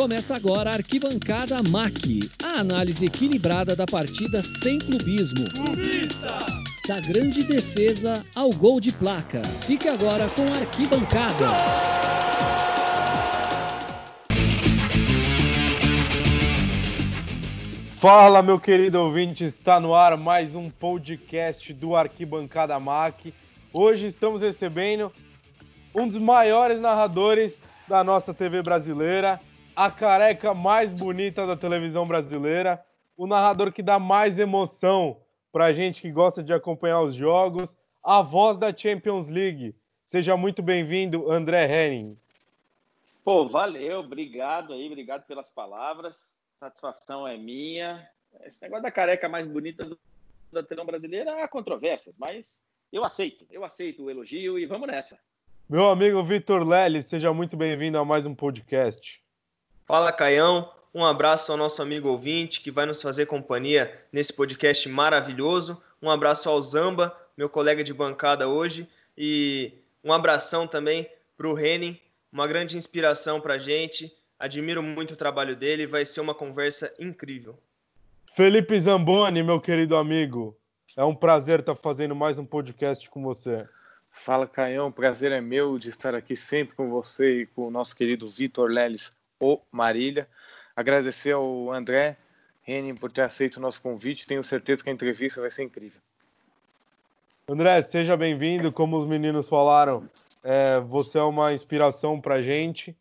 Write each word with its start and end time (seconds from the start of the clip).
Começa 0.00 0.34
agora 0.34 0.70
a 0.70 0.72
Arquibancada 0.76 1.62
MAC, 1.62 2.20
a 2.42 2.62
análise 2.62 3.04
equilibrada 3.04 3.76
da 3.76 3.84
partida 3.84 4.42
sem 4.42 4.78
clubismo. 4.78 5.50
Clubista! 5.50 6.38
Da 6.88 6.98
grande 7.00 7.42
defesa 7.42 8.24
ao 8.34 8.48
gol 8.48 8.80
de 8.80 8.92
placa. 8.92 9.42
Fique 9.44 9.88
agora 9.88 10.26
com 10.30 10.40
a 10.54 10.56
Arquibancada. 10.56 11.48
Fala, 17.96 18.40
meu 18.40 18.58
querido 18.58 19.02
ouvinte, 19.02 19.44
está 19.44 19.78
no 19.78 19.94
ar 19.94 20.16
mais 20.16 20.56
um 20.56 20.70
podcast 20.70 21.74
do 21.74 21.94
Arquibancada 21.94 22.80
MAC. 22.80 23.34
Hoje 23.70 24.06
estamos 24.06 24.40
recebendo 24.40 25.12
um 25.94 26.08
dos 26.08 26.16
maiores 26.16 26.80
narradores 26.80 27.62
da 27.86 28.02
nossa 28.02 28.32
TV 28.32 28.62
brasileira, 28.62 29.38
a 29.80 29.90
careca 29.90 30.52
mais 30.52 30.92
bonita 30.92 31.46
da 31.46 31.56
televisão 31.56 32.06
brasileira, 32.06 32.84
o 33.16 33.26
narrador 33.26 33.72
que 33.72 33.82
dá 33.82 33.98
mais 33.98 34.38
emoção 34.38 35.22
para 35.50 35.72
gente 35.72 36.02
que 36.02 36.12
gosta 36.12 36.42
de 36.42 36.52
acompanhar 36.52 37.00
os 37.00 37.14
jogos, 37.14 37.74
a 38.02 38.20
voz 38.20 38.58
da 38.58 38.76
Champions 38.76 39.30
League. 39.30 39.74
Seja 40.04 40.36
muito 40.36 40.60
bem-vindo, 40.60 41.32
André 41.32 41.64
Henning. 41.64 42.14
Pô, 43.24 43.48
valeu, 43.48 44.00
obrigado 44.00 44.74
aí, 44.74 44.86
obrigado 44.86 45.24
pelas 45.24 45.48
palavras. 45.48 46.36
Satisfação 46.58 47.26
é 47.26 47.38
minha. 47.38 48.06
Esse 48.44 48.60
negócio 48.60 48.82
da 48.82 48.90
careca 48.90 49.30
mais 49.30 49.46
bonita 49.46 49.88
da 50.52 50.62
televisão 50.62 50.84
brasileira 50.84 51.42
há 51.42 51.48
controvérsias, 51.48 52.14
mas 52.18 52.62
eu 52.92 53.02
aceito, 53.02 53.46
eu 53.50 53.64
aceito 53.64 54.04
o 54.04 54.10
elogio 54.10 54.58
e 54.58 54.66
vamos 54.66 54.88
nessa. 54.88 55.18
Meu 55.66 55.88
amigo 55.88 56.22
Vitor 56.22 56.68
Leles, 56.68 57.06
seja 57.06 57.32
muito 57.32 57.56
bem-vindo 57.56 57.96
a 57.96 58.04
mais 58.04 58.26
um 58.26 58.34
podcast. 58.34 59.22
Fala, 59.90 60.12
Caião. 60.12 60.70
Um 60.94 61.04
abraço 61.04 61.50
ao 61.50 61.58
nosso 61.58 61.82
amigo 61.82 62.08
ouvinte 62.08 62.60
que 62.60 62.70
vai 62.70 62.86
nos 62.86 63.02
fazer 63.02 63.26
companhia 63.26 63.92
nesse 64.12 64.32
podcast 64.32 64.88
maravilhoso. 64.88 65.82
Um 66.00 66.08
abraço 66.08 66.48
ao 66.48 66.62
Zamba, 66.62 67.12
meu 67.36 67.48
colega 67.48 67.82
de 67.82 67.92
bancada 67.92 68.46
hoje. 68.46 68.88
E 69.18 69.72
um 70.04 70.12
abração 70.12 70.64
também 70.64 71.10
para 71.36 71.48
o 71.48 71.54
Reni, 71.54 72.00
uma 72.32 72.46
grande 72.46 72.76
inspiração 72.76 73.40
para 73.40 73.54
a 73.54 73.58
gente. 73.58 74.16
Admiro 74.38 74.80
muito 74.80 75.14
o 75.14 75.16
trabalho 75.16 75.56
dele, 75.56 75.88
vai 75.88 76.06
ser 76.06 76.20
uma 76.20 76.36
conversa 76.36 76.94
incrível. 76.96 77.58
Felipe 78.36 78.78
Zamboni, 78.78 79.42
meu 79.42 79.60
querido 79.60 79.96
amigo, 79.96 80.56
é 80.96 81.02
um 81.02 81.16
prazer 81.16 81.58
estar 81.58 81.74
fazendo 81.74 82.14
mais 82.14 82.38
um 82.38 82.46
podcast 82.46 83.10
com 83.10 83.20
você. 83.20 83.68
Fala, 84.12 84.46
Caião, 84.46 84.86
o 84.86 84.92
prazer 84.92 85.32
é 85.32 85.40
meu 85.40 85.80
de 85.80 85.88
estar 85.88 86.14
aqui 86.14 86.36
sempre 86.36 86.76
com 86.76 86.88
você 86.88 87.40
e 87.40 87.46
com 87.46 87.66
o 87.66 87.70
nosso 87.72 87.96
querido 87.96 88.28
Vitor 88.28 88.70
Leles, 88.70 89.10
o 89.40 89.58
Marília. 89.72 90.28
Agradecer 90.76 91.32
ao 91.32 91.72
André 91.72 92.16
Henning 92.66 92.94
por 92.94 93.10
ter 93.10 93.22
aceito 93.22 93.56
o 93.56 93.60
nosso 93.60 93.80
convite. 93.80 94.26
Tenho 94.26 94.44
certeza 94.44 94.84
que 94.84 94.90
a 94.90 94.92
entrevista 94.92 95.40
vai 95.40 95.50
ser 95.50 95.64
incrível. 95.64 96.00
André, 97.48 97.82
seja 97.82 98.16
bem-vindo. 98.16 98.70
Como 98.70 98.96
os 98.96 99.06
meninos 99.06 99.48
falaram, 99.48 100.08
é, 100.44 100.78
você 100.78 101.18
é 101.18 101.22
uma 101.22 101.52
inspiração 101.52 102.20
para 102.20 102.36
a 102.36 102.42
gente. 102.42 102.96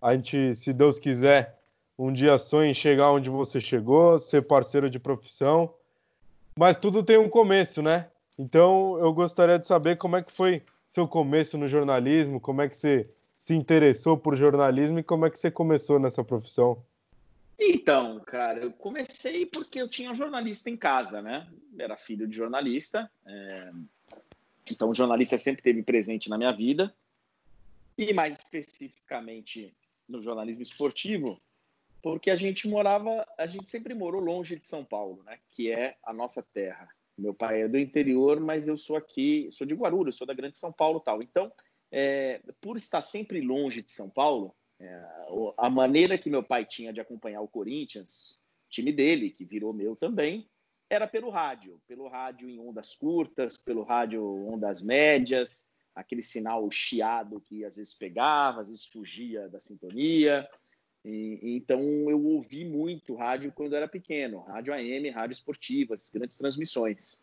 A 0.00 0.14
gente, 0.14 0.56
se 0.56 0.72
Deus 0.72 0.98
quiser, 0.98 1.58
um 1.98 2.12
dia 2.12 2.38
sonha 2.38 2.70
em 2.70 2.74
chegar 2.74 3.10
onde 3.10 3.28
você 3.28 3.60
chegou, 3.60 4.18
ser 4.18 4.42
parceiro 4.42 4.88
de 4.88 4.98
profissão. 4.98 5.74
Mas 6.56 6.76
tudo 6.76 7.02
tem 7.02 7.18
um 7.18 7.28
começo, 7.28 7.82
né? 7.82 8.08
Então, 8.38 8.98
eu 8.98 9.12
gostaria 9.12 9.58
de 9.58 9.66
saber 9.66 9.96
como 9.96 10.16
é 10.16 10.22
que 10.22 10.32
foi 10.32 10.62
seu 10.90 11.06
começo 11.06 11.56
no 11.56 11.68
jornalismo, 11.68 12.40
como 12.40 12.62
é 12.62 12.68
que 12.68 12.76
você 12.76 13.02
se 13.44 13.54
interessou 13.54 14.16
por 14.16 14.36
jornalismo 14.36 14.98
e 14.98 15.02
como 15.02 15.26
é 15.26 15.30
que 15.30 15.38
você 15.38 15.50
começou 15.50 15.98
nessa 15.98 16.22
profissão? 16.22 16.84
Então, 17.58 18.20
cara, 18.20 18.60
eu 18.60 18.72
comecei 18.72 19.46
porque 19.46 19.80
eu 19.80 19.88
tinha 19.88 20.10
um 20.10 20.14
jornalista 20.14 20.68
em 20.68 20.76
casa, 20.76 21.22
né? 21.22 21.48
Era 21.78 21.96
filho 21.96 22.26
de 22.26 22.36
jornalista, 22.36 23.10
é... 23.26 23.70
então 24.70 24.90
o 24.90 24.94
jornalista 24.94 25.38
sempre 25.38 25.62
teve 25.62 25.82
presente 25.82 26.28
na 26.28 26.38
minha 26.38 26.52
vida. 26.52 26.94
E 27.96 28.12
mais 28.12 28.38
especificamente 28.38 29.72
no 30.08 30.22
jornalismo 30.22 30.62
esportivo, 30.62 31.40
porque 32.02 32.30
a 32.30 32.36
gente 32.36 32.66
morava, 32.66 33.26
a 33.38 33.46
gente 33.46 33.68
sempre 33.68 33.94
morou 33.94 34.20
longe 34.20 34.56
de 34.56 34.66
São 34.66 34.84
Paulo, 34.84 35.22
né? 35.24 35.38
Que 35.50 35.70
é 35.70 35.96
a 36.02 36.12
nossa 36.12 36.42
terra. 36.42 36.88
Meu 37.16 37.34
pai 37.34 37.62
é 37.62 37.68
do 37.68 37.78
interior, 37.78 38.40
mas 38.40 38.66
eu 38.66 38.76
sou 38.76 38.96
aqui, 38.96 39.48
sou 39.52 39.66
de 39.66 39.74
Guarulhos, 39.74 40.16
sou 40.16 40.26
da 40.26 40.34
Grande 40.34 40.58
São 40.58 40.72
Paulo, 40.72 40.98
tal. 40.98 41.22
Então, 41.22 41.52
é, 41.92 42.40
por 42.60 42.78
estar 42.78 43.02
sempre 43.02 43.42
longe 43.42 43.82
de 43.82 43.92
São 43.92 44.08
Paulo, 44.08 44.56
é, 44.80 45.04
a 45.58 45.68
maneira 45.68 46.16
que 46.16 46.30
meu 46.30 46.42
pai 46.42 46.64
tinha 46.64 46.92
de 46.92 47.00
acompanhar 47.00 47.42
o 47.42 47.48
Corinthians, 47.48 48.40
time 48.70 48.90
dele, 48.90 49.30
que 49.30 49.44
virou 49.44 49.74
meu 49.74 49.94
também, 49.94 50.48
era 50.88 51.06
pelo 51.06 51.28
rádio, 51.30 51.80
pelo 51.86 52.08
rádio 52.08 52.48
em 52.48 52.58
ondas 52.58 52.94
curtas, 52.94 53.58
pelo 53.58 53.82
rádio 53.82 54.24
ondas 54.48 54.82
médias, 54.82 55.66
aquele 55.94 56.22
sinal 56.22 56.70
chiado 56.70 57.40
que 57.40 57.64
às 57.64 57.76
vezes 57.76 57.94
pegava, 57.94 58.60
às 58.60 58.68
vezes 58.68 58.86
fugia 58.86 59.48
da 59.48 59.60
sintonia. 59.60 60.48
E, 61.04 61.38
então 61.42 61.80
eu 62.08 62.22
ouvi 62.24 62.64
muito 62.64 63.14
rádio 63.14 63.52
quando 63.52 63.76
era 63.76 63.88
pequeno, 63.88 64.40
rádio 64.40 64.72
AM, 64.72 65.10
rádio 65.10 65.34
esportiva, 65.34 65.94
as 65.94 66.10
grandes 66.10 66.38
transmissões. 66.38 67.20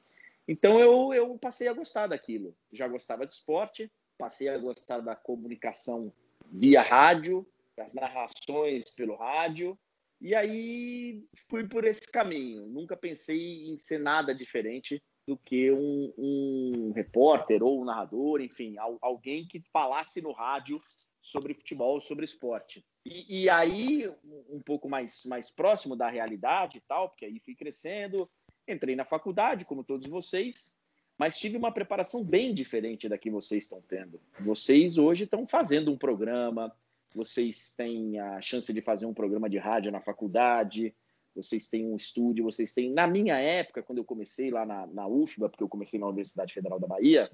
Então 0.47 0.79
eu, 0.79 1.13
eu 1.13 1.37
passei 1.37 1.67
a 1.67 1.73
gostar 1.73 2.07
daquilo. 2.07 2.55
Já 2.71 2.87
gostava 2.87 3.25
de 3.25 3.33
esporte, 3.33 3.91
passei 4.19 4.49
a 4.49 4.57
gostar 4.57 4.99
da 4.99 5.15
comunicação 5.15 6.13
via 6.51 6.83
rádio, 6.83 7.47
das 7.75 7.93
narrações 7.93 8.89
pelo 8.91 9.15
rádio, 9.15 9.79
e 10.19 10.35
aí 10.35 11.25
fui 11.49 11.65
por 11.65 11.85
esse 11.85 12.05
caminho. 12.11 12.67
Nunca 12.67 12.97
pensei 12.97 13.69
em 13.69 13.79
ser 13.79 13.99
nada 13.99 14.35
diferente 14.35 15.01
do 15.25 15.37
que 15.37 15.71
um, 15.71 16.13
um 16.17 16.91
repórter 16.93 17.63
ou 17.63 17.81
um 17.81 17.85
narrador, 17.85 18.41
enfim, 18.41 18.75
alguém 19.01 19.47
que 19.47 19.63
falasse 19.71 20.21
no 20.21 20.33
rádio 20.33 20.81
sobre 21.21 21.53
futebol, 21.53 22.01
sobre 22.01 22.25
esporte. 22.25 22.83
E, 23.05 23.43
e, 23.43 23.49
aí, 23.49 24.09
um 24.49 24.61
pouco 24.61 24.89
mais, 24.89 25.23
mais 25.25 25.49
próximo 25.49 25.95
da 25.95 26.09
realidade 26.09 26.79
e 26.79 26.81
tal, 26.81 27.09
porque 27.09 27.25
aí 27.25 27.39
fui 27.39 27.55
crescendo, 27.55 28.29
entrei 28.67 28.95
na 28.95 29.05
faculdade, 29.05 29.65
como 29.65 29.83
todos 29.83 30.07
vocês, 30.07 30.75
mas 31.19 31.37
tive 31.37 31.57
uma 31.57 31.71
preparação 31.71 32.23
bem 32.23 32.53
diferente 32.53 33.09
da 33.09 33.17
que 33.17 33.29
vocês 33.29 33.65
estão 33.65 33.81
tendo. 33.85 34.21
Vocês 34.39 34.97
hoje 34.97 35.25
estão 35.25 35.45
fazendo 35.45 35.91
um 35.91 35.97
programa, 35.97 36.73
vocês 37.13 37.73
têm 37.75 38.17
a 38.17 38.39
chance 38.39 38.71
de 38.71 38.81
fazer 38.81 39.05
um 39.05 39.13
programa 39.13 39.49
de 39.49 39.57
rádio 39.57 39.91
na 39.91 39.99
faculdade, 39.99 40.95
vocês 41.35 41.67
têm 41.67 41.85
um 41.85 41.97
estúdio, 41.97 42.45
vocês 42.45 42.71
têm. 42.71 42.91
Na 42.91 43.05
minha 43.05 43.37
época, 43.37 43.83
quando 43.83 43.97
eu 43.97 44.05
comecei 44.05 44.49
lá 44.49 44.65
na, 44.65 44.87
na 44.87 45.07
UFBA, 45.07 45.49
porque 45.49 45.63
eu 45.63 45.69
comecei 45.69 45.99
na 45.99 46.07
Universidade 46.07 46.53
Federal 46.53 46.79
da 46.79 46.87
Bahia, 46.87 47.29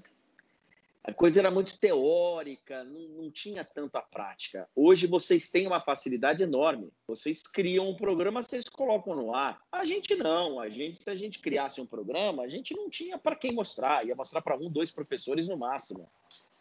a 1.06 1.14
coisa 1.14 1.38
era 1.38 1.52
muito 1.52 1.78
teórica, 1.78 2.82
não, 2.82 3.00
não, 3.10 3.30
tinha 3.30 3.64
tanta 3.64 4.02
prática. 4.02 4.68
Hoje 4.74 5.06
vocês 5.06 5.48
têm 5.48 5.64
uma 5.64 5.80
facilidade 5.80 6.42
enorme. 6.42 6.92
Vocês 7.06 7.44
criam 7.44 7.88
um 7.88 7.94
programa, 7.94 8.42
vocês 8.42 8.64
colocam 8.64 9.14
no 9.14 9.32
ar. 9.32 9.62
A 9.70 9.84
gente 9.84 10.16
não. 10.16 10.58
A 10.58 10.68
gente, 10.68 11.00
se 11.00 11.08
a 11.08 11.14
gente 11.14 11.38
criasse 11.38 11.80
um 11.80 11.86
programa, 11.86 12.42
a 12.42 12.48
gente 12.48 12.74
não 12.74 12.90
tinha 12.90 13.16
para 13.16 13.36
quem 13.36 13.52
mostrar. 13.52 14.04
Ia 14.04 14.16
mostrar 14.16 14.42
para 14.42 14.56
um, 14.56 14.68
dois 14.68 14.90
professores 14.90 15.46
no 15.46 15.56
máximo. 15.56 16.10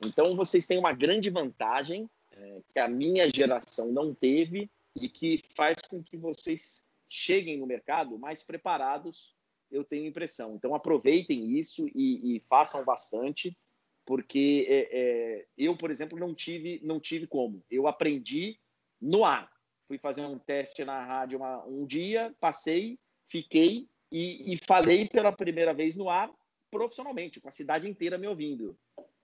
Então 0.05 0.35
vocês 0.35 0.67
têm 0.67 0.77
uma 0.77 0.93
grande 0.93 1.31
vantagem 1.31 2.07
é, 2.31 2.61
que 2.71 2.79
a 2.79 2.87
minha 2.87 3.27
geração 3.27 3.91
não 3.91 4.13
teve 4.13 4.69
e 4.95 5.09
que 5.09 5.39
faz 5.55 5.81
com 5.81 6.03
que 6.03 6.17
vocês 6.17 6.85
cheguem 7.09 7.57
no 7.57 7.65
mercado 7.65 8.19
mais 8.19 8.43
preparados. 8.43 9.33
Eu 9.71 9.83
tenho 9.83 10.05
impressão. 10.05 10.53
Então 10.53 10.75
aproveitem 10.75 11.57
isso 11.57 11.87
e, 11.95 12.35
e 12.35 12.39
façam 12.47 12.85
bastante 12.85 13.57
porque 14.05 14.67
é, 14.69 14.89
é, 14.91 15.45
eu, 15.57 15.75
por 15.75 15.89
exemplo, 15.89 16.17
não 16.17 16.33
tive, 16.33 16.79
não 16.83 16.99
tive 16.99 17.25
como. 17.25 17.63
Eu 17.69 17.87
aprendi 17.87 18.59
no 19.01 19.25
ar. 19.25 19.51
Fui 19.87 19.97
fazer 19.97 20.21
um 20.21 20.37
teste 20.37 20.85
na 20.85 21.03
rádio 21.03 21.39
uma, 21.39 21.63
um 21.65 21.85
dia, 21.85 22.33
passei, 22.39 22.99
fiquei 23.27 23.87
e, 24.11 24.53
e, 24.53 24.57
falei 24.65 25.07
pela 25.07 25.31
primeira 25.31 25.73
vez 25.73 25.95
no 25.95 26.09
ar 26.09 26.31
profissionalmente, 26.71 27.39
com 27.39 27.47
a 27.47 27.51
cidade 27.51 27.87
inteira 27.87 28.17
me 28.17 28.27
ouvindo. 28.27 28.77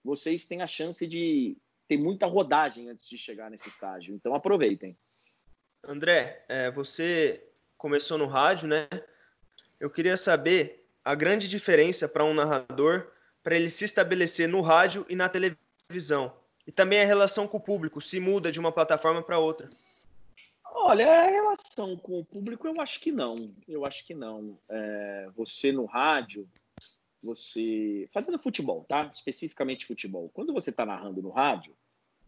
Vocês 0.03 0.45
têm 0.45 0.61
a 0.61 0.67
chance 0.67 1.05
de 1.05 1.57
ter 1.87 1.97
muita 1.97 2.25
rodagem 2.25 2.89
antes 2.89 3.07
de 3.07 3.17
chegar 3.17 3.49
nesse 3.49 3.69
estágio, 3.69 4.15
então 4.15 4.33
aproveitem. 4.33 4.97
André, 5.83 6.45
é, 6.47 6.71
você 6.71 7.43
começou 7.77 8.17
no 8.17 8.27
rádio, 8.27 8.67
né? 8.67 8.87
Eu 9.79 9.89
queria 9.89 10.15
saber 10.15 10.87
a 11.03 11.15
grande 11.15 11.47
diferença 11.47 12.07
para 12.07 12.23
um 12.23 12.33
narrador 12.33 13.11
para 13.43 13.55
ele 13.55 13.69
se 13.69 13.85
estabelecer 13.85 14.47
no 14.47 14.61
rádio 14.61 15.05
e 15.09 15.15
na 15.15 15.29
televisão? 15.29 16.33
E 16.65 16.71
também 16.71 17.01
a 17.01 17.05
relação 17.05 17.47
com 17.47 17.57
o 17.57 17.61
público 17.61 17.99
se 17.99 18.19
muda 18.19 18.51
de 18.51 18.59
uma 18.59 18.71
plataforma 18.71 19.21
para 19.21 19.39
outra? 19.39 19.69
Olha, 20.73 21.11
a 21.11 21.27
relação 21.27 21.97
com 21.97 22.19
o 22.19 22.25
público 22.25 22.67
eu 22.67 22.79
acho 22.81 22.99
que 22.99 23.11
não. 23.11 23.53
Eu 23.67 23.85
acho 23.85 24.05
que 24.05 24.13
não. 24.13 24.57
É, 24.69 25.29
você 25.35 25.71
no 25.71 25.85
rádio, 25.85 26.47
você. 27.21 28.09
Fazendo 28.13 28.39
futebol, 28.39 28.85
tá? 28.87 29.05
Especificamente 29.05 29.85
futebol. 29.85 30.29
Quando 30.33 30.53
você 30.53 30.69
está 30.69 30.85
narrando 30.85 31.21
no 31.21 31.29
rádio, 31.29 31.75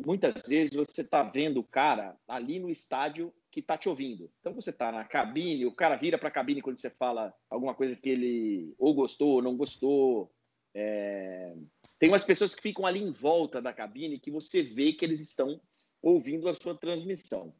muitas 0.03 0.47
vezes 0.47 0.75
você 0.75 1.01
está 1.01 1.23
vendo 1.23 1.59
o 1.59 1.63
cara 1.63 2.15
ali 2.27 2.59
no 2.59 2.69
estádio 2.69 3.33
que 3.51 3.59
está 3.59 3.77
te 3.77 3.87
ouvindo. 3.87 4.29
Então 4.39 4.53
você 4.53 4.71
está 4.71 4.91
na 4.91 5.03
cabine, 5.03 5.65
o 5.65 5.71
cara 5.71 5.95
vira 5.95 6.17
para 6.17 6.27
a 6.27 6.31
cabine 6.31 6.61
quando 6.61 6.79
você 6.79 6.89
fala 6.89 7.33
alguma 7.49 7.73
coisa 7.73 7.95
que 7.95 8.09
ele 8.09 8.73
ou 8.77 8.93
gostou 8.93 9.35
ou 9.35 9.41
não 9.41 9.55
gostou. 9.55 10.31
É... 10.73 11.53
Tem 11.99 12.09
umas 12.09 12.23
pessoas 12.23 12.53
que 12.53 12.61
ficam 12.61 12.85
ali 12.85 13.01
em 13.01 13.11
volta 13.11 13.61
da 13.61 13.71
cabine 13.71 14.19
que 14.19 14.31
você 14.31 14.61
vê 14.61 14.93
que 14.93 15.05
eles 15.05 15.21
estão 15.21 15.59
ouvindo 16.01 16.49
a 16.49 16.53
sua 16.53 16.75
transmissão. 16.75 17.53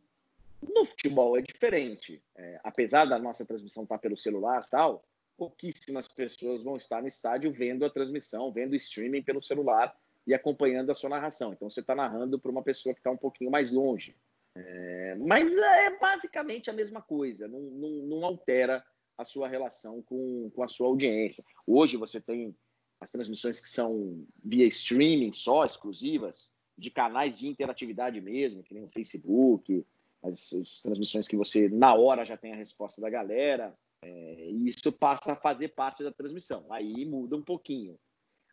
No 0.62 0.86
futebol 0.86 1.38
é 1.38 1.42
diferente. 1.42 2.22
É, 2.36 2.60
apesar 2.64 3.06
da 3.06 3.18
nossa 3.20 3.46
transmissão 3.46 3.84
estar 3.84 3.96
tá 3.96 4.02
pelo 4.02 4.18
celular 4.18 4.66
tal, 4.70 5.06
pouquíssimas 5.38 6.08
pessoas 6.08 6.64
vão 6.64 6.76
estar 6.76 7.02
no 7.02 7.08
estádio 7.08 7.52
vendo 7.52 7.86
a 7.86 7.90
transmissão, 7.90 8.52
vendo 8.52 8.74
o 8.74 8.76
streaming 8.76 9.22
pelo 9.22 9.42
celular 9.42 9.96
e 10.26 10.34
acompanhando 10.34 10.90
a 10.90 10.94
sua 10.94 11.10
narração. 11.10 11.54
Então 11.54 11.70
você 11.70 11.80
está 11.80 11.96
narrando 11.96 12.40
para 12.40 12.52
uma 12.52 12.64
pessoa 12.64 12.94
que 12.94 13.00
está 13.00 13.12
um 13.12 13.18
pouquinho 13.18 13.52
mais 13.52 13.72
longe. 13.72 14.16
É, 14.56 15.16
mas 15.16 15.56
é 15.56 15.98
basicamente 15.98 16.70
a 16.70 16.74
mesma 16.74 17.02
coisa, 17.02 17.48
não, 17.48 17.60
não, 17.60 17.90
não, 17.90 18.26
altera 18.26 18.86
a 19.18 19.26
sua 19.26 19.48
relação 19.48 20.02
com, 20.04 20.52
com 20.54 20.64
a 20.64 20.68
sua 20.68 20.88
audiência. 20.88 21.44
Hoje 21.66 21.98
você 21.98 22.22
tem 22.22 22.56
as 23.04 23.12
transmissões 23.12 23.60
que 23.60 23.70
são 23.70 24.26
via 24.44 24.66
streaming 24.66 25.34
só, 25.34 25.66
exclusivas, 25.66 26.54
de 26.78 26.90
canais 26.90 27.38
de 27.38 27.48
interatividade 27.48 28.20
mesmo, 28.20 28.64
que 28.64 28.74
nem 28.74 28.84
o 28.84 28.90
Facebook, 28.90 29.86
as, 30.24 30.54
as 30.54 30.82
transmissões 30.82 31.28
que 31.28 31.36
você, 31.36 31.70
na 31.70 31.94
hora, 31.94 32.26
já 32.26 32.38
tem 32.38 32.54
a 32.54 32.58
resposta 32.58 33.02
da 33.02 33.10
galera. 33.10 33.78
É, 34.02 34.50
isso 34.66 34.92
passa 34.92 35.34
a 35.34 35.36
fazer 35.36 35.70
parte 35.70 36.04
da 36.04 36.12
transmissão. 36.12 36.66
Aí 36.72 37.06
muda 37.06 37.36
um 37.36 37.44
pouquinho. 37.44 38.00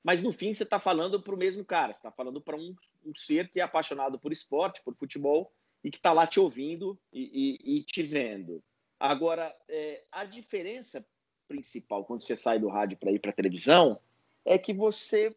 Mas 0.02 0.20
no 0.22 0.32
fim 0.32 0.52
você 0.52 0.64
está 0.64 0.80
falando 0.80 1.22
para 1.22 1.34
o 1.34 1.38
mesmo 1.38 1.64
cara, 1.64 1.92
você 1.92 1.98
está 1.98 2.10
falando 2.10 2.40
para 2.40 2.56
um, 2.56 2.74
um, 3.04 3.14
ser 3.14 3.48
que 3.48 3.60
é 3.60 3.62
apaixonado 3.62 4.18
por 4.18 4.32
esporte, 4.32 4.82
por 4.82 4.94
futebol 4.94 5.52
e 5.84 5.90
que 5.90 5.98
está 5.98 6.12
lá 6.12 6.26
te 6.26 6.40
ouvindo 6.40 6.98
e, 7.12 7.58
e, 7.64 7.76
e 7.76 7.82
te 7.82 8.02
vendo. 8.02 8.62
Agora, 8.98 9.54
é, 9.68 10.04
a 10.10 10.24
diferença 10.24 11.06
principal 11.46 12.04
quando 12.04 12.22
você 12.22 12.36
sai 12.36 12.58
do 12.58 12.68
rádio 12.68 12.96
para 12.98 13.12
ir 13.12 13.18
para 13.18 13.30
a 13.30 13.34
televisão 13.34 14.00
é 14.44 14.58
que 14.58 14.72
você 14.72 15.34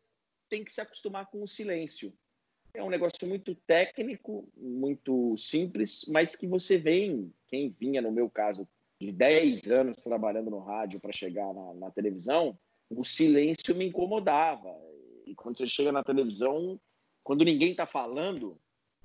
tem 0.49 0.63
que 0.63 0.71
se 0.71 0.81
acostumar 0.81 1.29
com 1.29 1.41
o 1.41 1.47
silêncio. 1.47 2.13
É 2.73 2.83
um 2.83 2.89
negócio 2.89 3.27
muito 3.27 3.53
técnico, 3.67 4.47
muito 4.57 5.37
simples, 5.37 6.05
mas 6.07 6.35
que 6.35 6.47
você 6.47 6.77
vem, 6.77 7.31
quem 7.47 7.69
vinha, 7.69 8.01
no 8.01 8.11
meu 8.11 8.29
caso, 8.29 8.67
de 8.99 9.11
10 9.11 9.71
anos 9.71 9.97
trabalhando 9.97 10.49
no 10.49 10.59
rádio 10.59 10.99
para 10.99 11.11
chegar 11.11 11.53
na, 11.53 11.73
na, 11.75 11.91
televisão, 11.91 12.57
o 12.89 13.03
silêncio 13.03 13.75
me 13.75 13.85
incomodava. 13.85 14.75
E 15.25 15.35
quando 15.35 15.57
você 15.57 15.67
chega 15.67 15.91
na 15.91 16.03
televisão, 16.03 16.79
quando 17.23 17.45
ninguém 17.45 17.71
está 17.71 17.85
falando, 17.85 18.59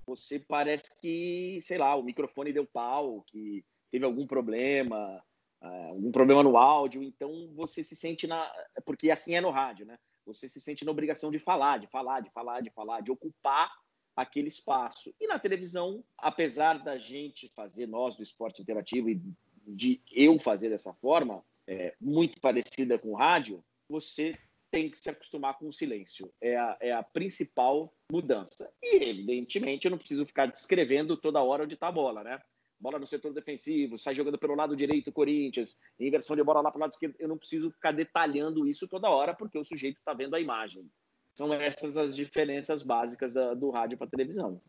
você 0.07 0.39
parece 0.39 0.91
que, 1.01 1.61
sei 1.63 1.77
lá, 1.79 1.95
o 1.95 2.03
microfone 2.03 2.53
deu 2.53 2.67
pau, 2.67 3.23
que 3.27 3.65
teve 3.91 4.05
algum 4.05 4.27
problema, 4.27 5.23
algum 5.61 6.13
problema 6.13 6.43
no 6.43 6.57
áudio, 6.57 7.03
então 7.03 7.51
você 7.55 7.83
se 7.83 7.97
sente 7.97 8.27
na. 8.27 8.51
Porque 8.85 9.11
assim 9.11 9.35
é 9.35 9.41
no 9.41 9.51
rádio, 9.51 9.87
né? 9.87 9.99
Você 10.25 10.49
se 10.49 10.61
sente 10.61 10.85
na 10.85 10.91
obrigação 10.91 11.31
de 11.31 11.39
falar, 11.39 11.79
de 11.79 11.87
falar, 11.87 12.21
de 12.21 12.31
falar, 12.31 12.61
de 12.61 12.71
falar, 12.71 13.01
de 13.01 13.11
ocupar 13.11 13.73
aquele 14.15 14.49
espaço. 14.49 15.15
E 15.19 15.27
na 15.27 15.39
televisão, 15.39 16.05
apesar 16.17 16.83
da 16.83 16.99
gente 16.99 17.49
fazer, 17.55 17.87
nós 17.87 18.17
do 18.17 18.23
esporte 18.23 18.61
interativo, 18.61 19.09
e 19.09 19.21
de 19.67 20.03
eu 20.11 20.39
fazer 20.39 20.69
dessa 20.69 20.93
forma, 20.95 21.45
é, 21.67 21.95
muito 22.01 22.41
parecida 22.41 22.99
com 22.99 23.13
o 23.13 23.17
rádio, 23.17 23.65
você 23.89 24.35
tem 24.71 24.91
que 24.91 24.99
se 24.99 25.09
acostumar 25.09 25.57
com 25.59 25.69
o 25.69 25.73
silêncio. 25.73 26.33
É 26.41 26.57
a, 26.57 26.77
é 26.81 26.93
a 26.93 27.03
principal 27.03 27.93
mudança. 28.11 28.71
E, 28.83 28.97
evidentemente, 28.97 29.87
eu 29.87 29.91
não 29.91 29.99
preciso 29.99 30.27
ficar 30.27 30.47
descrevendo 30.47 31.17
toda 31.17 31.43
hora 31.43 31.65
onde 31.65 31.75
está 31.75 31.89
a 31.89 31.93
bola, 31.93 32.23
né? 32.23 32.41
Bola 32.81 32.99
no 32.99 33.07
setor 33.07 33.33
defensivo, 33.33 33.99
sai 33.99 34.15
jogando 34.15 34.39
pelo 34.39 34.55
lado 34.55 34.77
direito 34.77 35.11
Corinthians, 35.11 35.77
inversão 35.99 36.37
de 36.37 36.45
bola 36.45 36.61
lá 36.61 36.71
para 36.71 36.79
o 36.79 36.81
lado 36.81 36.93
esquerdo. 36.93 37.17
Eu 37.19 37.29
não 37.29 37.37
preciso 37.37 37.71
ficar 37.73 37.93
detalhando 37.93 38.67
isso 38.69 38.87
toda 38.87 39.11
hora, 39.11 39.35
porque 39.35 39.59
o 39.59 39.65
sujeito 39.65 39.99
está 39.99 40.13
vendo 40.15 40.37
a 40.37 40.41
imagem. 40.41 40.89
São 41.35 41.53
essas 41.53 41.97
as 41.97 42.15
diferenças 42.15 42.83
básicas 42.83 43.35
da, 43.35 43.55
do 43.55 43.71
rádio 43.71 43.99
para 43.99 44.07
a 44.07 44.11
televisão. 44.11 44.61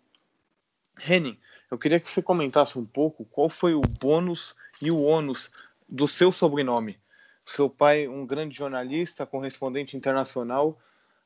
Henning, 1.07 1.39
eu 1.71 1.77
queria 1.77 1.99
que 1.99 2.09
você 2.09 2.21
comentasse 2.21 2.77
um 2.77 2.85
pouco 2.85 3.25
qual 3.25 3.49
foi 3.49 3.73
o 3.73 3.81
bônus 3.81 4.55
e 4.81 4.91
o 4.91 5.01
ônus 5.01 5.49
do 5.87 6.07
seu 6.07 6.31
sobrenome. 6.31 6.99
Seu 7.45 7.69
pai, 7.69 8.07
um 8.07 8.25
grande 8.25 8.55
jornalista, 8.55 9.25
correspondente 9.25 9.95
internacional, 9.95 10.79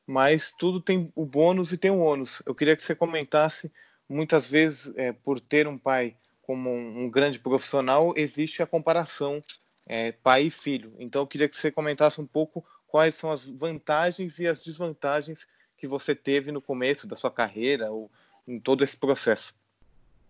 mas 0.06 0.52
tudo 0.58 0.80
tem 0.80 1.10
o 1.14 1.24
bônus 1.24 1.72
e 1.72 1.78
tem 1.78 1.90
o 1.90 1.98
ônus. 1.98 2.42
Eu 2.46 2.54
queria 2.54 2.76
que 2.76 2.82
você 2.82 2.94
comentasse, 2.94 3.70
muitas 4.08 4.48
vezes, 4.48 4.92
é, 4.96 5.12
por 5.12 5.40
ter 5.40 5.66
um 5.66 5.78
pai 5.78 6.16
como 6.46 6.70
um, 6.70 7.08
grande 7.10 7.38
profissional, 7.38 8.14
existe 8.16 8.62
a 8.62 8.66
comparação 8.66 9.42
é, 9.86 10.12
pai 10.12 10.44
e 10.44 10.50
filho. 10.50 10.94
Então, 10.98 11.22
eu 11.22 11.26
queria 11.26 11.48
que 11.48 11.56
você 11.56 11.70
comentasse 11.70 12.20
um 12.20 12.26
pouco 12.26 12.64
quais 12.86 13.14
são 13.14 13.30
as 13.30 13.48
vantagens 13.48 14.38
e 14.38 14.46
as 14.46 14.60
desvantagens 14.60 15.46
que 15.76 15.86
você 15.86 16.14
teve 16.14 16.52
no 16.52 16.62
começo 16.62 17.06
da 17.06 17.16
sua 17.16 17.30
carreira 17.30 17.90
ou 17.90 18.10
em 18.46 18.58
todo 18.58 18.84
esse 18.84 18.96
processo. 18.96 19.54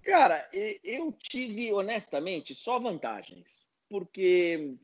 Cara, 0.02 0.48
eu 0.82 1.12
tive, 1.12 1.72
honestamente, 1.72 2.54
só 2.54 2.78
vantagens. 2.78 3.64
Porque 3.88 4.74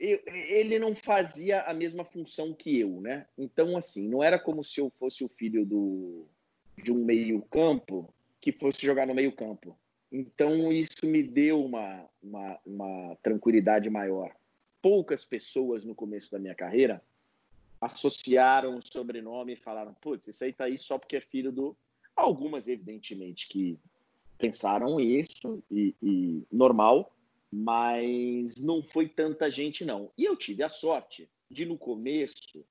ele 0.00 0.78
não 0.78 0.96
fazia 0.96 1.62
a 1.62 1.74
mesma 1.74 2.04
função 2.04 2.52
que 2.52 2.78
eu, 2.78 3.00
né? 3.00 3.26
Então, 3.36 3.76
assim, 3.76 4.08
não 4.08 4.22
era 4.22 4.38
como 4.38 4.64
se 4.64 4.80
eu 4.80 4.90
fosse 4.98 5.22
o 5.22 5.28
filho 5.28 5.64
do, 5.64 6.26
de 6.82 6.90
um 6.90 7.04
meio-campo 7.04 8.12
que 8.40 8.52
fosse 8.52 8.84
jogar 8.84 9.06
no 9.06 9.14
meio-campo. 9.14 9.78
Então, 10.12 10.70
isso 10.70 11.06
me 11.06 11.22
deu 11.22 11.64
uma, 11.64 12.06
uma, 12.22 12.60
uma 12.66 13.16
tranquilidade 13.22 13.88
maior. 13.88 14.36
Poucas 14.82 15.24
pessoas 15.24 15.84
no 15.84 15.94
começo 15.94 16.30
da 16.30 16.38
minha 16.38 16.54
carreira 16.54 17.02
associaram 17.80 18.76
o 18.76 18.82
sobrenome 18.82 19.54
e 19.54 19.56
falaram: 19.56 19.94
putz, 19.94 20.28
esse 20.28 20.44
aí 20.44 20.52
tá 20.52 20.64
aí 20.64 20.76
só 20.76 20.98
porque 20.98 21.16
é 21.16 21.20
filho 21.20 21.50
do. 21.50 21.74
Algumas, 22.14 22.68
evidentemente, 22.68 23.48
que 23.48 23.78
pensaram 24.36 25.00
isso 25.00 25.62
e, 25.70 25.94
e 26.02 26.42
normal, 26.52 27.10
mas 27.50 28.56
não 28.56 28.82
foi 28.82 29.08
tanta 29.08 29.50
gente 29.50 29.82
não. 29.82 30.10
E 30.18 30.24
eu 30.24 30.36
tive 30.36 30.62
a 30.62 30.68
sorte 30.68 31.26
de 31.50 31.64
no 31.64 31.78
começo, 31.78 32.64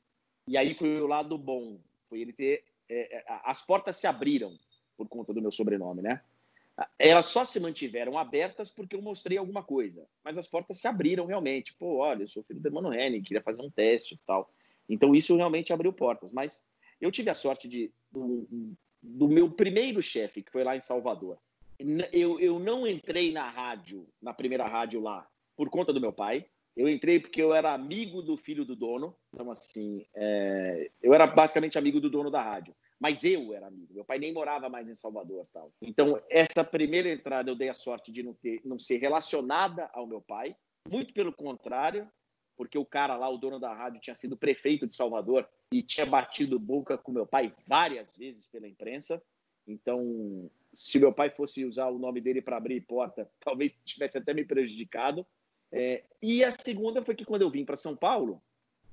e 0.48 0.58
aí 0.58 0.76
foi 0.76 1.02
o 1.02 1.08
lado 1.08 1.38
bom, 1.40 1.80
foi 2.08 2.22
ele 2.22 2.34
ter 2.34 2.64
é, 2.88 3.18
é 3.18 3.24
as 3.46 3.66
portas 3.66 3.98
se 3.98 4.06
abriram 4.06 4.56
por 4.96 5.08
conta 5.08 5.34
do 5.34 5.42
meu 5.42 5.52
sobrenome, 5.52 6.04
né? 6.04 6.22
Elas 6.98 7.28
só 7.28 7.46
se 7.46 7.60
mantiveram 7.60 8.18
abertas 8.18 8.70
porque 8.70 8.96
eu 8.96 9.02
mostrei 9.02 9.38
alguma 9.38 9.64
coisa, 9.64 10.06
mas 10.24 10.38
as 10.38 10.48
portas 10.48 10.78
se 10.78 10.88
abriram 10.88 11.26
realmente. 11.26 11.74
Pô, 11.74 11.98
olha, 11.98 12.24
eu 12.24 12.28
sou 12.28 12.44
filho 12.44 12.60
do 12.60 12.68
Emmanuel 12.68 13.00
Henning, 13.00 13.24
queria 13.24 13.42
fazer 13.42 13.62
um 13.62 13.70
teste 13.70 14.16
e 14.16 14.20
tal. 14.26 14.52
Então 14.90 15.16
isso 15.16 15.36
realmente 15.36 15.74
abriu 15.74 15.92
portas. 15.94 16.32
Mas 16.32 16.64
eu 17.00 17.12
tive 17.12 17.30
a 17.30 17.36
sorte 17.36 17.68
de 17.68 17.92
do, 18.12 18.48
do 19.02 19.28
meu 19.28 19.50
primeiro 19.50 20.02
chefe, 20.02 20.44
que 20.44 20.52
foi 20.52 20.64
lá 20.64 20.76
em 20.76 20.82
Salvador 20.82 21.38
eu, 22.12 22.40
eu 22.40 22.60
não 22.60 22.86
entrei 22.86 23.32
na 23.32 23.50
rádio, 23.50 24.08
na 24.22 24.34
primeira 24.34 24.68
rádio 24.68 25.02
lá, 25.02 25.28
por 25.56 25.70
conta 25.70 25.92
do 25.92 26.02
meu 26.02 26.14
pai. 26.14 26.46
Eu 26.76 26.88
entrei 26.88 27.20
porque 27.20 27.42
eu 27.42 27.54
era 27.54 27.74
amigo 27.74 28.22
do 28.22 28.38
filho 28.38 28.64
do 28.64 28.76
dono. 28.76 29.16
Então, 29.34 29.52
assim, 29.52 30.06
é, 30.16 30.90
eu 31.02 31.14
era 31.14 31.28
basicamente 31.28 31.78
amigo 31.78 32.00
do 32.00 32.10
dono 32.10 32.32
da 32.32 32.42
rádio. 32.42 32.74
Mas 33.02 33.24
eu 33.24 33.52
era 33.52 33.66
amigo. 33.66 33.96
Meu 33.96 34.06
pai 34.06 34.20
nem 34.20 34.32
morava 34.32 34.70
mais 34.70 34.88
em 34.88 34.94
Salvador. 34.94 35.48
tal. 35.52 35.74
Então, 35.82 36.22
essa 36.30 36.64
primeira 36.64 37.12
entrada 37.12 37.50
eu 37.50 37.56
dei 37.56 37.68
a 37.68 37.74
sorte 37.74 38.12
de 38.12 38.22
não, 38.22 38.36
ter, 38.36 38.62
não 38.64 38.78
ser 38.78 38.98
relacionada 38.98 39.90
ao 39.92 40.06
meu 40.06 40.22
pai. 40.22 40.56
Muito 40.88 41.12
pelo 41.12 41.34
contrário, 41.34 42.08
porque 42.56 42.78
o 42.78 42.86
cara 42.86 43.18
lá, 43.18 43.28
o 43.28 43.40
dono 43.40 43.60
da 43.60 43.74
rádio, 43.74 44.00
tinha 44.00 44.16
sido 44.16 44.38
prefeito 44.38 44.86
de 44.86 44.96
Salvador 44.96 45.50
e 45.74 45.82
tinha 45.82 46.06
batido 46.06 46.60
boca 46.60 46.96
com 46.96 47.12
meu 47.12 47.26
pai 47.26 47.52
várias 47.66 48.16
vezes 48.16 48.46
pela 48.46 48.68
imprensa. 48.68 49.20
Então, 49.68 50.48
se 50.72 51.00
meu 51.00 51.12
pai 51.12 51.32
fosse 51.32 51.66
usar 51.66 51.88
o 51.88 51.98
nome 51.98 52.22
dele 52.22 52.40
para 52.40 52.58
abrir 52.58 52.82
porta, 52.82 53.28
talvez 53.44 53.76
tivesse 53.84 54.20
até 54.20 54.32
me 54.32 54.46
prejudicado. 54.46 55.26
É, 55.72 56.04
e 56.22 56.44
a 56.44 56.52
segunda 56.52 57.04
foi 57.04 57.16
que 57.16 57.26
quando 57.26 57.42
eu 57.42 57.50
vim 57.50 57.66
para 57.66 57.76
São 57.76 57.96
Paulo, 57.96 58.40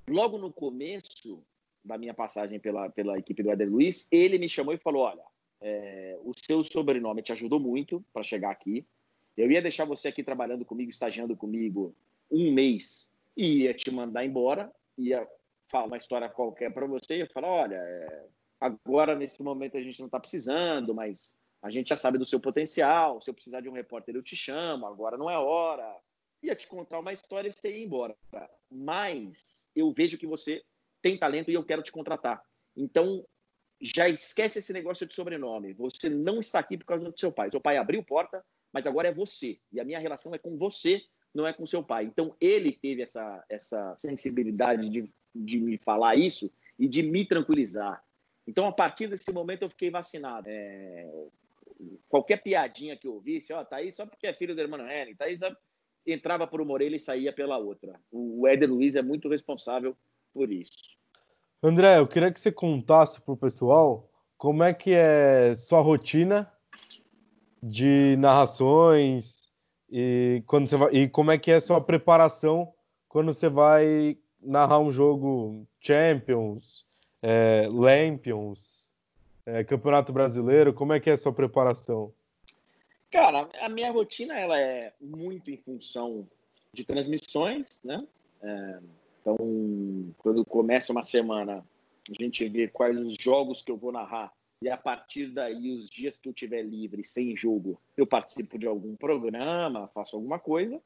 logo 0.09 0.38
no 0.38 0.50
começo 0.50 1.45
da 1.88 1.99
minha 1.99 2.14
passagem 2.14 2.61
pela, 2.61 2.90
pela 2.90 3.18
equipe 3.18 3.42
do 3.42 3.50
Éder 3.50 3.68
Luiz, 3.68 4.07
ele 4.12 4.38
me 4.38 4.49
chamou 4.49 4.75
e 4.75 4.78
falou: 4.78 5.02
Olha, 5.02 5.25
é, 5.61 6.16
o 6.23 6.33
seu 6.35 6.62
sobrenome 6.62 7.23
te 7.23 7.33
ajudou 7.33 7.59
muito 7.59 8.04
para 8.12 8.23
chegar 8.23 8.50
aqui. 8.50 8.87
Eu 9.37 9.50
ia 9.50 9.62
deixar 9.62 9.87
você 9.87 10.09
aqui 10.09 10.23
trabalhando 10.23 10.64
comigo, 10.64 10.90
estagiando 10.90 11.35
comigo 11.35 11.97
um 12.30 12.52
mês 12.52 13.11
e 13.37 13.62
ia 13.62 13.75
te 13.75 13.90
mandar 13.90 14.25
embora, 14.25 14.71
ia 14.97 15.26
falar 15.71 15.87
uma 15.87 15.97
história 15.97 16.28
qualquer 16.28 16.73
para 16.73 16.87
você 16.87 17.14
e 17.14 17.18
ia 17.21 17.26
falar: 17.26 17.49
Olha, 17.49 17.76
é, 17.76 18.26
agora 18.61 19.16
nesse 19.16 19.42
momento 19.42 19.78
a 19.78 19.83
gente 19.83 19.99
não 19.99 20.07
está 20.07 20.21
precisando, 20.21 20.95
mas 20.95 21.35
a 21.62 21.71
gente 21.71 21.88
já 21.88 21.97
sabe 21.97 22.18
do 22.18 22.26
seu 22.26 22.38
potencial. 22.38 23.21
Se 23.21 23.30
eu 23.30 23.35
precisar 23.35 23.62
de 23.62 23.68
um 23.68 23.73
repórter, 23.73 24.14
eu 24.14 24.23
te 24.23 24.37
chamo. 24.37 24.87
Agora 24.87 25.16
não 25.16 25.30
é 25.30 25.38
hora. 25.38 25.97
Ia 26.42 26.54
te 26.54 26.68
contar 26.68 27.00
uma 27.00 27.12
história 27.12 27.49
e 27.49 27.52
você 27.52 27.71
ia 27.73 27.85
embora. 27.85 28.14
Mas 28.71 29.66
eu 29.75 29.90
vejo 29.90 30.18
que 30.18 30.26
você 30.26 30.62
tem 31.02 31.19
talento 31.19 31.50
e 31.50 31.55
eu 31.55 31.64
quero 31.64 31.83
te 31.83 31.93
contratar. 31.93 32.43
Então, 32.76 33.25
já 33.81 34.09
esquece 34.09 34.59
esse 34.59 34.73
negócio 34.73 35.07
de 35.07 35.14
sobrenome. 35.14 35.73
Você 35.75 36.09
não 36.09 36.40
está 36.40 36.59
aqui 36.59 36.76
por 36.76 36.85
causa 36.85 37.11
do 37.11 37.19
seu 37.19 37.31
pai. 37.31 37.50
Seu 37.50 37.61
pai 37.61 37.76
abriu 37.76 38.02
porta, 38.02 38.45
mas 38.73 38.87
agora 38.87 39.09
é 39.09 39.14
você. 39.14 39.59
E 39.73 39.81
a 39.81 39.85
minha 39.85 39.99
relação 39.99 40.35
é 40.35 40.38
com 40.38 40.57
você, 40.57 41.00
não 41.35 41.47
é 41.47 41.52
com 41.52 41.67
seu 41.67 41.83
pai. 41.83 42.05
Então, 42.05 42.35
ele 42.40 42.73
teve 42.73 43.02
essa, 43.02 43.45
essa 43.49 43.95
sensibilidade 43.97 44.88
de, 44.88 45.11
de 45.35 45.61
me 45.61 45.78
falar 45.78 46.17
isso 46.17 46.50
e 46.78 46.88
de 46.88 47.02
me 47.02 47.25
tranquilizar. 47.25 48.02
Então, 48.47 48.67
a 48.67 48.73
partir 48.73 49.09
desse 49.09 49.31
momento, 49.33 49.62
eu 49.62 49.71
fiquei 49.71 49.90
vacinado. 49.90 50.49
É... 50.49 51.09
Qualquer 52.09 52.43
piadinha 52.43 52.97
que 52.97 53.07
eu 53.07 53.14
ouvisse, 53.14 53.52
ó, 53.52 53.64
tá 53.64 53.76
aí 53.76 53.93
só 53.93 54.07
porque 54.07 54.26
é 54.26 54.33
filho 54.33 54.55
do 54.55 54.61
irmão 54.61 54.81
Henry, 54.81 55.14
tá 55.14 55.26
aí 55.26 55.38
só... 55.38 55.55
entrava 56.07 56.47
por 56.47 56.61
uma 56.61 56.73
orelha 56.73 56.97
e 56.97 57.00
saía 57.00 57.33
pela 57.33 57.59
outra. 57.59 58.00
O 58.11 58.49
Éder 58.49 58.69
Luiz 58.69 58.97
é 58.97 59.02
muito 59.02 59.28
responsável 59.28 59.97
por 60.38 60.52
isso. 60.52 60.97
André, 61.61 61.99
eu 61.99 62.07
queria 62.07 62.30
que 62.30 62.38
você 62.38 62.52
contasse 62.52 63.21
para 63.21 63.35
o 63.35 63.37
pessoal 63.37 64.09
como 64.37 64.62
é 64.62 64.73
que 64.73 64.92
é 64.95 65.52
sua 65.57 65.80
rotina 65.80 66.49
de 67.61 68.14
narrações 68.21 69.50
e 69.90 70.45
quando 70.47 70.68
você 70.68 70.76
vai, 70.76 70.95
e 70.95 71.09
como 71.09 71.33
é 71.33 71.38
que 71.38 71.50
é 71.50 71.59
sua 71.59 71.80
preparação 71.80 72.73
quando 73.09 73.35
você 73.35 73.49
vai 73.49 74.16
narrar 74.40 74.78
um 74.78 74.92
jogo 74.92 75.66
Champions, 75.80 76.87
é, 77.21 77.68
Lampions, 77.68 78.92
é, 79.45 79.64
Campeonato 79.64 80.12
Brasileiro, 80.12 80.73
como 80.73 80.92
é 80.92 81.00
que 81.00 81.11
é 81.11 81.16
sua 81.16 81.33
preparação? 81.33 82.12
Cara, 83.11 83.49
a 83.61 83.68
minha 83.68 83.90
rotina 83.90 84.38
ela 84.38 84.61
é 84.61 84.92
muito 85.00 85.50
em 85.50 85.57
função 85.57 86.28
de 86.73 86.85
transmissões, 86.85 87.80
né? 87.83 88.07
É, 88.40 88.78
então, 89.28 90.14
quando 90.18 90.44
começa 90.44 90.92
uma 90.92 91.02
semana, 91.02 91.64
a 92.08 92.23
gente 92.23 92.49
vê 92.49 92.68
quais 92.68 92.99
os 92.99 93.14
jogos 93.14 93.61
que 93.61 93.70
eu 93.70 93.76
vou 93.76 93.92
narrar 93.92 94.32
e 94.61 94.68
a 94.68 94.76
partir 94.76 95.28
daí, 95.28 95.70
os 95.70 95.88
dias 95.88 96.16
que 96.16 96.28
eu 96.28 96.32
tiver 96.32 96.62
livre, 96.62 97.04
sem 97.04 97.37
jogo, 97.37 97.80
eu 97.97 98.06
participo 98.06 98.58
de 98.58 98.66
algum 98.66 98.97
programa, 98.97 99.88
faço 99.88 100.16
alguma 100.16 100.38
coisa. 100.38 100.80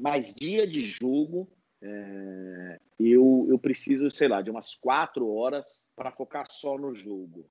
Mas 0.00 0.34
dia 0.34 0.66
de 0.66 0.80
jogo, 0.82 1.46
é, 1.82 2.80
eu, 2.98 3.46
eu 3.50 3.58
preciso, 3.58 4.10
sei 4.10 4.28
lá, 4.28 4.40
de 4.40 4.50
umas 4.50 4.74
quatro 4.74 5.28
horas 5.30 5.82
para 5.94 6.12
focar 6.12 6.46
só 6.48 6.78
no 6.78 6.94
jogo. 6.94 7.44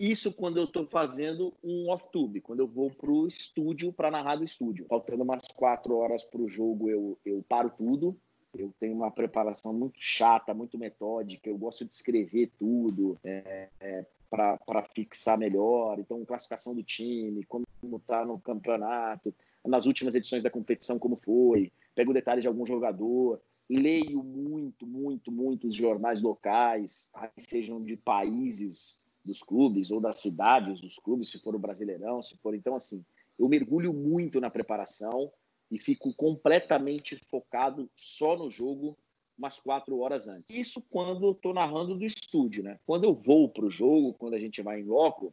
Isso 0.00 0.32
quando 0.32 0.58
eu 0.58 0.64
estou 0.64 0.86
fazendo 0.86 1.52
um 1.62 1.90
off-tube, 1.90 2.40
quando 2.40 2.60
eu 2.60 2.68
vou 2.68 2.88
para 2.88 3.10
o 3.10 3.26
estúdio 3.26 3.92
para 3.92 4.10
narrar 4.10 4.36
do 4.36 4.44
estúdio. 4.44 4.86
Faltando 4.88 5.24
umas 5.24 5.46
quatro 5.48 5.96
horas 5.96 6.22
para 6.22 6.40
o 6.40 6.48
jogo, 6.48 6.88
eu, 6.88 7.18
eu 7.26 7.44
paro 7.48 7.70
tudo. 7.76 8.16
Eu 8.54 8.72
tenho 8.80 8.94
uma 8.94 9.10
preparação 9.10 9.72
muito 9.72 10.00
chata, 10.00 10.54
muito 10.54 10.78
metódica. 10.78 11.48
Eu 11.48 11.58
gosto 11.58 11.84
de 11.84 11.94
escrever 11.94 12.50
tudo. 12.58 13.18
É, 13.22 13.68
é, 13.80 14.06
para 14.28 14.82
fixar 14.94 15.38
melhor. 15.38 15.98
Então, 15.98 16.24
classificação 16.24 16.74
do 16.74 16.82
time, 16.82 17.44
como 17.44 17.64
está 17.96 18.24
no 18.24 18.38
campeonato, 18.38 19.34
nas 19.66 19.86
últimas 19.86 20.14
edições 20.14 20.42
da 20.42 20.50
competição, 20.50 20.98
como 20.98 21.16
foi. 21.16 21.72
Pego 21.94 22.12
detalhes 22.12 22.42
de 22.42 22.48
algum 22.48 22.64
jogador. 22.64 23.40
Leio 23.68 24.22
muito, 24.22 24.86
muito, 24.86 25.30
muito 25.30 25.66
os 25.66 25.74
jornais 25.74 26.22
locais, 26.22 27.10
sejam 27.36 27.82
de 27.82 27.96
países 27.96 28.98
dos 29.24 29.42
clubes 29.42 29.90
ou 29.90 30.00
das 30.00 30.16
cidades 30.16 30.80
dos 30.80 30.98
clubes, 30.98 31.28
se 31.28 31.38
for 31.38 31.54
o 31.54 31.58
Brasileirão, 31.58 32.22
se 32.22 32.36
for. 32.38 32.54
Então, 32.54 32.74
assim, 32.74 33.04
eu 33.38 33.46
mergulho 33.48 33.92
muito 33.92 34.40
na 34.40 34.48
preparação 34.48 35.30
e 35.70 35.78
fico 35.78 36.14
completamente 36.14 37.16
focado 37.16 37.90
só 37.94 38.36
no 38.36 38.50
jogo 38.50 38.96
umas 39.38 39.58
quatro 39.58 39.98
horas 40.00 40.26
antes. 40.26 40.50
Isso 40.50 40.82
quando 40.90 41.30
estou 41.30 41.54
narrando 41.54 41.96
do 41.96 42.04
estúdio, 42.04 42.62
né? 42.62 42.80
Quando 42.84 43.04
eu 43.04 43.14
vou 43.14 43.48
para 43.48 43.64
o 43.64 43.70
jogo, 43.70 44.14
quando 44.14 44.34
a 44.34 44.38
gente 44.38 44.60
vai 44.60 44.80
em 44.80 44.84
loco, 44.84 45.32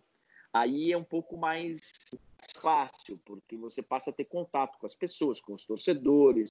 aí 0.53 0.91
é 0.91 0.97
um 0.97 1.03
pouco 1.03 1.35
mais 1.37 2.11
fácil, 2.61 3.19
porque 3.25 3.57
você 3.57 3.81
passa 3.81 4.11
a 4.11 4.13
ter 4.13 4.25
contato 4.25 4.77
com 4.77 4.85
as 4.85 4.95
pessoas, 4.95 5.41
com 5.41 5.53
os 5.53 5.63
torcedores. 5.63 6.49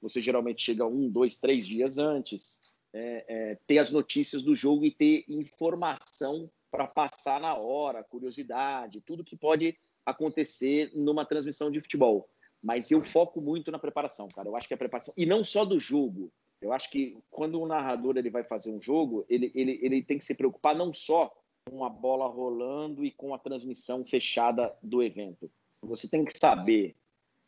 Você 0.00 0.20
geralmente 0.20 0.62
chega 0.62 0.86
um, 0.86 1.08
dois, 1.08 1.38
três 1.38 1.66
dias 1.66 1.98
antes, 1.98 2.60
é, 2.92 3.24
é, 3.28 3.58
ter 3.66 3.78
as 3.78 3.90
notícias 3.90 4.42
do 4.42 4.54
jogo 4.54 4.84
e 4.84 4.90
ter 4.90 5.24
informação 5.28 6.50
para 6.70 6.86
passar 6.86 7.40
na 7.40 7.54
hora, 7.54 8.02
curiosidade, 8.04 9.02
tudo 9.02 9.24
que 9.24 9.36
pode 9.36 9.76
acontecer 10.06 10.90
numa 10.94 11.24
transmissão 11.24 11.70
de 11.70 11.80
futebol. 11.80 12.28
Mas 12.62 12.90
eu 12.90 13.02
foco 13.02 13.40
muito 13.40 13.70
na 13.70 13.78
preparação, 13.78 14.28
cara. 14.28 14.48
Eu 14.48 14.56
acho 14.56 14.68
que 14.68 14.74
a 14.74 14.78
preparação, 14.78 15.12
e 15.16 15.26
não 15.26 15.42
só 15.42 15.64
do 15.64 15.78
jogo, 15.78 16.32
eu 16.60 16.72
acho 16.72 16.90
que 16.90 17.18
quando 17.28 17.60
o 17.60 17.66
narrador 17.66 18.16
ele 18.16 18.30
vai 18.30 18.44
fazer 18.44 18.70
um 18.70 18.80
jogo, 18.80 19.26
ele, 19.28 19.50
ele, 19.54 19.80
ele 19.82 20.02
tem 20.02 20.16
que 20.16 20.24
se 20.24 20.36
preocupar 20.36 20.76
não 20.76 20.92
só 20.92 21.34
com 21.68 21.84
a 21.84 21.88
bola 21.88 22.28
rolando 22.28 23.04
e 23.04 23.10
com 23.10 23.34
a 23.34 23.38
transmissão 23.38 24.04
fechada 24.04 24.72
do 24.82 25.02
evento. 25.02 25.50
Você 25.82 26.08
tem 26.08 26.24
que 26.24 26.38
saber 26.38 26.94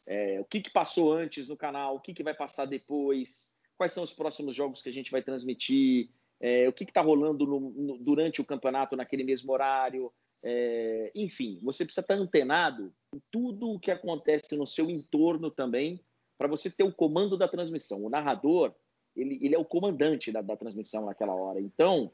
é, 0.06 0.40
o 0.40 0.44
que, 0.44 0.60
que 0.60 0.70
passou 0.70 1.12
antes 1.12 1.48
no 1.48 1.56
canal, 1.56 1.96
o 1.96 2.00
que, 2.00 2.12
que 2.12 2.22
vai 2.22 2.34
passar 2.34 2.64
depois, 2.64 3.54
quais 3.76 3.92
são 3.92 4.02
os 4.02 4.12
próximos 4.12 4.54
jogos 4.54 4.82
que 4.82 4.88
a 4.88 4.92
gente 4.92 5.10
vai 5.10 5.22
transmitir, 5.22 6.10
é, 6.40 6.68
o 6.68 6.72
que 6.72 6.84
está 6.84 7.00
rolando 7.00 7.46
no, 7.46 7.60
no, 7.60 7.98
durante 7.98 8.40
o 8.40 8.44
campeonato 8.44 8.96
naquele 8.96 9.24
mesmo 9.24 9.52
horário. 9.52 10.12
É, 10.42 11.10
enfim, 11.14 11.58
você 11.62 11.84
precisa 11.84 12.02
estar 12.02 12.14
antenado 12.14 12.92
em 13.03 13.03
tudo 13.30 13.70
o 13.70 13.78
que 13.78 13.90
acontece 13.90 14.56
no 14.56 14.66
seu 14.66 14.88
entorno 14.90 15.50
também, 15.50 16.00
para 16.36 16.48
você 16.48 16.70
ter 16.70 16.84
o 16.84 16.92
comando 16.92 17.36
da 17.36 17.48
transmissão. 17.48 18.04
O 18.04 18.10
narrador, 18.10 18.72
ele, 19.16 19.38
ele 19.42 19.54
é 19.54 19.58
o 19.58 19.64
comandante 19.64 20.32
da, 20.32 20.42
da 20.42 20.56
transmissão 20.56 21.06
naquela 21.06 21.34
hora. 21.34 21.60
Então, 21.60 22.10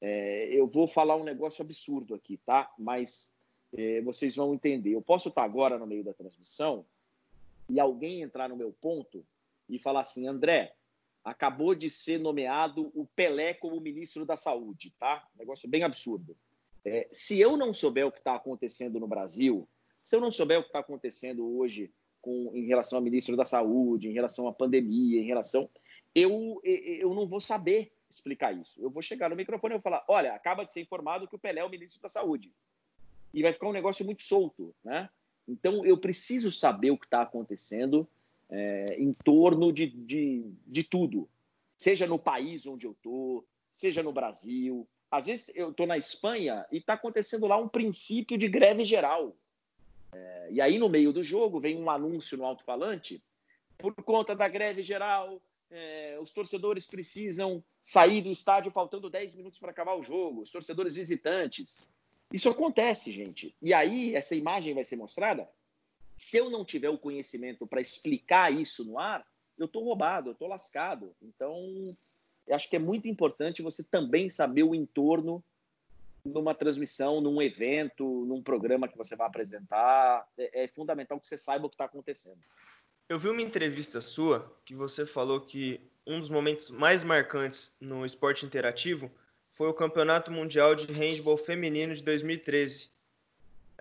é, 0.00 0.48
eu 0.52 0.66
vou 0.66 0.86
falar 0.86 1.16
um 1.16 1.24
negócio 1.24 1.62
absurdo 1.62 2.14
aqui, 2.14 2.36
tá? 2.44 2.72
Mas 2.78 3.32
é, 3.72 4.00
vocês 4.02 4.36
vão 4.36 4.54
entender. 4.54 4.90
Eu 4.90 5.02
posso 5.02 5.28
estar 5.28 5.44
agora 5.44 5.78
no 5.78 5.86
meio 5.86 6.04
da 6.04 6.12
transmissão 6.12 6.84
e 7.68 7.80
alguém 7.80 8.22
entrar 8.22 8.48
no 8.48 8.56
meu 8.56 8.72
ponto 8.80 9.24
e 9.68 9.78
falar 9.78 10.00
assim, 10.00 10.26
André, 10.26 10.74
acabou 11.24 11.74
de 11.74 11.88
ser 11.88 12.18
nomeado 12.18 12.90
o 12.94 13.06
Pelé 13.06 13.54
como 13.54 13.80
ministro 13.80 14.26
da 14.26 14.36
Saúde, 14.36 14.92
tá? 14.98 15.26
negócio 15.38 15.68
bem 15.68 15.84
absurdo. 15.84 16.36
É, 16.84 17.08
se 17.12 17.38
eu 17.38 17.56
não 17.56 17.72
souber 17.72 18.06
o 18.06 18.12
que 18.12 18.18
está 18.18 18.34
acontecendo 18.34 18.98
no 18.98 19.06
Brasil, 19.06 19.68
se 20.02 20.16
eu 20.16 20.20
não 20.20 20.30
souber 20.30 20.58
o 20.58 20.62
que 20.62 20.68
está 20.68 20.80
acontecendo 20.80 21.46
hoje 21.58 21.90
com, 22.20 22.50
em 22.54 22.66
relação 22.66 22.98
ao 22.98 23.04
ministro 23.04 23.36
da 23.36 23.44
Saúde, 23.44 24.08
em 24.08 24.12
relação 24.12 24.46
à 24.46 24.52
pandemia, 24.52 25.20
em 25.20 25.26
relação 25.26 25.68
eu, 26.14 26.60
eu 26.62 27.14
não 27.14 27.26
vou 27.26 27.40
saber 27.40 27.92
explicar 28.10 28.52
isso. 28.52 28.80
Eu 28.82 28.90
vou 28.90 29.02
chegar 29.02 29.30
no 29.30 29.36
microfone 29.36 29.74
e 29.74 29.76
vou 29.76 29.82
falar: 29.82 30.04
olha, 30.06 30.34
acaba 30.34 30.64
de 30.64 30.72
ser 30.72 30.80
informado 30.80 31.26
que 31.26 31.34
o 31.34 31.38
Pelé 31.38 31.60
é 31.60 31.64
o 31.64 31.70
ministro 31.70 32.00
da 32.00 32.08
Saúde. 32.08 32.52
E 33.32 33.42
vai 33.42 33.52
ficar 33.52 33.68
um 33.68 33.72
negócio 33.72 34.04
muito 34.04 34.22
solto, 34.22 34.74
né? 34.84 35.08
Então, 35.48 35.84
eu 35.84 35.96
preciso 35.96 36.52
saber 36.52 36.90
o 36.90 36.98
que 36.98 37.06
está 37.06 37.22
acontecendo 37.22 38.06
é, 38.48 38.96
em 38.98 39.12
torno 39.12 39.72
de, 39.72 39.86
de, 39.86 40.44
de 40.66 40.84
tudo. 40.84 41.28
Seja 41.76 42.06
no 42.06 42.18
país 42.18 42.66
onde 42.66 42.86
eu 42.86 42.92
estou, 42.92 43.44
seja 43.70 44.02
no 44.02 44.12
Brasil. 44.12 44.86
Às 45.10 45.26
vezes, 45.26 45.50
eu 45.54 45.70
estou 45.70 45.86
na 45.86 45.96
Espanha 45.96 46.64
e 46.70 46.76
está 46.76 46.92
acontecendo 46.92 47.46
lá 47.46 47.56
um 47.56 47.68
princípio 47.68 48.38
de 48.38 48.48
greve 48.48 48.84
geral. 48.84 49.34
É, 50.14 50.48
e 50.50 50.60
aí, 50.60 50.78
no 50.78 50.88
meio 50.88 51.12
do 51.12 51.22
jogo, 51.22 51.60
vem 51.60 51.76
um 51.76 51.90
anúncio 51.90 52.36
no 52.36 52.44
alto-falante. 52.44 53.22
Por 53.78 53.94
conta 53.94 54.34
da 54.34 54.46
greve 54.48 54.82
geral, 54.82 55.40
é, 55.70 56.18
os 56.20 56.32
torcedores 56.32 56.86
precisam 56.86 57.64
sair 57.82 58.22
do 58.22 58.30
estádio 58.30 58.70
faltando 58.70 59.10
10 59.10 59.34
minutos 59.34 59.58
para 59.58 59.70
acabar 59.70 59.94
o 59.94 60.02
jogo, 60.02 60.42
os 60.42 60.50
torcedores 60.50 60.94
visitantes. 60.94 61.88
Isso 62.32 62.48
acontece, 62.48 63.10
gente. 63.10 63.54
E 63.60 63.74
aí, 63.74 64.14
essa 64.14 64.34
imagem 64.34 64.74
vai 64.74 64.84
ser 64.84 64.96
mostrada. 64.96 65.48
Se 66.16 66.36
eu 66.36 66.50
não 66.50 66.64
tiver 66.64 66.90
o 66.90 66.98
conhecimento 66.98 67.66
para 67.66 67.80
explicar 67.80 68.52
isso 68.52 68.84
no 68.84 68.98
ar, 68.98 69.26
eu 69.58 69.66
estou 69.66 69.84
roubado, 69.84 70.28
eu 70.28 70.32
estou 70.32 70.48
lascado. 70.48 71.14
Então, 71.20 71.96
eu 72.46 72.54
acho 72.54 72.68
que 72.68 72.76
é 72.76 72.78
muito 72.78 73.08
importante 73.08 73.62
você 73.62 73.82
também 73.82 74.30
saber 74.30 74.62
o 74.62 74.74
entorno 74.74 75.42
numa 76.24 76.54
transmissão, 76.54 77.20
num 77.20 77.42
evento, 77.42 78.04
num 78.26 78.42
programa 78.42 78.88
que 78.88 78.96
você 78.96 79.16
vai 79.16 79.26
apresentar. 79.26 80.26
É, 80.38 80.64
é 80.64 80.68
fundamental 80.68 81.18
que 81.18 81.26
você 81.26 81.36
saiba 81.36 81.66
o 81.66 81.68
que 81.68 81.74
está 81.74 81.84
acontecendo. 81.84 82.40
Eu 83.08 83.18
vi 83.18 83.28
uma 83.28 83.42
entrevista 83.42 84.00
sua 84.00 84.56
que 84.64 84.74
você 84.74 85.04
falou 85.04 85.40
que 85.40 85.80
um 86.06 86.20
dos 86.20 86.30
momentos 86.30 86.70
mais 86.70 87.04
marcantes 87.04 87.76
no 87.80 88.06
esporte 88.06 88.46
interativo 88.46 89.10
foi 89.50 89.68
o 89.68 89.74
Campeonato 89.74 90.30
Mundial 90.30 90.74
de 90.74 90.90
Handball 90.92 91.36
Feminino 91.36 91.94
de 91.94 92.02
2013. 92.02 92.90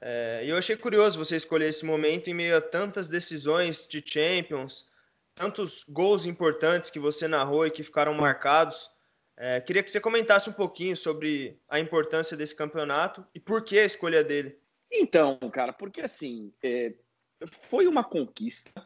É, 0.02 0.42
eu 0.46 0.58
achei 0.58 0.76
curioso 0.76 1.18
você 1.18 1.36
escolher 1.36 1.70
esse 1.70 1.86
momento 1.86 2.30
em 2.30 2.34
meio 2.34 2.58
a 2.58 2.62
tantas 2.62 3.08
decisões 3.08 3.88
de 3.88 4.04
Champions, 4.06 4.90
tantos 5.36 5.86
gols 5.88 6.26
importantes 6.26 6.90
que 6.90 7.00
você 7.00 7.28
narrou 7.28 7.66
e 7.66 7.72
que 7.72 7.84
ficaram 7.84 8.14
marcados. 8.14 8.90
É, 9.44 9.60
queria 9.60 9.82
que 9.82 9.90
você 9.90 10.00
comentasse 10.00 10.48
um 10.52 10.54
pouquinho 10.54 10.96
sobre 10.96 11.58
a 11.68 11.80
importância 11.80 12.38
desse 12.38 12.54
campeonato 12.54 13.26
e 13.34 13.40
por 13.40 13.64
que 13.64 13.80
a 13.80 13.84
escolha 13.84 14.24
dele. 14.24 14.56
Então, 14.92 15.36
cara, 15.52 15.74
porque 15.74 16.00
assim, 16.00 16.54
é, 16.62 16.94
foi 17.48 17.88
uma 17.88 18.04
conquista 18.04 18.86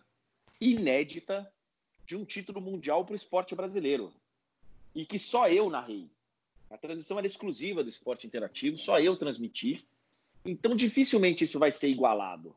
inédita 0.62 1.52
de 2.06 2.16
um 2.16 2.24
título 2.24 2.62
mundial 2.62 3.04
para 3.04 3.12
o 3.12 3.18
esporte 3.18 3.54
brasileiro. 3.54 4.14
E 4.96 5.06
que 5.06 5.20
só 5.20 5.50
eu 5.50 5.70
narrei. 5.70 6.10
A 6.70 6.78
transmissão 6.78 7.18
era 7.18 7.28
exclusiva 7.28 7.84
do 7.84 7.90
esporte 7.90 8.26
interativo, 8.26 8.78
só 8.78 8.98
eu 8.98 9.18
transmiti. 9.18 9.86
Então, 10.46 10.74
dificilmente 10.74 11.44
isso 11.44 11.60
vai 11.60 11.70
ser 11.70 11.90
igualado. 11.90 12.56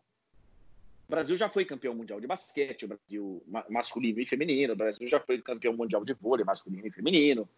O 1.08 1.10
Brasil 1.10 1.36
já 1.36 1.48
foi 1.48 1.64
campeão 1.64 1.96
mundial 1.96 2.20
de 2.20 2.28
basquete, 2.28 2.84
o 2.84 2.88
Brasil 2.88 3.42
masculino 3.68 4.20
e 4.20 4.26
feminino, 4.26 4.74
o 4.74 4.76
Brasil 4.76 5.08
já 5.08 5.18
foi 5.18 5.42
campeão 5.42 5.72
mundial 5.72 6.04
de 6.04 6.14
vôlei 6.14 6.44
masculino 6.44 6.86
e 6.86 6.92
feminino. 6.92 7.48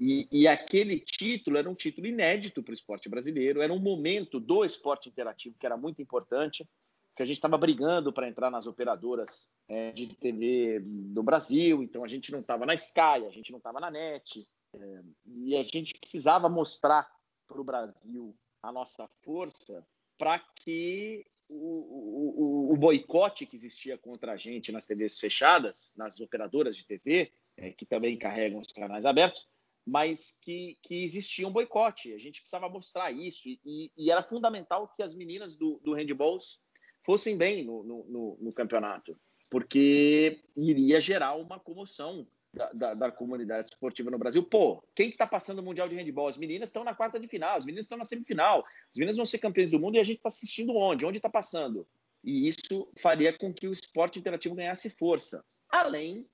E, 0.00 0.26
e 0.32 0.48
aquele 0.48 0.98
título 0.98 1.58
era 1.58 1.68
um 1.68 1.74
título 1.74 2.06
inédito 2.06 2.62
para 2.62 2.70
o 2.70 2.74
esporte 2.74 3.06
brasileiro, 3.06 3.60
era 3.60 3.70
um 3.70 3.78
momento 3.78 4.40
do 4.40 4.64
esporte 4.64 5.10
interativo 5.10 5.58
que 5.60 5.66
era 5.66 5.76
muito 5.76 6.00
importante, 6.00 6.66
que 7.14 7.22
a 7.22 7.26
gente 7.26 7.36
estava 7.36 7.58
brigando 7.58 8.10
para 8.10 8.26
entrar 8.26 8.50
nas 8.50 8.66
operadoras 8.66 9.50
é, 9.68 9.92
de 9.92 10.06
TV 10.06 10.80
do 10.82 11.22
Brasil, 11.22 11.82
então 11.82 12.02
a 12.02 12.08
gente 12.08 12.32
não 12.32 12.40
estava 12.40 12.64
na 12.64 12.72
Sky, 12.72 13.26
a 13.26 13.30
gente 13.30 13.52
não 13.52 13.58
estava 13.58 13.78
na 13.78 13.90
NET, 13.90 14.48
é, 14.72 15.02
e 15.26 15.54
a 15.54 15.62
gente 15.62 15.92
precisava 15.98 16.48
mostrar 16.48 17.06
para 17.46 17.60
o 17.60 17.64
Brasil 17.64 18.34
a 18.62 18.72
nossa 18.72 19.06
força 19.22 19.86
para 20.16 20.38
que 20.38 21.26
o, 21.46 22.68
o, 22.68 22.72
o, 22.72 22.76
boicote 22.76 23.44
que 23.44 23.56
existia 23.56 23.98
contra 23.98 24.32
a 24.32 24.36
gente 24.36 24.72
nas 24.72 24.86
TVs 24.86 25.18
fechadas, 25.18 25.92
nas 25.94 26.18
operadoras 26.20 26.74
de 26.74 26.86
TV, 26.86 27.30
é, 27.58 27.70
que 27.70 27.84
também 27.84 28.16
carregam 28.16 28.60
os 28.60 28.68
canais 28.68 29.04
abertos, 29.04 29.46
mas 29.90 30.38
que, 30.42 30.78
que 30.82 31.04
existia 31.04 31.48
um 31.48 31.52
boicote. 31.52 32.14
A 32.14 32.18
gente 32.18 32.40
precisava 32.40 32.68
mostrar 32.68 33.10
isso 33.10 33.48
e, 33.48 33.90
e 33.96 34.10
era 34.10 34.22
fundamental 34.22 34.86
que 34.96 35.02
as 35.02 35.16
meninas 35.16 35.56
do, 35.56 35.80
do 35.82 35.94
handballs 35.94 36.60
fossem 37.04 37.36
bem 37.36 37.64
no, 37.64 37.82
no, 37.82 38.38
no, 38.40 38.52
campeonato, 38.52 39.18
porque 39.50 40.44
iria 40.56 41.00
gerar 41.00 41.34
uma 41.34 41.58
comoção 41.58 42.24
da, 42.54 42.72
da, 42.72 42.94
da, 42.94 43.10
comunidade 43.10 43.70
esportiva 43.72 44.12
no 44.12 44.18
Brasil. 44.18 44.44
Pô, 44.44 44.80
quem 44.94 45.08
que 45.08 45.14
está 45.16 45.26
passando 45.26 45.58
o 45.58 45.62
Mundial 45.62 45.88
de 45.88 45.96
Handball? 45.96 46.28
As 46.28 46.36
meninas 46.36 46.68
estão 46.68 46.84
na 46.84 46.94
quarta 46.94 47.18
de 47.18 47.26
final, 47.26 47.56
as 47.56 47.64
meninas 47.64 47.86
estão 47.86 47.98
na 47.98 48.04
semifinal, 48.04 48.60
as 48.60 48.96
meninas 48.96 49.16
vão 49.16 49.26
ser 49.26 49.38
campeãs 49.38 49.70
do 49.70 49.80
mundo 49.80 49.96
e 49.96 49.98
a 49.98 50.04
gente 50.04 50.18
está 50.18 50.28
assistindo 50.28 50.76
onde? 50.76 51.04
Onde 51.04 51.18
está 51.18 51.28
passando? 51.28 51.84
E 52.22 52.46
isso 52.46 52.88
faria 53.00 53.36
com 53.36 53.52
que 53.52 53.66
o 53.66 53.72
esporte 53.72 54.20
interativo 54.20 54.54
ganhasse 54.54 54.88
força, 54.88 55.44
além 55.68 56.28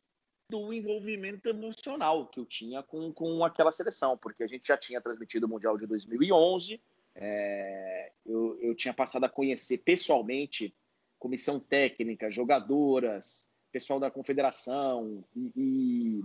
do 0.49 0.73
envolvimento 0.73 1.49
emocional 1.49 2.27
que 2.27 2.39
eu 2.39 2.47
tinha 2.47 2.83
com, 2.83 3.13
com 3.13 3.45
aquela 3.45 3.73
seleção, 3.73 4.17
porque 4.17 4.43
a 4.43 4.47
gente 4.47 4.67
já 4.67 4.77
tinha 4.77 5.01
transmitido 5.01 5.47
o 5.47 5.49
Mundial 5.49 5.77
de 5.77 5.87
2011, 5.87 6.81
é, 7.15 8.13
eu, 8.25 8.59
eu 8.61 8.75
tinha 8.75 8.95
passado 8.95 9.25
a 9.25 9.29
conhecer 9.29 9.79
pessoalmente 9.79 10.75
comissão 11.19 11.59
técnica, 11.59 12.31
jogadoras, 12.31 13.51
pessoal 13.73 13.99
da 13.99 14.11
confederação 14.11 15.25
e, 15.35 15.53
e, 15.57 16.25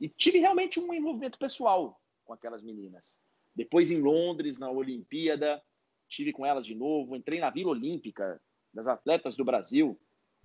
e, 0.00 0.08
tive 0.08 0.38
realmente 0.38 0.80
um 0.80 0.92
envolvimento 0.92 1.38
pessoal 1.38 2.00
com 2.24 2.32
aquelas 2.32 2.62
meninas. 2.62 3.22
Depois 3.54 3.90
em 3.90 4.00
Londres, 4.00 4.58
na 4.58 4.70
Olimpíada, 4.70 5.62
tive 6.08 6.32
com 6.32 6.44
elas 6.44 6.66
de 6.66 6.74
novo, 6.74 7.14
entrei 7.14 7.38
na 7.38 7.50
Vila 7.50 7.70
Olímpica 7.70 8.40
das 8.72 8.88
atletas 8.88 9.36
do 9.36 9.44
Brasil 9.44 9.98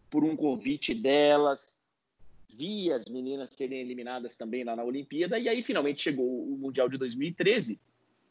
por 0.09 0.23
um 0.23 0.35
convite 0.35 0.93
delas, 0.93 1.74
vi 2.53 2.91
as 2.91 3.05
meninas 3.05 3.51
serem 3.51 3.79
eliminadas 3.79 4.37
também 4.37 4.63
lá 4.63 4.75
na 4.75 4.83
Olimpíada 4.83 5.39
e 5.39 5.47
aí 5.47 5.61
finalmente 5.61 6.03
chegou 6.03 6.25
o 6.25 6.57
Mundial 6.57 6.89
de 6.89 6.97
2013. 6.97 7.79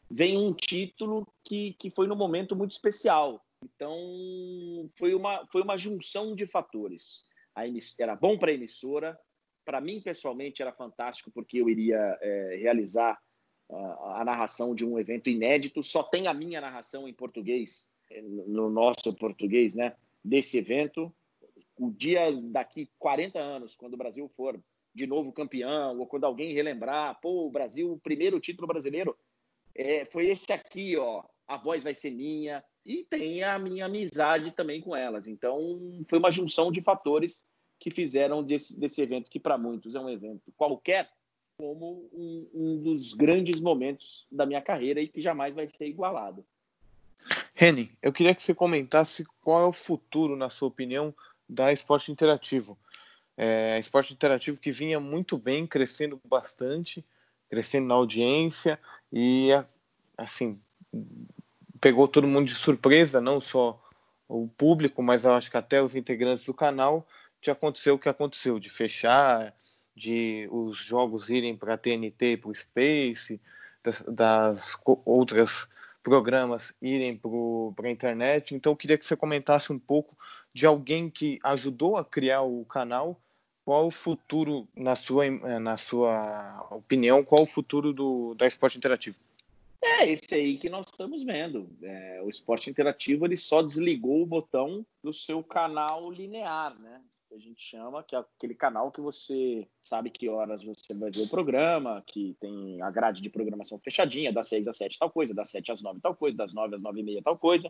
Vem 0.09 0.37
um 0.37 0.53
título 0.53 1.27
que, 1.43 1.73
que 1.73 1.89
foi 1.89 2.07
num 2.07 2.15
momento 2.15 2.55
muito 2.55 2.71
especial. 2.71 3.43
Então, 3.63 3.97
foi 4.95 5.15
uma, 5.15 5.45
foi 5.47 5.61
uma 5.61 5.77
junção 5.77 6.35
de 6.35 6.45
fatores 6.45 7.25
era 7.99 8.15
bom 8.15 8.37
para 8.37 8.51
a 8.51 8.53
emissora. 8.53 9.17
Para 9.63 9.81
mim, 9.81 10.01
pessoalmente, 10.01 10.61
era 10.61 10.71
fantástico, 10.71 11.31
porque 11.31 11.57
eu 11.57 11.69
iria 11.69 12.17
é, 12.21 12.57
realizar 12.61 13.17
a, 13.69 14.21
a, 14.21 14.25
narração 14.25 14.75
de 14.75 14.85
um 14.85 14.99
evento 14.99 15.29
inédito. 15.29 15.81
Só 15.81 16.03
tem 16.03 16.27
a 16.27 16.33
minha 16.33 16.61
narração 16.61 17.07
em 17.07 17.13
português, 17.13 17.87
é, 18.11 18.21
no 18.21 18.69
nosso 18.69 19.13
português, 19.13 19.73
né? 19.73 19.95
Desse 20.23 20.57
evento. 20.57 21.13
O 21.77 21.91
dia 21.91 22.31
daqui 22.51 22.89
40 22.99 23.39
anos, 23.39 23.75
quando 23.75 23.95
o 23.95 23.97
Brasil 23.97 24.29
for 24.35 24.59
de 24.93 25.05
novo 25.05 25.31
campeão, 25.31 25.99
ou 25.99 26.07
quando 26.07 26.23
alguém 26.23 26.53
relembrar, 26.53 27.19
pô, 27.21 27.45
o 27.45 27.51
Brasil, 27.51 27.91
o 27.91 27.99
primeiro 27.99 28.39
título 28.39 28.67
brasileiro, 28.67 29.17
é, 29.75 30.05
foi 30.05 30.27
esse 30.29 30.51
aqui, 30.53 30.95
ó. 30.95 31.23
A 31.47 31.57
voz 31.57 31.83
vai 31.83 31.93
ser 31.93 32.11
minha, 32.11 32.63
e 32.85 33.03
tem 33.03 33.43
a 33.43 33.57
minha 33.57 33.85
amizade 33.85 34.51
também 34.51 34.79
com 34.79 34.95
elas. 34.95 35.27
Então, 35.27 36.03
foi 36.07 36.19
uma 36.19 36.29
junção 36.29 36.71
de 36.71 36.81
fatores 36.81 37.45
que 37.79 37.89
fizeram 37.89 38.43
desse, 38.43 38.79
desse 38.79 39.01
evento, 39.01 39.29
que 39.29 39.39
para 39.39 39.57
muitos 39.57 39.95
é 39.95 39.99
um 39.99 40.09
evento 40.09 40.53
qualquer, 40.55 41.09
como 41.57 42.07
um, 42.13 42.49
um, 42.53 42.81
dos 42.81 43.13
grandes 43.13 43.59
momentos 43.59 44.27
da 44.31 44.45
minha 44.45 44.61
carreira 44.61 45.01
e 45.01 45.07
que 45.07 45.21
jamais 45.21 45.55
vai 45.55 45.67
ser 45.67 45.87
igualado. 45.87 46.45
Reni, 47.55 47.91
eu 48.01 48.13
queria 48.13 48.35
que 48.35 48.43
você 48.43 48.53
comentasse 48.53 49.25
qual 49.41 49.63
é 49.63 49.67
o 49.67 49.73
futuro, 49.73 50.35
na 50.35 50.49
sua 50.49 50.67
opinião, 50.67 51.13
da 51.47 51.71
esporte 51.71 52.11
interativo. 52.11 52.77
É, 53.37 53.77
esporte 53.79 54.13
interativo 54.13 54.59
que 54.59 54.71
vinha 54.71 54.99
muito 54.99 55.37
bem, 55.37 55.67
crescendo 55.67 56.19
bastante, 56.27 57.05
crescendo 57.49 57.87
na 57.87 57.95
audiência 57.95 58.79
e, 59.11 59.49
assim, 60.17 60.59
pegou 61.81 62.07
todo 62.07 62.27
mundo 62.27 62.47
de 62.47 62.55
surpresa, 62.55 63.19
não 63.19 63.39
só 63.39 63.81
o 64.27 64.47
público, 64.47 65.03
mas 65.03 65.25
acho 65.25 65.51
que 65.51 65.57
até 65.57 65.81
os 65.81 65.95
integrantes 65.95 66.45
do 66.45 66.53
canal, 66.53 67.07
de 67.41 67.51
acontecer 67.51 67.91
o 67.91 67.99
que 67.99 68.09
aconteceu, 68.09 68.59
de 68.59 68.69
fechar, 68.69 69.53
de 69.95 70.47
os 70.51 70.77
jogos 70.77 71.29
irem 71.29 71.55
para 71.55 71.75
a 71.75 71.77
TNT 71.77 72.31
e 72.31 72.37
para 72.37 72.49
o 72.49 72.55
Space, 72.55 73.39
das, 73.83 74.03
das, 74.07 74.77
outras 75.05 75.67
programas 76.05 76.71
irem 76.79 77.19
para 77.75 77.87
a 77.87 77.91
internet. 77.91 78.53
Então, 78.53 78.73
eu 78.73 78.77
queria 78.77 78.95
que 78.95 79.03
você 79.03 79.15
comentasse 79.15 79.73
um 79.73 79.79
pouco 79.79 80.15
de 80.53 80.63
alguém 80.63 81.09
que 81.09 81.39
ajudou 81.43 81.97
a 81.97 82.05
criar 82.05 82.43
o 82.43 82.63
canal. 82.65 83.19
Qual 83.65 83.87
o 83.87 83.91
futuro, 83.91 84.67
na 84.75 84.95
sua, 84.95 85.27
na 85.59 85.75
sua 85.77 86.67
opinião, 86.69 87.23
qual 87.23 87.41
o 87.41 87.47
futuro 87.47 87.91
do, 87.91 88.35
da 88.35 88.45
esporte 88.45 88.77
interativo? 88.77 89.17
É 89.83 90.07
esse 90.07 90.35
aí 90.35 90.57
que 90.57 90.69
nós 90.69 90.85
estamos 90.85 91.23
vendo. 91.23 91.67
É, 91.81 92.21
o 92.23 92.29
esporte 92.29 92.69
interativo 92.69 93.25
ele 93.25 93.35
só 93.35 93.63
desligou 93.63 94.21
o 94.21 94.27
botão 94.27 94.85
do 95.03 95.11
seu 95.11 95.43
canal 95.43 96.11
linear, 96.11 96.79
né? 96.79 97.01
A 97.35 97.37
gente 97.37 97.61
chama, 97.61 98.01
que 98.01 98.15
é 98.15 98.19
aquele 98.19 98.55
canal 98.55 98.89
que 98.89 99.01
você 99.01 99.67
sabe 99.81 100.09
que 100.09 100.29
horas 100.29 100.63
você 100.63 100.97
vai 100.97 101.11
ver 101.11 101.23
o 101.23 101.27
programa, 101.27 102.01
que 102.07 102.33
tem 102.39 102.81
a 102.81 102.89
grade 102.89 103.21
de 103.21 103.29
programação 103.29 103.77
fechadinha, 103.77 104.31
das 104.31 104.47
6 104.47 104.69
às 104.69 104.77
7 104.77 104.97
tal 104.97 105.11
coisa, 105.11 105.33
das 105.33 105.49
7 105.49 105.73
às 105.73 105.81
9 105.81 105.99
tal 105.99 106.15
coisa, 106.15 106.37
das 106.37 106.53
9 106.53 106.77
às 106.77 106.81
9 106.81 107.01
e 107.01 107.03
meia 107.03 107.21
tal 107.21 107.37
coisa. 107.37 107.69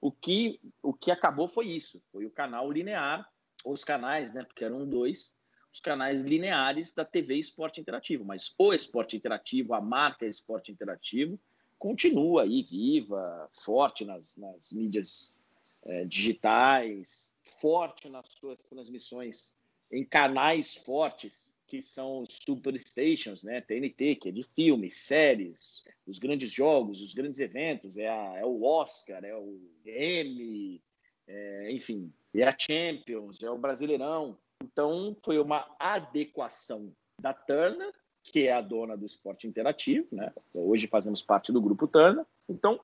O 0.00 0.10
que, 0.10 0.58
o 0.82 0.94
que 0.94 1.10
acabou 1.10 1.46
foi 1.46 1.66
isso, 1.66 2.00
foi 2.10 2.24
o 2.24 2.30
canal 2.30 2.72
linear, 2.72 3.30
ou 3.62 3.74
os 3.74 3.84
canais, 3.84 4.32
né? 4.32 4.42
Porque 4.42 4.64
eram 4.64 4.88
dois, 4.88 5.36
os 5.70 5.80
canais 5.80 6.24
lineares 6.24 6.94
da 6.94 7.04
TV 7.04 7.36
Esporte 7.36 7.82
Interativo, 7.82 8.24
mas 8.24 8.54
o 8.56 8.72
Esporte 8.72 9.18
Interativo, 9.18 9.74
a 9.74 9.82
marca 9.82 10.24
Esporte 10.24 10.72
Interativo, 10.72 11.38
continua 11.78 12.44
aí 12.44 12.62
viva, 12.62 13.50
forte 13.52 14.02
nas, 14.02 14.34
nas 14.38 14.72
mídias 14.72 15.34
é, 15.82 16.06
digitais, 16.06 17.33
forte 17.60 18.08
nas 18.08 18.28
suas 18.28 18.62
transmissões 18.62 19.54
em 19.90 20.04
canais 20.04 20.74
fortes 20.74 21.54
que 21.66 21.80
são 21.80 22.20
os 22.20 22.38
superstations, 22.44 23.42
né? 23.42 23.60
TNT, 23.60 24.16
que 24.16 24.28
é 24.28 24.32
de 24.32 24.42
filmes, 24.54 24.96
séries, 24.96 25.84
os 26.06 26.18
grandes 26.18 26.52
jogos, 26.52 27.00
os 27.00 27.14
grandes 27.14 27.40
eventos, 27.40 27.96
é, 27.96 28.08
a, 28.08 28.38
é 28.38 28.44
o 28.44 28.62
Oscar, 28.62 29.24
é 29.24 29.34
o 29.34 29.58
Emmy, 29.84 30.80
é, 31.26 31.72
enfim, 31.72 32.12
é 32.34 32.44
a 32.44 32.56
Champions, 32.56 33.42
é 33.42 33.50
o 33.50 33.58
Brasileirão. 33.58 34.38
Então, 34.62 35.16
foi 35.22 35.38
uma 35.38 35.74
adequação 35.78 36.94
da 37.20 37.32
Turner, 37.32 37.92
que 38.22 38.46
é 38.46 38.52
a 38.52 38.60
dona 38.60 38.96
do 38.96 39.06
esporte 39.06 39.46
interativo, 39.46 40.06
né? 40.12 40.32
Hoje 40.54 40.86
fazemos 40.86 41.22
parte 41.22 41.50
do 41.50 41.60
grupo 41.60 41.88
Turner. 41.88 42.24
Então, 42.48 42.78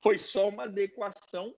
foi 0.00 0.18
só 0.18 0.48
uma 0.48 0.64
adequação 0.64 1.54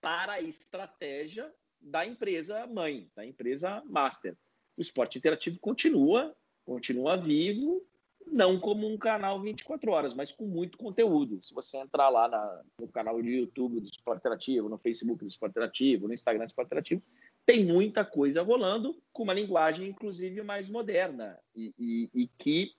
para 0.00 0.34
a 0.34 0.40
estratégia 0.40 1.52
da 1.80 2.06
empresa 2.06 2.66
mãe, 2.66 3.10
da 3.14 3.24
empresa 3.24 3.82
master. 3.86 4.36
O 4.76 4.80
esporte 4.80 5.18
interativo 5.18 5.58
continua, 5.60 6.34
continua 6.64 7.16
vivo, 7.16 7.84
não 8.26 8.58
como 8.58 8.86
um 8.86 8.96
canal 8.96 9.40
24 9.40 9.90
horas, 9.90 10.14
mas 10.14 10.30
com 10.30 10.46
muito 10.46 10.78
conteúdo. 10.78 11.42
Se 11.42 11.54
você 11.54 11.78
entrar 11.78 12.08
lá 12.08 12.28
na, 12.28 12.62
no 12.78 12.88
canal 12.88 13.20
do 13.20 13.28
YouTube 13.28 13.80
do 13.80 13.86
Esporte 13.86 14.20
Interativo, 14.20 14.68
no 14.68 14.78
Facebook 14.78 15.24
do 15.24 15.28
Esporte 15.28 15.52
Interativo, 15.52 16.06
no 16.06 16.14
Instagram 16.14 16.44
do 16.44 16.48
Esporte 16.48 16.68
Interativo, 16.68 17.02
tem 17.44 17.64
muita 17.64 18.04
coisa 18.04 18.42
rolando 18.42 18.96
com 19.12 19.24
uma 19.24 19.34
linguagem, 19.34 19.88
inclusive, 19.88 20.42
mais 20.42 20.68
moderna 20.68 21.38
e, 21.54 21.74
e, 21.78 22.10
e 22.14 22.28
que 22.38 22.72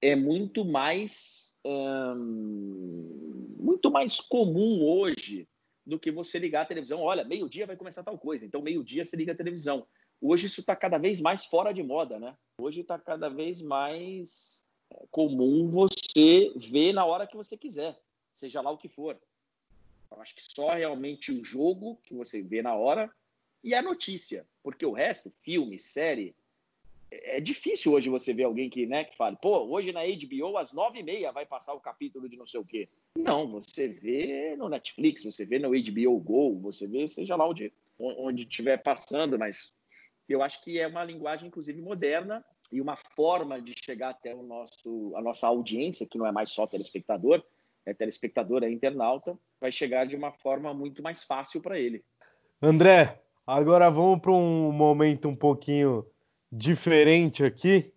é 0.00 0.16
muito 0.16 0.64
mais 0.64 1.58
hum, 1.64 3.56
muito 3.58 3.90
mais 3.90 4.18
comum 4.20 4.82
hoje 4.82 5.46
do 5.86 5.98
que 5.98 6.10
você 6.10 6.38
ligar 6.38 6.62
a 6.62 6.66
televisão. 6.66 7.00
Olha, 7.00 7.24
meio-dia 7.24 7.66
vai 7.66 7.76
começar 7.76 8.02
tal 8.02 8.18
coisa, 8.18 8.44
então 8.44 8.62
meio-dia 8.62 9.04
você 9.04 9.16
liga 9.16 9.32
a 9.32 9.36
televisão. 9.36 9.86
Hoje 10.20 10.46
isso 10.46 10.60
está 10.60 10.76
cada 10.76 10.98
vez 10.98 11.20
mais 11.20 11.44
fora 11.44 11.72
de 11.72 11.82
moda, 11.82 12.18
né? 12.18 12.36
Hoje 12.58 12.82
está 12.82 12.98
cada 12.98 13.28
vez 13.28 13.62
mais 13.62 14.62
é, 14.90 15.06
comum 15.10 15.68
você 15.70 16.52
ver 16.56 16.92
na 16.92 17.04
hora 17.04 17.26
que 17.26 17.36
você 17.36 17.56
quiser, 17.56 17.98
seja 18.34 18.60
lá 18.60 18.70
o 18.70 18.78
que 18.78 18.88
for. 18.88 19.18
Eu 20.10 20.20
acho 20.20 20.34
que 20.34 20.42
só 20.42 20.70
realmente 20.70 21.32
o 21.32 21.44
jogo 21.44 21.98
que 22.02 22.12
você 22.12 22.42
vê 22.42 22.60
na 22.60 22.74
hora 22.74 23.10
e 23.62 23.74
a 23.74 23.82
notícia, 23.82 24.46
porque 24.62 24.84
o 24.84 24.92
resto, 24.92 25.32
filme, 25.42 25.78
série, 25.78 26.34
é 27.10 27.40
difícil 27.40 27.92
hoje 27.92 28.08
você 28.08 28.32
ver 28.32 28.44
alguém 28.44 28.70
que, 28.70 28.86
né, 28.86 29.04
que 29.04 29.16
fale, 29.16 29.36
pô, 29.40 29.58
hoje 29.66 29.92
na 29.92 30.02
HBO 30.02 30.56
às 30.56 30.72
nove 30.72 31.00
e 31.00 31.02
meia 31.02 31.32
vai 31.32 31.44
passar 31.44 31.74
o 31.74 31.80
capítulo 31.80 32.28
de 32.28 32.36
não 32.36 32.46
sei 32.46 32.60
o 32.60 32.64
quê. 32.64 32.86
Não, 33.16 33.50
você 33.50 33.88
vê 33.88 34.54
no 34.56 34.68
Netflix, 34.68 35.24
você 35.24 35.44
vê 35.44 35.58
no 35.58 35.70
HBO 35.70 36.20
Go, 36.20 36.60
você 36.60 36.86
vê 36.86 37.06
seja 37.08 37.36
lá 37.36 37.48
onde 37.48 37.72
onde 37.98 38.44
estiver 38.44 38.78
passando, 38.78 39.38
mas 39.38 39.72
eu 40.26 40.42
acho 40.42 40.62
que 40.62 40.78
é 40.78 40.86
uma 40.86 41.04
linguagem 41.04 41.48
inclusive 41.48 41.82
moderna 41.82 42.42
e 42.72 42.80
uma 42.80 42.96
forma 42.96 43.60
de 43.60 43.74
chegar 43.84 44.10
até 44.10 44.34
o 44.34 44.42
nosso 44.42 45.12
a 45.16 45.20
nossa 45.20 45.46
audiência, 45.46 46.06
que 46.06 46.16
não 46.16 46.26
é 46.26 46.32
mais 46.32 46.50
só 46.50 46.66
telespectador, 46.66 47.42
é 47.84 47.92
telespectador, 47.92 48.62
é 48.62 48.70
internauta, 48.70 49.38
vai 49.60 49.72
chegar 49.72 50.06
de 50.06 50.16
uma 50.16 50.32
forma 50.32 50.72
muito 50.72 51.02
mais 51.02 51.24
fácil 51.24 51.60
para 51.60 51.78
ele. 51.78 52.04
André, 52.62 53.20
agora 53.46 53.90
vamos 53.90 54.20
para 54.20 54.32
um 54.32 54.70
momento 54.70 55.28
um 55.28 55.36
pouquinho 55.36 56.06
diferente 56.50 57.44
aqui. 57.44 57.92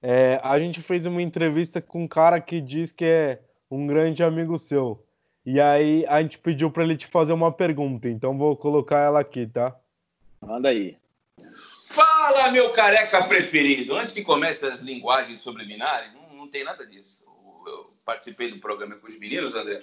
É, 0.00 0.40
a 0.42 0.58
gente 0.58 0.80
fez 0.80 1.06
uma 1.06 1.20
entrevista 1.20 1.80
com 1.80 2.04
um 2.04 2.08
cara 2.08 2.40
que 2.40 2.60
diz 2.60 2.92
que 2.92 3.04
é 3.04 3.42
um 3.70 3.86
grande 3.86 4.22
amigo 4.22 4.56
seu. 4.56 5.04
E 5.44 5.60
aí 5.60 6.04
a 6.06 6.22
gente 6.22 6.38
pediu 6.38 6.70
para 6.70 6.84
ele 6.84 6.96
te 6.96 7.06
fazer 7.06 7.32
uma 7.32 7.50
pergunta, 7.50 8.08
então 8.08 8.36
vou 8.36 8.56
colocar 8.56 9.00
ela 9.00 9.20
aqui, 9.20 9.46
tá? 9.46 9.74
Manda 10.40 10.68
aí. 10.68 10.96
Fala, 11.86 12.50
meu 12.50 12.70
careca 12.72 13.24
preferido. 13.24 13.96
Antes 13.96 14.14
que 14.14 14.22
comece 14.22 14.66
as 14.66 14.80
linguagens 14.80 15.40
subliminares, 15.40 16.12
não, 16.12 16.36
não 16.36 16.48
tem 16.48 16.64
nada 16.64 16.86
disso. 16.86 17.24
Eu 17.66 17.84
participei 18.04 18.50
do 18.50 18.58
programa 18.58 18.94
com 18.96 19.06
os 19.06 19.18
meninos, 19.18 19.54
André, 19.54 19.80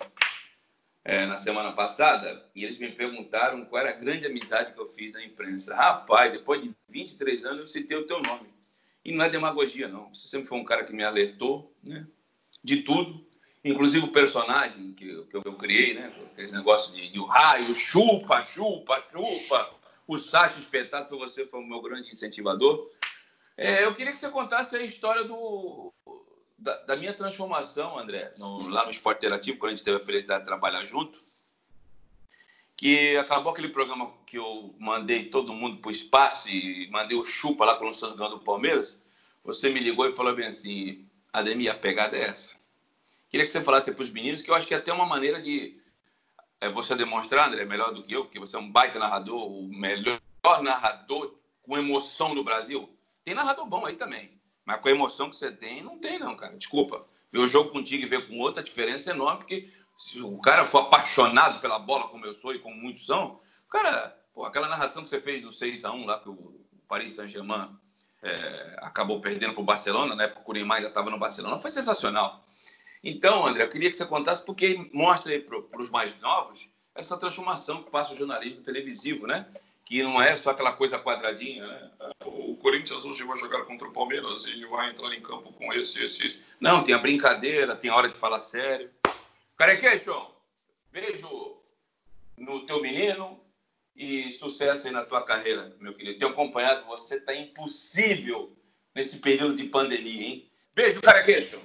é, 1.06 1.24
na 1.28 1.38
semana 1.38 1.72
passada, 1.72 2.44
e 2.56 2.66
eles 2.66 2.80
me 2.80 2.92
perguntaram 2.92 3.64
qual 3.66 3.80
era 3.80 3.92
a 3.92 4.00
grande 4.00 4.26
amizade 4.26 4.74
que 4.74 4.80
eu 4.80 4.88
fiz 4.88 5.14
na 5.14 5.24
imprensa. 5.24 5.76
Rapaz, 5.76 6.32
depois 6.32 6.60
de 6.60 6.76
23 6.90 7.46
anos 7.46 7.60
eu 7.60 7.68
citei 7.68 7.96
o 7.96 8.08
teu 8.08 8.20
nome. 8.24 8.50
E 9.04 9.12
não 9.12 9.24
é 9.24 9.30
demagogia, 9.30 9.88
não. 9.88 10.12
Você 10.12 10.28
sempre 10.28 10.48
foi 10.48 10.58
um 10.58 10.66
cara 10.66 10.84
que 10.84 10.92
me 10.92 11.04
alertou 11.04 11.72
né, 11.84 12.08
de 12.64 12.78
tudo, 12.82 13.24
inclusive 13.64 14.04
o 14.04 14.12
personagem 14.12 14.94
que, 14.94 15.26
que 15.26 15.38
eu, 15.38 15.54
criei, 15.54 15.94
né? 15.94 16.12
Aquele 16.34 16.52
negócio 16.52 16.92
de, 16.92 17.12
de 17.12 17.24
raio, 17.28 17.72
chupa, 17.76 18.42
chupa, 18.42 19.00
chupa. 19.12 19.76
O 20.08 20.18
Sacho 20.18 20.60
espetado 20.60 21.08
foi 21.08 21.20
você, 21.20 21.46
foi 21.46 21.60
o 21.60 21.68
meu 21.68 21.84
grande 21.84 22.12
incentivador. 22.12 22.90
É, 23.56 23.86
eu 23.86 23.94
queria 23.94 24.12
que 24.12 24.18
você 24.18 24.30
contasse 24.30 24.76
a 24.76 24.82
história 24.82 25.24
do, 25.24 25.94
da, 26.66 26.76
da 26.78 26.96
minha 26.96 27.14
transformação, 27.14 27.96
André, 27.96 28.32
no, 28.40 28.70
lá 28.70 28.84
no 28.86 28.90
Esporte 28.90 29.20
Interativo, 29.20 29.60
quando 29.60 29.74
a 29.74 29.76
gente 29.76 29.86
teve 29.86 29.98
a 29.98 30.00
felicidade 30.04 30.40
de 30.40 30.48
trabalhar 30.48 30.84
junto, 30.84 31.22
que 32.76 33.16
acabou 33.18 33.54
aquele 33.54 33.70
programa 33.70 34.12
que 34.26 34.40
eu 34.40 34.74
mandei 34.80 35.30
todo 35.30 35.54
mundo 35.54 35.80
para 35.80 35.90
o 35.90 35.92
espaço 35.92 36.50
e 36.50 36.90
mandei 36.90 37.16
o 37.16 37.24
chupa 37.24 37.66
lá 37.66 37.76
quando 37.76 37.92
o 37.92 37.94
Santos 37.94 38.18
ganhou 38.18 38.32
do 38.32 38.44
Palmeiras, 38.44 39.00
você 39.44 39.70
me 39.70 39.80
ligou 39.80 40.10
e 40.10 40.16
falou 40.16 40.36
bem 40.36 40.48
assim, 40.48 41.08
Ademir, 41.32 41.72
a 41.72 41.76
pegada 41.76 42.18
é 42.18 42.24
essa. 42.24 42.56
Queria 43.30 43.46
que 43.46 43.52
você 43.52 43.62
falasse 43.62 43.92
para 43.92 44.02
os 44.02 44.10
meninos, 44.10 44.42
que 44.42 44.50
eu 44.50 44.56
acho 44.56 44.66
que 44.66 44.74
é 44.74 44.78
até 44.78 44.92
uma 44.92 45.06
maneira 45.06 45.40
de 45.40 45.80
é, 46.60 46.68
você 46.68 46.96
demonstrar, 46.96 47.48
André, 47.48 47.64
melhor 47.64 47.94
do 47.94 48.02
que 48.02 48.14
eu, 48.14 48.26
porque 48.26 48.40
você 48.40 48.56
é 48.56 48.60
um 48.60 48.72
baita 48.72 48.98
narrador, 48.98 49.52
o 49.52 49.68
melhor 49.68 50.20
narrador 50.64 51.36
com 51.62 51.78
emoção 51.78 52.34
no 52.34 52.44
Brasil. 52.44 52.90
Tem 53.24 53.36
narrador 53.36 53.68
bom 53.68 53.86
aí 53.86 53.96
também. 53.96 54.36
Mas 54.66 54.82
com 54.82 54.88
a 54.88 54.92
emoção 54.92 55.30
que 55.30 55.36
você 55.36 55.52
tem, 55.52 55.84
não 55.84 56.00
tem, 56.00 56.18
não, 56.20 56.36
cara. 56.36 56.58
Desculpa. 56.58 57.06
O 57.34 57.48
jogo 57.48 57.70
contigo 57.70 58.04
e 58.04 58.08
ver 58.08 58.28
com 58.28 58.40
outra, 58.40 58.62
a 58.62 58.64
diferença 58.64 59.12
é 59.12 59.14
enorme, 59.14 59.40
porque 59.40 59.70
se 59.98 60.22
o 60.22 60.38
cara 60.40 60.66
for 60.66 60.80
apaixonado 60.80 61.60
pela 61.60 61.78
bola, 61.78 62.08
como 62.08 62.26
eu 62.26 62.34
sou 62.34 62.54
e 62.54 62.60
como 62.60 62.76
muitos 62.76 63.06
são, 63.06 63.40
cara, 63.70 64.18
pô, 64.34 64.46
aquela 64.46 64.68
narração 64.68 65.04
que 65.04 65.10
você 65.10 65.22
fez 65.22 65.42
do 65.42 65.50
6x1 65.50 66.06
lá, 66.06 66.20
que 66.20 66.30
o 66.30 66.60
Paris 66.88 67.14
Saint-Germain 67.14 67.70
é, 68.24 68.78
acabou 68.82 69.22
perdendo 69.22 69.54
para 69.54 69.62
o 69.62 69.66
Barcelona, 69.66 70.16
na 70.16 70.24
época 70.24 70.44
o 70.46 70.54
Neymar 70.54 70.78
ainda 70.78 70.90
estava 70.90 71.10
no 71.10 71.20
Barcelona, 71.20 71.58
foi 71.58 71.72
sensacional. 71.72 72.44
Então, 73.04 73.46
André, 73.46 73.64
eu 73.64 73.70
queria 73.70 73.90
que 73.90 73.98
você 73.98 74.06
contasse, 74.06 74.44
porque 74.44 74.90
mostra 74.92 75.40
para 75.40 75.82
os 75.82 75.90
mais 75.92 76.20
novos 76.20 76.68
essa 76.96 77.18
transformação 77.18 77.84
que 77.84 77.92
passa 77.92 78.14
o 78.14 78.18
jornalismo 78.18 78.62
televisivo, 78.64 79.28
né? 79.28 79.46
Que 79.86 80.02
não 80.02 80.20
é 80.20 80.36
só 80.36 80.50
aquela 80.50 80.74
coisa 80.74 81.00
quadradinha, 81.00 81.66
né? 81.66 81.92
O 82.26 82.58
Corinthians 82.58 83.06
hoje 83.06 83.24
vai 83.24 83.38
jogar 83.38 83.66
contra 83.66 83.88
o 83.88 83.94
Palmeiras 83.94 84.46
e 84.46 84.66
vai 84.66 84.90
entrar 84.90 85.14
em 85.14 85.22
campo 85.22 85.54
com 85.54 85.72
esse, 85.74 86.04
esse, 86.04 86.26
esse. 86.26 86.44
Não, 86.60 86.84
tem 86.84 86.96
a 86.96 86.98
brincadeira, 86.98 87.76
tem 87.76 87.92
a 87.92 87.96
hora 87.96 88.10
de 88.10 88.16
falar 88.16 88.42
sério. 88.42 88.90
Carequeixo, 89.56 90.32
beijo 90.92 91.56
no 92.36 92.66
teu 92.66 92.82
menino 92.82 93.40
e 93.96 94.34
sucesso 94.34 94.88
aí 94.88 94.94
na 94.94 95.06
tua 95.06 95.24
carreira, 95.24 95.76
meu 95.80 95.94
querido. 95.94 96.18
Tenho 96.18 96.32
acompanhado, 96.32 96.86
você 96.88 97.20
tá 97.20 97.34
impossível 97.36 98.58
nesse 98.94 99.20
período 99.20 99.56
de 99.56 99.66
pandemia, 99.66 100.24
hein? 100.24 100.52
Beijo, 100.74 101.02
Carequeixo. 101.02 101.62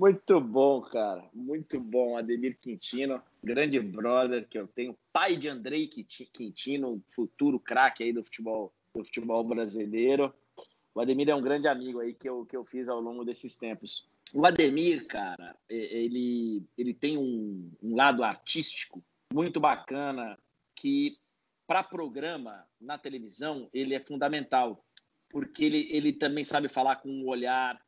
Muito 0.00 0.40
bom, 0.40 0.80
cara. 0.80 1.28
Muito 1.34 1.78
bom. 1.78 2.16
Ademir 2.16 2.58
Quintino, 2.58 3.22
grande 3.44 3.78
brother 3.78 4.48
que 4.48 4.58
eu 4.58 4.66
tenho, 4.66 4.96
pai 5.12 5.36
de 5.36 5.46
Andrei 5.46 5.86
Quintino, 5.86 7.04
futuro 7.10 7.60
craque 7.60 8.02
aí 8.02 8.10
do 8.10 8.24
futebol, 8.24 8.72
do 8.94 9.04
futebol 9.04 9.44
brasileiro. 9.44 10.32
O 10.94 11.02
Ademir 11.02 11.28
é 11.28 11.34
um 11.34 11.42
grande 11.42 11.68
amigo 11.68 12.00
aí 12.00 12.14
que 12.14 12.26
eu, 12.26 12.46
que 12.46 12.56
eu 12.56 12.64
fiz 12.64 12.88
ao 12.88 12.98
longo 12.98 13.26
desses 13.26 13.56
tempos. 13.56 14.08
O 14.32 14.46
Ademir, 14.46 15.06
cara, 15.06 15.54
ele, 15.68 16.62
ele 16.78 16.94
tem 16.94 17.18
um, 17.18 17.70
um 17.82 17.94
lado 17.94 18.24
artístico 18.24 19.04
muito 19.30 19.60
bacana 19.60 20.38
que 20.74 21.18
para 21.66 21.82
programa 21.82 22.64
na 22.80 22.96
televisão 22.96 23.68
ele 23.70 23.94
é 23.94 24.00
fundamental 24.00 24.82
porque 25.30 25.64
ele, 25.64 25.88
ele 25.90 26.12
também 26.12 26.42
sabe 26.42 26.68
falar 26.68 26.96
com 26.96 27.08
o 27.08 27.28
olhar, 27.28 27.80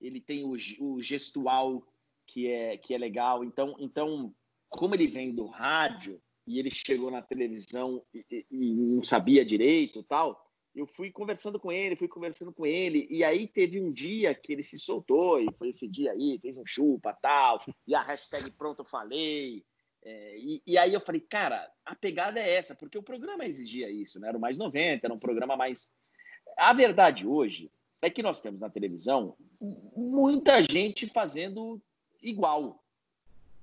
ele 0.00 0.20
tem 0.20 0.44
o, 0.44 0.56
o 0.80 1.00
gestual 1.00 1.86
que 2.26 2.48
é, 2.48 2.76
que 2.76 2.94
é 2.94 2.98
legal. 2.98 3.44
Então, 3.44 3.76
então, 3.78 4.34
como 4.68 4.94
ele 4.94 5.06
vem 5.06 5.34
do 5.34 5.46
rádio 5.46 6.20
e 6.46 6.58
ele 6.58 6.70
chegou 6.70 7.10
na 7.10 7.22
televisão 7.22 8.02
e, 8.14 8.46
e 8.50 8.74
não 8.74 9.02
sabia 9.02 9.44
direito 9.44 10.02
tal, 10.02 10.40
eu 10.74 10.86
fui 10.86 11.10
conversando 11.10 11.58
com 11.58 11.72
ele, 11.72 11.96
fui 11.96 12.08
conversando 12.08 12.52
com 12.52 12.64
ele, 12.64 13.06
e 13.10 13.24
aí 13.24 13.46
teve 13.46 13.80
um 13.80 13.92
dia 13.92 14.34
que 14.34 14.52
ele 14.52 14.62
se 14.62 14.78
soltou, 14.78 15.40
e 15.40 15.48
foi 15.58 15.70
esse 15.70 15.88
dia 15.88 16.12
aí, 16.12 16.38
fez 16.40 16.56
um 16.56 16.64
chupa, 16.64 17.12
tal, 17.20 17.60
e 17.86 17.94
a 17.94 18.00
hashtag 18.00 18.50
pronto 18.52 18.84
falei, 18.84 19.64
é, 20.02 20.38
e, 20.38 20.62
e, 20.66 20.78
aí 20.78 20.94
eu 20.94 21.00
falei, 21.00 21.20
cara, 21.20 21.70
a 21.84 21.94
pegada 21.94 22.40
é 22.40 22.54
essa, 22.54 22.74
porque 22.74 22.96
o 22.96 23.02
programa 23.02 23.44
exigia 23.44 23.90
isso, 23.90 24.18
né? 24.18 24.28
Era 24.28 24.38
o 24.38 24.40
mais 24.40 24.56
90, 24.56 25.06
era 25.06 25.12
um 25.12 25.18
programa 25.18 25.56
mais... 25.56 25.90
A 26.56 26.72
verdade 26.72 27.26
hoje 27.26 27.70
é 28.02 28.10
que 28.10 28.22
nós 28.22 28.40
temos 28.40 28.60
na 28.60 28.70
televisão 28.70 29.36
muita 29.60 30.62
gente 30.62 31.06
fazendo 31.06 31.80
igual. 32.22 32.82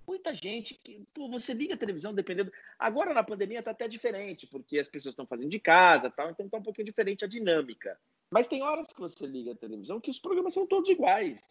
Muita 0.08 0.34
gente 0.34 0.73
que 0.76 1.04
pô, 1.13 1.28
você 1.28 1.54
liga 1.54 1.73
a 1.73 1.78
televisão 1.78 2.13
dependendo. 2.13 2.52
Agora 2.80 3.13
na 3.13 3.23
pandemia 3.23 3.60
está 3.60 3.71
até 3.71 3.88
diferente, 3.88 4.47
porque 4.47 4.80
as 4.80 4.88
pessoas 4.88 5.13
estão 5.13 5.26
fazendo 5.26 5.50
de 5.50 5.60
casa, 5.60 6.10
tal, 6.10 6.30
então 6.30 6.45
está 6.45 6.58
um 6.58 6.63
pouquinho 6.63 6.86
diferente 6.86 7.26
a 7.26 7.28
dinâmica. 7.28 8.00
Mas 8.32 8.47
tem 8.47 8.62
horas 8.62 8.88
que 8.88 9.00
você 9.00 9.26
liga 9.26 9.52
a 9.52 9.56
televisão 9.56 10.00
que 10.00 10.10
os 10.10 10.19
programas 10.19 10.54
são 10.54 10.65
todos 10.65 10.89
iguais. 10.89 11.41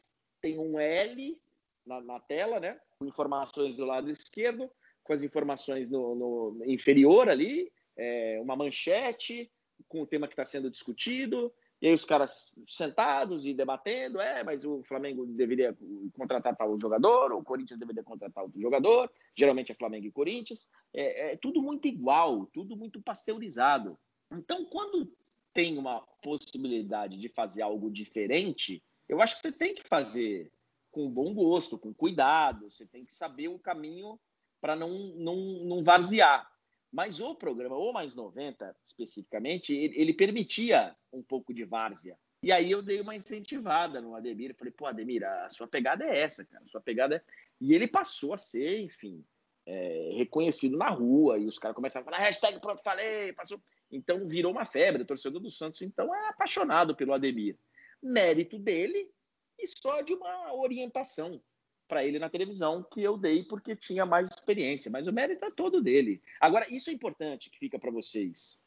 Tem 0.41 0.59
um 0.59 0.79
L 0.79 1.39
na, 1.85 2.01
na 2.01 2.21
tela, 2.21 2.61
né? 2.61 2.79
Com 2.99 3.07
informações 3.07 3.77
do 3.77 3.85
lado 3.85 4.11
esquerdo, 4.11 4.71
com 5.03 5.13
as 5.13 5.23
informações 5.23 5.89
no, 5.89 6.15
no 6.15 6.65
inferior 6.65 7.29
ali, 7.29 7.71
é, 7.97 8.39
uma 8.41 8.57
manchete 8.57 9.51
com 9.89 10.03
o 10.03 10.07
tema 10.07 10.27
que 10.27 10.33
está 10.33 10.45
sendo 10.45 10.71
discutido, 10.71 11.53
e 11.81 11.89
aí 11.89 11.95
os 11.95 12.05
caras 12.05 12.55
sentados 12.67 13.45
e 13.45 13.53
debatendo, 13.53 14.21
é, 14.21 14.43
mas 14.43 14.65
o 14.65 14.83
Flamengo 14.83 15.27
deveria 15.27 15.77
contratar 16.15 16.57
tal 16.57 16.79
jogador, 16.81 17.33
o 17.33 17.45
Corinthians 17.45 17.79
deveria 17.79 18.03
contratar 18.03 18.45
outro 18.45 18.61
jogador, 18.61 19.11
geralmente 19.35 19.73
é 19.73 19.75
Flamengo 19.75 20.07
e 20.07 20.13
Corinthians, 20.13 20.67
é, 20.95 21.33
é 21.33 21.37
tudo 21.37 21.61
muito 21.61 21.87
igual, 21.87 22.47
tudo 22.47 22.77
muito 22.77 23.01
pasteurizado. 23.03 23.99
Então, 24.33 24.65
quando 24.65 25.13
tem 25.53 25.77
uma 25.79 26.01
possibilidade 26.23 27.19
de 27.19 27.29
fazer 27.29 27.63
algo 27.63 27.91
diferente, 27.91 28.83
eu 29.09 29.21
acho 29.21 29.35
que 29.35 29.41
você 29.41 29.53
tem 29.53 29.75
que 29.75 29.87
fazer 29.87 30.51
com 30.91 31.11
bom 31.11 31.35
gosto, 31.35 31.79
com 31.79 31.93
cuidado, 31.93 32.71
você 32.71 32.87
tem 32.87 33.05
que 33.05 33.15
saber 33.15 33.49
o 33.49 33.59
caminho 33.59 34.19
para 34.61 34.75
não, 34.75 35.15
não, 35.17 35.37
não 35.65 35.85
varzear. 35.85 36.51
Mas 36.97 37.21
o 37.21 37.35
programa, 37.35 37.77
o 37.77 37.93
Mais 37.93 38.15
90, 38.15 38.75
especificamente, 38.83 39.71
ele, 39.71 40.01
ele, 40.01 40.15
permitia 40.15 40.97
um 41.13 41.23
pouco 41.23 41.53
de 41.53 41.63
várzea. 41.63 42.17
E 42.43 42.51
aí 42.51 42.71
eu 42.71 42.81
dei 42.81 43.03
uma 43.03 43.15
incentivada 43.15 44.01
no 44.01 44.15
Ademir. 44.15 44.57
Falei, 44.57 44.73
pô, 44.73 44.87
Ademir, 44.87 45.23
a 45.23 45.47
sua 45.51 45.69
pegada 45.69 46.07
é 46.07 46.19
essa, 46.19 46.43
cara. 46.47 46.65
A 46.65 46.67
sua 46.67 46.81
pegada 46.81 47.17
é... 47.17 47.23
E 47.61 47.75
ele 47.75 47.87
passou 47.87 48.33
a 48.33 48.39
ser, 48.39 48.81
enfim, 48.81 49.23
é, 49.67 50.13
reconhecido 50.17 50.79
na 50.79 50.89
rua. 50.89 51.37
E 51.37 51.45
os 51.45 51.59
caras 51.59 51.75
começaram 51.75 52.07
a 52.07 52.11
falar, 52.11 52.25
hashtag 52.25 52.59
pronto, 52.63 52.83
falei, 52.83 53.31
passou. 53.35 53.61
Então 53.93 54.27
virou 54.27 54.51
uma 54.51 54.65
febre. 54.65 55.03
O 55.03 55.07
torcedor 55.07 55.43
do 55.43 55.51
Santos, 55.51 55.83
então, 55.83 56.15
é 56.15 56.29
apaixonado 56.29 56.97
pelo 56.97 57.13
Ademir. 57.13 57.59
Mérito 58.03 58.59
dele 58.59 59.11
e 59.59 59.67
só 59.67 60.01
de 60.01 60.15
uma 60.15 60.55
orientação. 60.55 61.43
Para 61.87 62.05
ele 62.05 62.19
na 62.19 62.29
televisão 62.29 62.83
que 62.83 63.03
eu 63.03 63.17
dei 63.17 63.43
porque 63.45 63.75
tinha 63.77 64.05
mais 64.05 64.29
experiência, 64.29 64.91
mas 64.91 65.07
o 65.07 65.13
mérito 65.13 65.45
é 65.45 65.51
todo 65.51 65.83
dele. 65.83 66.21
Agora, 66.41 66.67
isso 66.73 66.91
é 66.91 66.93
importante 66.93 67.51
que 67.51 67.59
fica 67.59 67.79
para 67.79 67.91
vocês. 67.91 68.61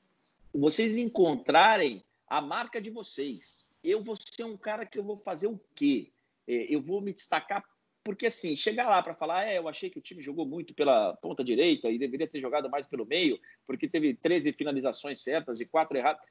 Vocês 0.53 0.97
encontrarem 0.97 2.03
a 2.27 2.41
marca 2.41 2.81
de 2.81 2.89
vocês. 2.89 3.71
Eu 3.83 4.03
vou 4.03 4.15
ser 4.15 4.43
um 4.43 4.57
cara 4.57 4.85
que 4.85 4.97
eu 4.97 5.03
vou 5.03 5.17
fazer 5.17 5.47
o 5.47 5.59
quê? 5.75 6.11
É, 6.47 6.73
eu 6.73 6.81
vou 6.81 7.01
me 7.01 7.13
destacar 7.13 7.63
porque 8.03 8.25
assim, 8.25 8.55
chegar 8.55 8.89
lá 8.89 9.03
para 9.03 9.13
falar, 9.13 9.45
é, 9.45 9.57
eu 9.57 9.67
achei 9.67 9.89
que 9.89 9.99
o 9.99 10.01
time 10.01 10.23
jogou 10.23 10.45
muito 10.45 10.73
pela 10.73 11.15
ponta 11.17 11.43
direita 11.43 11.89
e 11.91 11.99
deveria 11.99 12.27
ter 12.27 12.39
jogado 12.39 12.69
mais 12.69 12.87
pelo 12.87 13.05
meio, 13.05 13.39
porque 13.67 13.87
teve 13.87 14.15
13 14.15 14.53
finalizações 14.53 15.21
certas 15.21 15.59
e 15.59 15.65
quatro 15.65 15.97
erradas. 15.97 16.21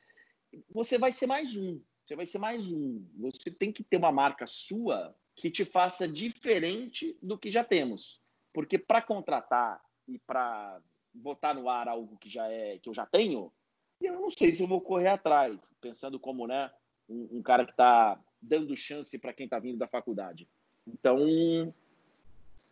Você 0.71 0.99
vai 0.99 1.13
ser 1.13 1.27
mais 1.27 1.57
um. 1.57 1.81
Você 2.05 2.17
vai 2.17 2.27
ser 2.27 2.39
mais 2.39 2.73
um. 2.73 3.05
Você 3.19 3.51
tem 3.51 3.71
que 3.71 3.85
ter 3.85 3.97
uma 3.97 4.11
marca 4.11 4.47
sua 4.47 5.15
que 5.41 5.51
te 5.51 5.65
faça 5.65 6.07
diferente 6.07 7.17
do 7.23 7.39
que 7.39 7.51
já 7.51 7.63
temos. 7.63 8.21
Porque 8.53 8.77
para 8.77 9.01
contratar 9.01 9.81
e 10.07 10.19
para 10.19 10.81
botar 11.15 11.55
no 11.55 11.69
ar 11.69 11.89
algo 11.89 12.17
que 12.19 12.29
já 12.29 12.49
é 12.49 12.79
que 12.79 12.89
eu 12.89 12.95
já 12.95 13.07
tenho, 13.07 13.53
eu 14.01 14.21
não 14.21 14.31
sei 14.31 14.55
se 14.55 14.63
eu 14.63 14.67
vou 14.67 14.81
correr 14.81 15.09
atrás, 15.09 15.75
pensando 15.81 16.19
como 16.19 16.47
né, 16.47 16.71
um, 17.09 17.39
um 17.39 17.43
cara 17.43 17.65
que 17.65 17.71
está 17.71 18.21
dando 18.41 18.75
chance 18.77 19.17
para 19.19 19.33
quem 19.33 19.45
está 19.45 19.59
vindo 19.59 19.79
da 19.79 19.87
faculdade. 19.87 20.49
Então, 20.87 21.21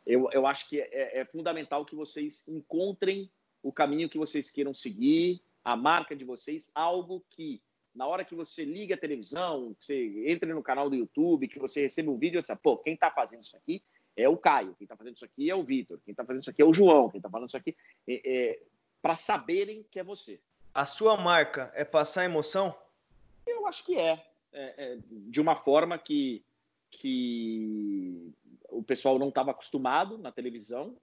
eu, 0.04 0.28
eu 0.32 0.46
acho 0.46 0.68
que 0.68 0.80
é, 0.80 1.20
é 1.20 1.24
fundamental 1.24 1.84
que 1.84 1.94
vocês 1.94 2.46
encontrem 2.48 3.30
o 3.62 3.72
caminho 3.72 4.08
que 4.08 4.18
vocês 4.18 4.50
queiram 4.50 4.74
seguir, 4.74 5.40
a 5.64 5.76
marca 5.76 6.14
de 6.14 6.24
vocês, 6.24 6.70
algo 6.74 7.24
que 7.30 7.60
na 7.96 8.06
hora 8.06 8.24
que 8.24 8.34
você 8.34 8.64
liga 8.64 8.94
a 8.94 8.98
televisão, 8.98 9.74
que 9.74 9.84
você 9.84 10.30
entra 10.30 10.54
no 10.54 10.62
canal 10.62 10.88
do 10.90 10.94
YouTube, 10.94 11.48
que 11.48 11.58
você 11.58 11.82
recebe 11.82 12.10
um 12.10 12.18
vídeo, 12.18 12.40
você 12.40 12.54
pô, 12.54 12.76
quem 12.76 12.92
está 12.92 13.10
fazendo 13.10 13.42
isso 13.42 13.56
aqui 13.56 13.82
é 14.14 14.28
o 14.28 14.36
Caio, 14.36 14.74
quem 14.78 14.84
está 14.84 14.94
fazendo 14.94 15.16
isso 15.16 15.24
aqui 15.24 15.50
é 15.50 15.54
o 15.54 15.64
Vitor, 15.64 15.98
quem 16.04 16.12
está 16.12 16.24
fazendo 16.24 16.42
isso 16.42 16.50
aqui 16.50 16.60
é 16.60 16.64
o 16.64 16.72
João, 16.72 17.08
quem 17.08 17.18
está 17.18 17.30
falando 17.30 17.48
isso 17.48 17.56
aqui 17.56 17.74
é, 18.06 18.20
é 18.24 18.62
para 19.00 19.16
saberem 19.16 19.84
que 19.90 19.98
é 19.98 20.04
você. 20.04 20.38
A 20.74 20.84
sua 20.84 21.16
marca 21.16 21.72
é 21.74 21.84
passar 21.84 22.26
emoção? 22.26 22.76
Eu 23.46 23.66
acho 23.66 23.84
que 23.84 23.96
é, 23.96 24.22
é, 24.52 24.92
é 24.92 24.98
de 25.08 25.40
uma 25.40 25.56
forma 25.56 25.98
que, 25.98 26.44
que 26.90 28.30
o 28.68 28.82
pessoal 28.82 29.18
não 29.18 29.30
estava 29.30 29.52
acostumado 29.52 30.18
na 30.18 30.30
televisão, 30.30 30.94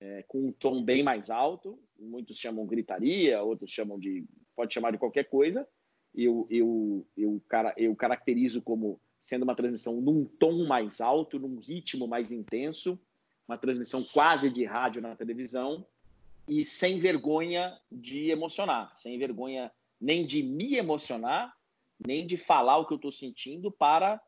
é, 0.00 0.22
com 0.28 0.46
um 0.46 0.52
tom 0.52 0.82
bem 0.82 1.02
mais 1.02 1.28
alto. 1.28 1.76
Muitos 1.98 2.38
chamam 2.38 2.66
gritaria, 2.66 3.42
outros 3.42 3.70
chamam 3.70 3.98
de 3.98 4.24
pode 4.54 4.72
chamar 4.72 4.92
de 4.92 4.98
qualquer 4.98 5.24
coisa 5.24 5.66
eu, 6.14 6.46
eu, 6.50 7.06
eu, 7.16 7.42
cara, 7.48 7.74
eu 7.76 7.94
caracterizo 7.94 8.62
como 8.62 9.00
sendo 9.20 9.42
uma 9.42 9.54
transmissão 9.54 10.00
num 10.00 10.24
tom 10.24 10.66
mais 10.66 11.00
alto, 11.00 11.38
num 11.38 11.58
ritmo 11.58 12.08
mais 12.08 12.32
intenso, 12.32 12.98
uma 13.46 13.58
transmissão 13.58 14.02
quase 14.02 14.50
de 14.50 14.64
rádio 14.64 15.02
na 15.02 15.14
televisão 15.14 15.86
e 16.48 16.64
sem 16.64 16.98
vergonha 16.98 17.78
de 17.90 18.30
emocionar, 18.30 18.92
sem 18.94 19.18
vergonha 19.18 19.70
nem 20.00 20.26
de 20.26 20.42
me 20.42 20.76
emocionar, 20.76 21.54
nem 22.04 22.26
de 22.26 22.36
falar 22.36 22.78
o 22.78 22.86
que 22.86 22.94
eu 22.94 22.96
estou 22.96 23.12
sentindo 23.12 23.70
para 23.70 24.20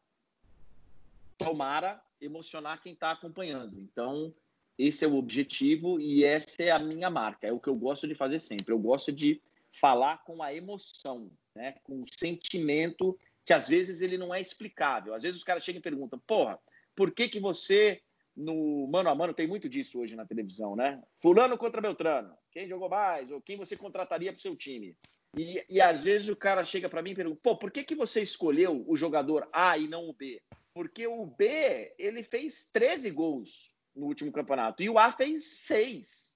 tomara 1.39 2.01
emocionar 2.21 2.81
quem 2.83 2.93
está 2.93 3.11
acompanhando. 3.11 3.81
Então, 3.81 4.33
esse 4.79 5.05
é 5.05 5.09
o 5.09 5.17
objetivo 5.17 5.99
e 5.99 6.25
essa 6.25 6.63
é 6.63 6.71
a 6.71 6.79
minha 6.79 7.11
marca, 7.11 7.47
é 7.47 7.53
o 7.53 7.59
que 7.59 7.69
eu 7.69 7.75
gosto 7.75 8.07
de 8.07 8.15
fazer 8.15 8.39
sempre. 8.39 8.73
Eu 8.73 8.79
gosto 8.79 9.11
de 9.11 9.41
falar 9.73 10.23
com 10.25 10.43
a 10.43 10.55
emoção, 10.55 11.31
né? 11.55 11.75
com 11.85 12.03
o 12.03 12.07
sentimento 12.11 13.19
que 13.45 13.53
às 13.53 13.69
vezes 13.69 14.01
ele 14.01 14.17
não 14.17 14.35
é 14.35 14.41
explicável. 14.41 15.15
Às 15.15 15.23
vezes 15.23 15.39
os 15.39 15.45
caras 15.45 15.65
chegam 15.65 15.81
e 15.81 15.83
perguntam, 15.83 16.19
porra, 16.27 16.59
por 16.95 17.13
que, 17.13 17.29
que 17.29 17.41
você, 17.41 18.01
no 18.37 18.87
mano 18.87 19.09
a 19.09 19.15
mano, 19.15 19.35
tem 19.35 19.47
muito 19.47 19.69
disso 19.69 20.01
hoje 20.01 20.15
na 20.15 20.27
televisão, 20.27 20.77
né? 20.77 21.03
Fulano 21.21 21.59
contra 21.59 21.81
Beltrano, 21.81 22.37
quem 22.51 22.69
jogou 22.69 22.89
mais, 22.89 23.31
ou 23.31 23.41
quem 23.41 23.57
você 23.57 23.77
contrataria 23.77 24.33
para 24.33 24.39
o 24.39 24.43
seu 24.43 24.57
time. 24.57 24.97
E, 25.37 25.65
e 25.69 25.81
às 25.81 26.05
vezes 26.05 26.29
o 26.29 26.37
cara 26.37 26.63
chega 26.63 26.89
para 26.89 27.03
mim 27.03 27.13
e 27.13 27.17
pergunta, 27.17 27.41
pô, 27.43 27.57
por 27.57 27.71
que, 27.71 27.83
que 27.83 27.95
você 27.95 28.21
escolheu 28.21 28.85
o 28.87 28.97
jogador 28.97 29.49
A 29.53 29.77
e 29.79 29.89
não 29.89 30.09
o 30.09 30.13
B? 30.13 30.41
Porque 30.75 31.07
o 31.07 31.27
B, 31.27 31.95
ele 31.99 32.23
fez 32.23 32.71
13 32.71 33.11
gols 33.11 33.75
no 33.95 34.07
último 34.07 34.33
campeonato 34.33 34.83
e 34.83 34.89
o 34.89 34.99
A 34.99 35.13
fez 35.13 35.45
6 35.45 36.32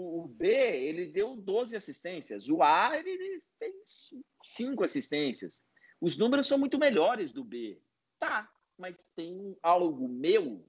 o 0.00 0.26
B 0.26 0.48
ele 0.48 1.06
deu 1.06 1.36
12 1.36 1.76
assistências, 1.76 2.48
o 2.48 2.62
A 2.62 2.98
ele 2.98 3.42
fez 3.58 4.14
5 4.44 4.84
assistências. 4.84 5.62
Os 6.00 6.16
números 6.16 6.46
são 6.46 6.58
muito 6.58 6.78
melhores 6.78 7.32
do 7.32 7.44
B. 7.44 7.78
Tá, 8.18 8.50
mas 8.78 9.10
tem 9.14 9.56
algo 9.62 10.08
meu, 10.08 10.64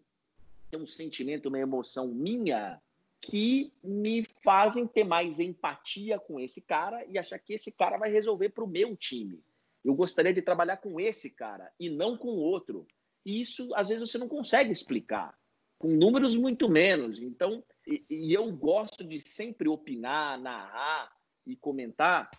tem 0.70 0.80
um 0.80 0.86
sentimento, 0.86 1.48
uma 1.48 1.60
emoção 1.60 2.08
minha 2.08 2.82
que 3.22 3.72
me 3.84 4.26
fazem 4.44 4.88
ter 4.88 5.04
mais 5.04 5.40
empatia 5.40 6.20
com 6.20 6.40
esse 6.40 6.60
cara 6.60 7.06
e 7.06 7.18
achar 7.18 7.38
que 7.38 7.54
esse 7.54 7.72
cara 7.72 7.98
vai 7.98 8.12
resolver 8.12 8.50
para 8.50 8.64
o 8.64 8.68
meu 8.68 8.96
time. 8.96 9.44
Eu 9.86 9.94
gostaria 9.94 10.34
de 10.34 10.42
trabalhar 10.42 10.78
com 10.78 11.00
esse 11.00 11.30
cara 11.30 11.72
e 11.80 11.90
não 11.90 12.18
com 12.18 12.30
outro. 12.30 12.88
E 13.26 13.40
isso, 13.40 13.74
às 13.76 13.90
vezes, 13.90 14.10
você 14.10 14.18
não 14.18 14.28
consegue 14.28 14.72
explicar 14.72 15.38
com 15.78 15.88
números 15.90 16.36
muito 16.36 16.70
menos. 16.70 17.20
Então, 17.20 17.64
e, 17.92 18.06
e, 18.10 18.34
eu 18.34 18.52
gosto 18.52 19.04
de 19.04 19.20
sempre 19.20 19.68
opinar, 19.68 20.40
narrar 20.40 21.12
e 21.46 21.56
comentar 21.56 22.30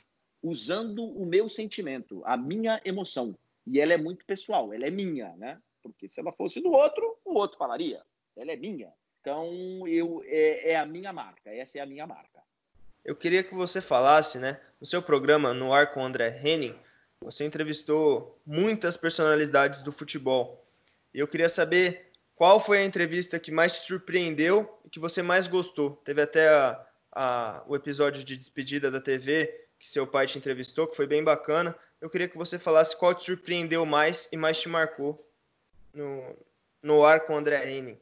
usando 0.43 1.05
o 1.05 1.25
meu 1.27 1.49
sentimento, 1.49 2.23
a 2.25 2.37
minha 2.37 2.81
emoção. 2.85 3.37
E 3.67 3.79
ela 3.79 3.93
é 3.93 3.97
muito 3.97 4.25
pessoal, 4.25 4.73
ela 4.73 4.87
é 4.87 4.91
minha, 4.91 5.37
né? 5.37 5.61
Porque 5.83 6.09
se 6.09 6.21
ela 6.21 6.33
fosse 6.33 6.61
do 6.61 6.73
outro, 6.73 7.19
o 7.25 7.35
outro 7.35 7.59
falaria. 7.59 8.03
Ela 8.37 8.53
é 8.53 8.57
minha. 8.57 8.93
Então, 9.21 9.87
eu 9.87 10.23
é, 10.27 10.73
é 10.73 10.77
a 10.77 10.87
minha 10.87 11.13
marca, 11.13 11.51
essa 11.51 11.79
é 11.79 11.81
a 11.81 11.87
minha 11.87 12.07
marca. 12.07 12.43
Eu 13.05 13.15
queria 13.17 13.43
que 13.43 13.55
você 13.55 13.81
falasse, 13.81 14.39
né? 14.39 14.61
No 14.81 14.87
seu 14.87 15.03
programa, 15.03 15.53
no 15.53 15.73
ar 15.73 15.93
com 15.93 16.05
André 16.05 16.41
Henning, 16.43 16.75
você 17.21 17.45
entrevistou 17.45 18.41
muitas 18.47 18.97
personalidades 18.97 19.81
do 19.81 19.93
futebol. 19.93 20.65
E 21.15 21.19
eu 21.19 21.29
queria 21.29 21.49
saber 21.49 22.12
qual 22.43 22.59
foi 22.59 22.79
a 22.79 22.85
entrevista 22.85 23.39
que 23.39 23.53
mais 23.53 23.73
te 23.73 23.87
surpreendeu 23.87 24.69
e 24.85 24.91
que 24.91 24.99
você 24.99 25.23
mais 25.23 25.47
gostou? 25.47 25.93
Teve 26.05 26.23
até 26.23 26.49
a, 26.49 26.87
a, 27.13 27.63
o 27.69 27.77
episódio 27.77 28.25
de 28.25 28.37
despedida 28.37 28.91
da 28.91 29.01
TV 29.01 29.69
que 29.79 29.89
seu 29.89 30.09
pai 30.09 30.27
te 30.27 30.39
entrevistou, 30.39 30.89
que 30.89 30.97
foi 30.97 31.07
bem 31.07 31.23
bacana. 31.23 31.73
Eu 32.01 32.11
queria 32.11 32.27
que 32.27 32.37
você 32.37 32.59
falasse 32.59 32.99
qual 32.99 33.15
te 33.15 33.27
surpreendeu 33.27 33.87
mais 33.87 34.29
e 34.33 34.37
mais 34.37 34.61
te 34.61 34.69
marcou 34.69 35.25
no, 35.95 36.37
no 36.83 37.05
ar 37.05 37.21
com 37.27 37.35
o 37.35 37.37
André 37.37 37.79
Henning. 37.79 37.97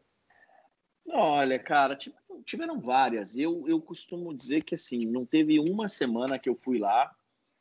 Olha, 1.09 1.59
cara, 1.59 1.95
tiveram 2.43 2.81
várias. 2.81 3.37
Eu, 3.37 3.69
eu 3.69 3.79
costumo 3.79 4.33
dizer 4.33 4.63
que 4.63 4.75
assim, 4.75 5.05
não 5.05 5.27
teve 5.27 5.61
uma 5.61 5.87
semana 5.87 6.39
que 6.39 6.49
eu 6.49 6.55
fui 6.55 6.79
lá 6.79 7.15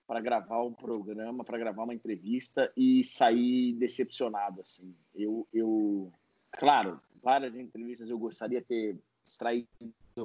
para 0.07 0.21
gravar 0.21 0.63
um 0.63 0.71
programa, 0.71 1.43
para 1.43 1.57
gravar 1.57 1.83
uma 1.83 1.93
entrevista 1.93 2.71
e 2.77 3.03
sair 3.03 3.73
decepcionado 3.73 4.61
assim. 4.61 4.95
Eu, 5.13 5.45
eu 5.53 6.09
Claro, 6.51 6.99
várias 7.21 7.55
entrevistas 7.55 8.09
eu 8.09 8.17
gostaria 8.17 8.59
de 8.59 8.67
ter 8.67 8.99
extraído 9.25 9.67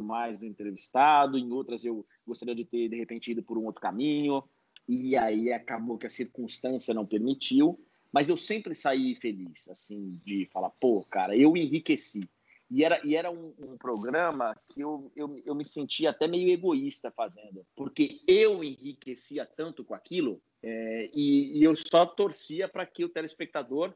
mais 0.00 0.38
do 0.38 0.46
entrevistado, 0.46 1.38
em 1.38 1.52
outras 1.52 1.84
eu 1.84 2.06
gostaria 2.26 2.54
de 2.54 2.64
ter, 2.64 2.88
de 2.88 2.96
repente, 2.96 3.30
ido 3.30 3.42
por 3.42 3.58
um 3.58 3.66
outro 3.66 3.80
caminho, 3.80 4.42
e 4.88 5.16
aí 5.16 5.52
acabou 5.52 5.98
que 5.98 6.06
a 6.06 6.10
circunstância 6.10 6.92
não 6.92 7.06
permitiu, 7.06 7.78
mas 8.12 8.28
eu 8.28 8.36
sempre 8.36 8.74
saí 8.74 9.14
feliz, 9.16 9.68
assim, 9.68 10.20
de 10.24 10.48
falar, 10.52 10.70
pô, 10.70 11.04
cara, 11.04 11.36
eu 11.36 11.56
enriqueci. 11.56 12.20
E 12.70 12.82
era, 12.82 13.00
e 13.04 13.14
era 13.14 13.30
um, 13.30 13.54
um 13.58 13.76
programa 13.76 14.56
que 14.66 14.80
eu, 14.80 15.12
eu, 15.14 15.40
eu 15.44 15.54
me 15.54 15.64
sentia 15.64 16.10
até 16.10 16.26
meio 16.26 16.48
egoísta 16.48 17.10
fazendo, 17.10 17.64
porque 17.76 18.20
eu 18.26 18.64
enriquecia 18.64 19.44
tanto 19.44 19.84
com 19.84 19.94
aquilo, 19.94 20.40
é, 20.62 21.10
e, 21.12 21.58
e 21.58 21.62
eu 21.62 21.76
só 21.76 22.06
torcia 22.06 22.68
para 22.68 22.86
que 22.86 23.04
o 23.04 23.08
telespectador 23.08 23.94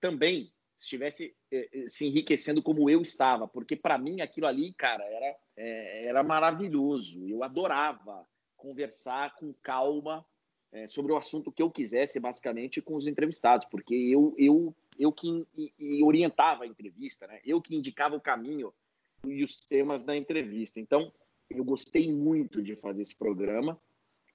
também 0.00 0.52
estivesse 0.80 1.34
eh, 1.52 1.68
eh, 1.72 1.88
se 1.88 2.06
enriquecendo 2.06 2.62
como 2.62 2.88
eu 2.88 3.02
estava, 3.02 3.46
porque 3.46 3.76
para 3.76 3.98
mim 3.98 4.20
aquilo 4.20 4.46
ali, 4.46 4.72
cara, 4.72 5.04
era, 5.04 5.36
é, 5.56 6.06
era 6.06 6.22
maravilhoso. 6.22 7.26
Eu 7.28 7.44
adorava 7.44 8.26
conversar 8.56 9.36
com 9.36 9.52
calma 9.62 10.24
é, 10.72 10.86
sobre 10.86 11.12
o 11.12 11.16
assunto 11.16 11.52
que 11.52 11.62
eu 11.62 11.70
quisesse, 11.70 12.18
basicamente, 12.18 12.80
com 12.80 12.94
os 12.94 13.06
entrevistados, 13.06 13.66
porque 13.70 13.94
eu, 13.94 14.34
eu, 14.38 14.74
eu 14.98 15.12
que 15.12 15.46
orientava 16.02 16.64
a 16.64 16.66
entrevista, 16.66 17.26
né? 17.26 17.40
eu 17.44 17.60
que 17.60 17.74
indicava 17.74 18.16
o 18.16 18.20
caminho 18.20 18.72
e 19.24 19.42
os 19.42 19.56
temas 19.56 20.04
da 20.04 20.16
entrevista. 20.16 20.80
Então, 20.80 21.12
eu 21.50 21.64
gostei 21.64 22.10
muito 22.10 22.62
de 22.62 22.76
fazer 22.76 23.02
esse 23.02 23.16
programa. 23.16 23.78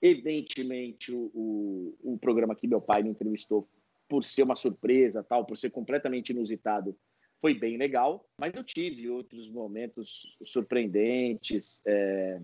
Evidentemente, 0.01 1.11
o, 1.11 1.31
o, 1.33 2.13
o 2.13 2.17
programa 2.19 2.55
que 2.55 2.67
meu 2.67 2.81
pai 2.81 3.01
me 3.01 3.09
entrevistou 3.09 3.67
por 4.07 4.23
ser 4.23 4.43
uma 4.43 4.55
surpresa, 4.55 5.23
tal, 5.23 5.45
por 5.45 5.57
ser 5.57 5.69
completamente 5.69 6.29
inusitado, 6.31 6.95
foi 7.41 7.53
bem 7.53 7.77
legal. 7.77 8.25
Mas 8.37 8.53
eu 8.53 8.63
tive 8.63 9.09
outros 9.09 9.49
momentos 9.49 10.35
surpreendentes. 10.41 11.81
É, 11.85 12.39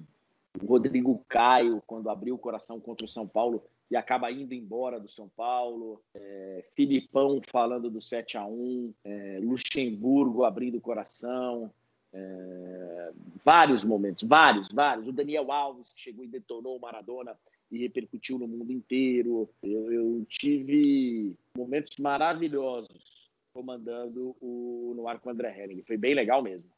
o 0.62 0.66
Rodrigo 0.66 1.24
Caio, 1.28 1.82
quando 1.88 2.10
abriu 2.10 2.36
o 2.36 2.40
coração 2.40 2.80
contra 2.80 3.06
o 3.06 3.10
São 3.10 3.28
Paulo, 3.28 3.64
e 3.92 3.96
acaba 3.96 4.32
indo 4.32 4.54
embora 4.54 5.00
do 5.00 5.10
São 5.10 5.28
Paulo. 5.28 6.02
É, 6.16 6.66
Filipão 6.74 7.42
falando 7.52 7.90
do 7.90 8.02
7 8.02 8.38
a 8.38 8.46
1 8.46 8.94
é, 9.04 9.40
Luxemburgo 9.44 10.46
abrindo 10.46 10.78
o 10.78 10.82
coração. 10.82 11.70
É, 12.14 13.12
vários 13.44 13.84
momentos, 13.84 14.24
vários, 14.24 14.70
vários. 14.72 15.08
O 15.08 15.12
Daniel 15.12 15.52
Alves, 15.52 15.92
que 15.94 16.00
chegou 16.00 16.24
e 16.24 16.28
detonou 16.28 16.78
o 16.78 16.80
Maradona 16.80 17.38
e 17.72 17.80
repercutiu 17.80 18.38
no 18.38 18.48
mundo 18.48 18.72
inteiro. 18.72 19.50
Eu, 19.64 19.92
eu 19.92 20.26
tive 20.28 21.34
momentos 21.56 21.96
maravilhosos 21.98 23.30
comandando 23.54 24.36
o, 24.42 24.94
no 24.96 25.08
ar 25.08 25.20
com 25.20 25.30
o 25.30 25.32
André 25.32 25.56
Henning. 25.58 25.84
Foi 25.84 25.98
bem 25.98 26.14
legal 26.14 26.42
mesmo. 26.42 26.70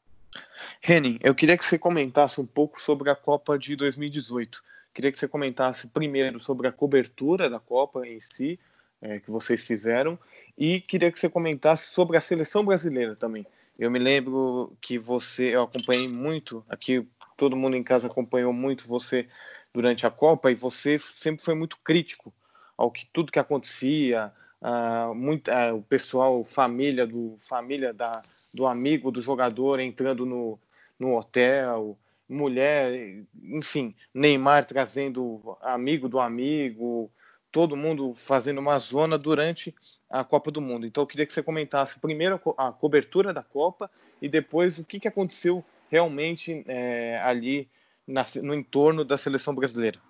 Henning, 0.86 1.18
eu 1.22 1.34
queria 1.34 1.56
que 1.56 1.64
você 1.64 1.78
comentasse 1.78 2.40
um 2.40 2.46
pouco 2.46 2.80
sobre 2.80 3.10
a 3.10 3.14
Copa 3.14 3.58
de 3.58 3.76
2018. 3.76 4.62
Queria 4.92 5.10
que 5.10 5.18
você 5.18 5.26
comentasse 5.26 5.88
primeiro 5.88 6.38
sobre 6.38 6.68
a 6.68 6.72
cobertura 6.72 7.50
da 7.50 7.58
Copa 7.58 8.06
em 8.06 8.20
si, 8.20 8.58
é, 9.00 9.18
que 9.18 9.30
vocês 9.30 9.64
fizeram, 9.64 10.18
e 10.56 10.80
queria 10.80 11.10
que 11.10 11.18
você 11.18 11.28
comentasse 11.28 11.92
sobre 11.92 12.16
a 12.16 12.20
seleção 12.20 12.64
brasileira 12.64 13.16
também. 13.16 13.46
Eu 13.78 13.90
me 13.90 13.98
lembro 13.98 14.76
que 14.80 14.96
você, 14.98 15.54
eu 15.54 15.62
acompanhei 15.62 16.08
muito, 16.08 16.64
aqui 16.68 17.06
todo 17.36 17.56
mundo 17.56 17.76
em 17.76 17.82
casa 17.82 18.06
acompanhou 18.06 18.52
muito 18.52 18.86
você 18.86 19.26
durante 19.74 20.06
a 20.06 20.10
Copa, 20.10 20.52
e 20.52 20.54
você 20.54 20.98
sempre 20.98 21.42
foi 21.42 21.54
muito 21.54 21.76
crítico 21.82 22.32
ao 22.78 22.92
que 22.92 23.04
tudo 23.06 23.32
que 23.32 23.40
acontecia, 23.40 24.32
uh, 24.62 25.12
muito, 25.14 25.50
uh, 25.50 25.74
o 25.74 25.82
pessoal, 25.82 26.44
família 26.44 27.06
do 27.06 27.36
família 27.38 27.92
da, 27.92 28.22
do 28.54 28.66
amigo 28.66 29.10
do 29.10 29.20
jogador 29.20 29.80
entrando 29.80 30.24
no, 30.24 30.58
no 30.98 31.16
hotel, 31.16 31.98
mulher, 32.28 33.24
enfim, 33.42 33.94
Neymar 34.14 34.64
trazendo 34.64 35.56
amigo 35.60 36.08
do 36.08 36.20
amigo, 36.20 37.10
todo 37.50 37.76
mundo 37.76 38.14
fazendo 38.14 38.58
uma 38.58 38.78
zona 38.78 39.18
durante 39.18 39.74
a 40.08 40.24
Copa 40.24 40.50
do 40.50 40.60
Mundo. 40.60 40.86
Então 40.86 41.02
eu 41.02 41.06
queria 41.06 41.26
que 41.26 41.32
você 41.32 41.42
comentasse 41.42 41.98
primeiro 41.98 42.40
a 42.56 42.72
cobertura 42.72 43.32
da 43.32 43.42
Copa 43.42 43.90
e 44.22 44.28
depois 44.28 44.78
o 44.78 44.84
que, 44.84 44.98
que 44.98 45.08
aconteceu 45.08 45.64
realmente 45.88 46.64
é, 46.66 47.20
ali 47.22 47.68
na, 48.06 48.24
no 48.42 48.54
entorno 48.54 49.04
da 49.04 49.18
seleção 49.18 49.54
brasileira. 49.54 50.00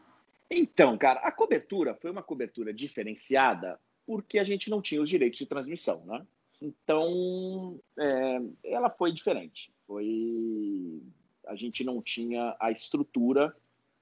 Então, 0.51 0.97
cara, 0.99 1.21
a 1.21 1.33
cobertura 1.33 1.95
foi 1.95 2.11
uma 2.11 2.23
cobertura 2.23 2.73
diferenciada 2.73 3.79
porque 4.07 4.39
a 4.39 4.45
gente 4.45 4.69
não 4.69 4.83
tinha 4.83 5.01
os 5.01 5.09
direitos 5.09 5.39
de 5.39 5.47
transmissão, 5.47 6.03
né? 6.05 6.25
Então, 6.61 7.81
é, 7.99 8.41
ela 8.65 8.91
foi 8.91 9.13
diferente. 9.13 9.73
Foi 9.87 11.03
a 11.47 11.55
gente 11.55 11.85
não 11.85 12.01
tinha 12.01 12.57
a 12.59 12.71
estrutura 12.71 13.55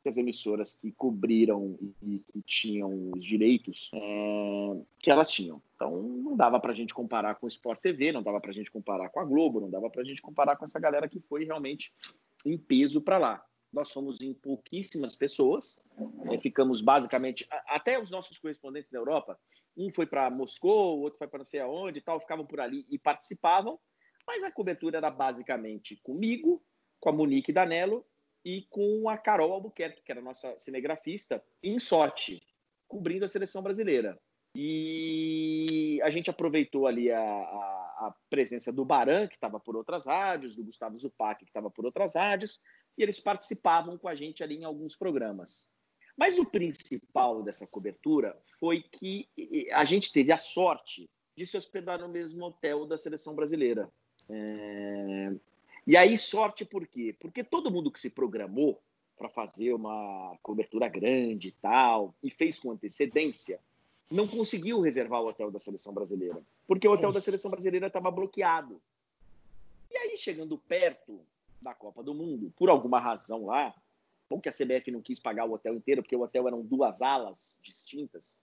que 0.02 0.08
as 0.08 0.16
emissoras 0.16 0.74
que 0.74 0.90
cobriram 0.90 1.78
e 2.02 2.18
que 2.18 2.42
tinham 2.42 3.10
os 3.14 3.24
direitos 3.24 3.90
é, 3.94 4.76
que 4.98 5.10
elas 5.10 5.30
tinham. 5.30 5.62
Então 5.76 6.02
não 6.02 6.36
dava 6.36 6.58
para 6.58 6.72
a 6.72 6.74
gente 6.74 6.92
comparar 6.92 7.36
com 7.36 7.46
o 7.46 7.48
Sport 7.48 7.80
TV, 7.80 8.10
não 8.10 8.22
dava 8.22 8.40
para 8.40 8.50
a 8.50 8.54
gente 8.54 8.70
comparar 8.70 9.08
com 9.10 9.20
a 9.20 9.24
Globo, 9.24 9.60
não 9.60 9.70
dava 9.70 9.88
para 9.88 10.02
a 10.02 10.04
gente 10.04 10.20
comparar 10.20 10.56
com 10.56 10.64
essa 10.64 10.80
galera 10.80 11.08
que 11.08 11.20
foi 11.20 11.44
realmente 11.44 11.92
em 12.44 12.58
peso 12.58 13.00
para 13.00 13.18
lá. 13.18 13.44
Nós 13.72 13.90
fomos 13.90 14.20
em 14.20 14.34
pouquíssimas 14.34 15.16
pessoas, 15.16 15.80
é, 16.30 16.38
ficamos 16.38 16.80
basicamente 16.80 17.46
até 17.66 17.98
os 17.98 18.10
nossos 18.10 18.36
correspondentes 18.38 18.90
na 18.90 18.98
Europa, 18.98 19.38
um 19.76 19.90
foi 19.90 20.06
para 20.06 20.30
Moscou, 20.30 20.98
o 20.98 21.02
outro 21.02 21.18
foi 21.18 21.26
para 21.26 21.38
não 21.38 21.46
sei 21.46 21.60
aonde, 21.60 21.98
e 21.98 22.02
tal, 22.02 22.20
ficavam 22.20 22.44
por 22.44 22.60
ali 22.60 22.84
e 22.90 22.98
participavam, 22.98 23.78
mas 24.26 24.42
a 24.42 24.50
cobertura 24.50 24.98
era 24.98 25.10
basicamente 25.10 25.96
comigo, 26.02 26.62
com 27.00 27.08
a 27.08 27.12
Monique 27.12 27.52
Danello 27.52 28.04
e 28.44 28.66
com 28.68 29.08
a 29.08 29.16
Carol 29.16 29.52
Albuquerque, 29.52 30.02
que 30.02 30.12
era 30.12 30.20
nossa 30.20 30.54
cinegrafista, 30.60 31.42
em 31.62 31.78
sorte, 31.78 32.42
cobrindo 32.86 33.24
a 33.24 33.28
seleção 33.28 33.62
brasileira. 33.62 34.20
E 34.54 35.98
a 36.02 36.10
gente 36.10 36.28
aproveitou 36.28 36.86
ali 36.86 37.10
a, 37.10 37.18
a, 37.18 38.06
a 38.06 38.14
presença 38.28 38.70
do 38.70 38.84
Baran, 38.84 39.26
que 39.26 39.34
estava 39.34 39.58
por 39.58 39.76
outras 39.76 40.04
rádios, 40.04 40.54
do 40.54 40.62
Gustavo 40.62 40.98
Zupac, 40.98 41.38
que 41.38 41.50
estava 41.50 41.70
por 41.70 41.86
outras 41.86 42.14
rádios, 42.14 42.60
e 42.96 43.02
eles 43.02 43.20
participavam 43.20 43.96
com 43.96 44.08
a 44.08 44.14
gente 44.14 44.42
ali 44.42 44.56
em 44.56 44.64
alguns 44.64 44.94
programas. 44.94 45.68
Mas 46.16 46.38
o 46.38 46.44
principal 46.44 47.42
dessa 47.42 47.66
cobertura 47.66 48.38
foi 48.58 48.82
que 48.82 49.28
a 49.72 49.84
gente 49.84 50.12
teve 50.12 50.30
a 50.30 50.38
sorte 50.38 51.08
de 51.36 51.46
se 51.46 51.56
hospedar 51.56 51.98
no 51.98 52.08
mesmo 52.08 52.44
hotel 52.44 52.84
da 52.86 52.96
seleção 52.96 53.34
brasileira. 53.34 53.90
É... 54.28 55.32
E 55.86 55.96
aí, 55.96 56.16
sorte 56.16 56.64
por 56.64 56.86
quê? 56.86 57.14
Porque 57.18 57.42
todo 57.42 57.70
mundo 57.70 57.90
que 57.90 57.98
se 57.98 58.10
programou 58.10 58.80
para 59.16 59.28
fazer 59.28 59.72
uma 59.72 60.36
cobertura 60.42 60.88
grande 60.88 61.48
e 61.48 61.52
tal, 61.52 62.14
e 62.22 62.30
fez 62.30 62.58
com 62.58 62.70
antecedência, 62.70 63.58
não 64.10 64.28
conseguiu 64.28 64.80
reservar 64.80 65.22
o 65.22 65.28
hotel 65.28 65.50
da 65.50 65.58
seleção 65.58 65.92
brasileira, 65.92 66.40
porque 66.66 66.86
o 66.86 66.92
hotel 66.92 67.12
da 67.12 67.20
seleção 67.20 67.50
brasileira 67.50 67.86
estava 67.86 68.10
bloqueado. 68.10 68.80
E 69.90 69.96
aí, 69.96 70.16
chegando 70.16 70.58
perto 70.58 71.20
da 71.62 71.74
Copa 71.74 72.02
do 72.02 72.14
Mundo, 72.14 72.52
por 72.56 72.68
alguma 72.68 73.00
razão 73.00 73.46
lá, 73.46 73.74
ou 74.28 74.40
que 74.40 74.48
a 74.48 74.52
CBF 74.52 74.90
não 74.90 75.02
quis 75.02 75.18
pagar 75.18 75.44
o 75.44 75.52
hotel 75.52 75.74
inteiro, 75.74 76.02
porque 76.02 76.16
o 76.16 76.22
hotel 76.22 76.46
eram 76.48 76.62
duas 76.62 77.02
alas 77.02 77.58
distintas, 77.62 78.38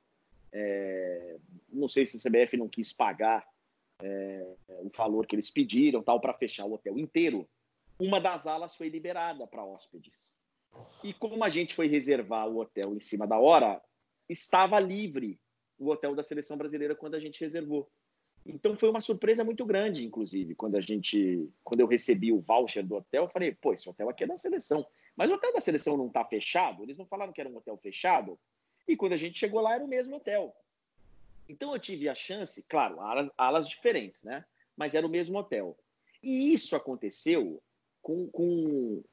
é, 0.51 1.37
não 1.69 1.87
sei 1.87 2.05
se 2.05 2.17
a 2.17 2.19
CBF 2.19 2.57
não 2.57 2.67
quis 2.67 2.91
pagar 2.91 3.47
é, 4.01 4.55
o 4.67 4.89
valor 4.95 5.25
que 5.25 5.35
eles 5.35 5.49
pediram, 5.49 6.01
tal, 6.01 6.19
para 6.19 6.33
fechar 6.33 6.65
o 6.65 6.73
hotel 6.73 6.97
inteiro, 6.97 7.47
uma 7.99 8.19
das 8.19 8.47
alas 8.47 8.75
foi 8.75 8.89
liberada 8.89 9.45
para 9.45 9.63
hóspedes. 9.63 10.35
E 11.03 11.13
como 11.13 11.43
a 11.43 11.49
gente 11.49 11.75
foi 11.75 11.87
reservar 11.87 12.47
o 12.47 12.59
hotel 12.59 12.95
em 12.95 12.99
cima 12.99 13.27
da 13.27 13.37
hora, 13.37 13.81
estava 14.27 14.79
livre 14.79 15.39
o 15.77 15.89
hotel 15.89 16.15
da 16.15 16.23
seleção 16.23 16.57
brasileira 16.57 16.95
quando 16.95 17.15
a 17.15 17.19
gente 17.19 17.39
reservou. 17.39 17.89
Então 18.45 18.75
foi 18.75 18.89
uma 18.89 19.01
surpresa 19.01 19.43
muito 19.43 19.65
grande, 19.65 20.05
inclusive, 20.05 20.55
quando 20.55 20.75
a 20.75 20.81
gente, 20.81 21.49
quando 21.63 21.81
eu 21.81 21.87
recebi 21.87 22.31
o 22.31 22.39
voucher 22.39 22.85
do 22.85 22.95
hotel, 22.95 23.23
eu 23.23 23.29
falei, 23.29 23.53
pô, 23.53 23.73
esse 23.73 23.89
hotel 23.89 24.09
aqui 24.09 24.23
é 24.23 24.27
da 24.27 24.37
seleção. 24.37 24.85
Mas 25.15 25.29
o 25.29 25.33
hotel 25.33 25.53
da 25.53 25.59
seleção 25.59 25.97
não 25.97 26.07
está 26.07 26.23
fechado? 26.23 26.81
Eles 26.81 26.97
não 26.97 27.05
falaram 27.05 27.33
que 27.33 27.41
era 27.41 27.49
um 27.49 27.57
hotel 27.57 27.77
fechado? 27.77 28.39
E 28.87 28.95
quando 28.95 29.13
a 29.13 29.17
gente 29.17 29.37
chegou 29.37 29.61
lá, 29.61 29.75
era 29.75 29.83
o 29.83 29.87
mesmo 29.87 30.15
hotel. 30.15 30.55
Então 31.47 31.73
eu 31.73 31.79
tive 31.79 32.07
a 32.07 32.15
chance, 32.15 32.63
claro, 32.63 32.97
alas 33.37 33.67
diferentes, 33.67 34.23
né? 34.23 34.45
Mas 34.77 34.93
era 34.93 35.05
o 35.05 35.09
mesmo 35.09 35.37
hotel. 35.37 35.77
E 36.23 36.53
isso 36.53 36.75
aconteceu 36.75 37.61
com, 38.01 38.27
com, 38.27 39.03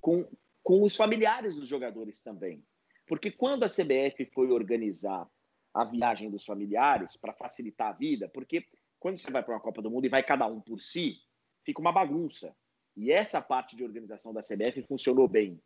com, 0.00 0.26
com 0.62 0.82
os 0.82 0.96
familiares 0.96 1.54
dos 1.54 1.66
jogadores 1.66 2.20
também. 2.20 2.62
Porque 3.06 3.30
quando 3.30 3.64
a 3.64 3.68
CBF 3.68 4.24
foi 4.32 4.50
organizar 4.50 5.28
a 5.74 5.84
viagem 5.84 6.30
dos 6.30 6.44
familiares 6.44 7.16
para 7.16 7.32
facilitar 7.32 7.88
a 7.88 7.92
vida, 7.92 8.28
porque 8.28 8.64
quando 9.00 9.18
você 9.18 9.30
vai 9.30 9.42
para 9.42 9.54
uma 9.54 9.60
Copa 9.60 9.82
do 9.82 9.90
Mundo 9.90 10.06
e 10.06 10.08
vai 10.08 10.22
cada 10.22 10.46
um 10.46 10.60
por 10.60 10.80
si, 10.80 11.20
fica 11.64 11.80
uma 11.80 11.92
bagunça. 11.92 12.56
E 12.96 13.10
essa 13.10 13.42
parte 13.42 13.74
de 13.74 13.82
organização 13.82 14.32
da 14.32 14.40
CBF 14.40 14.82
funcionou 14.82 15.26
bem. 15.26 15.60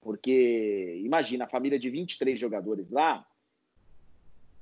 Porque 0.00 1.00
imagina 1.02 1.44
a 1.44 1.48
família 1.48 1.78
de 1.78 1.88
23 1.88 2.38
jogadores 2.38 2.90
lá, 2.90 3.26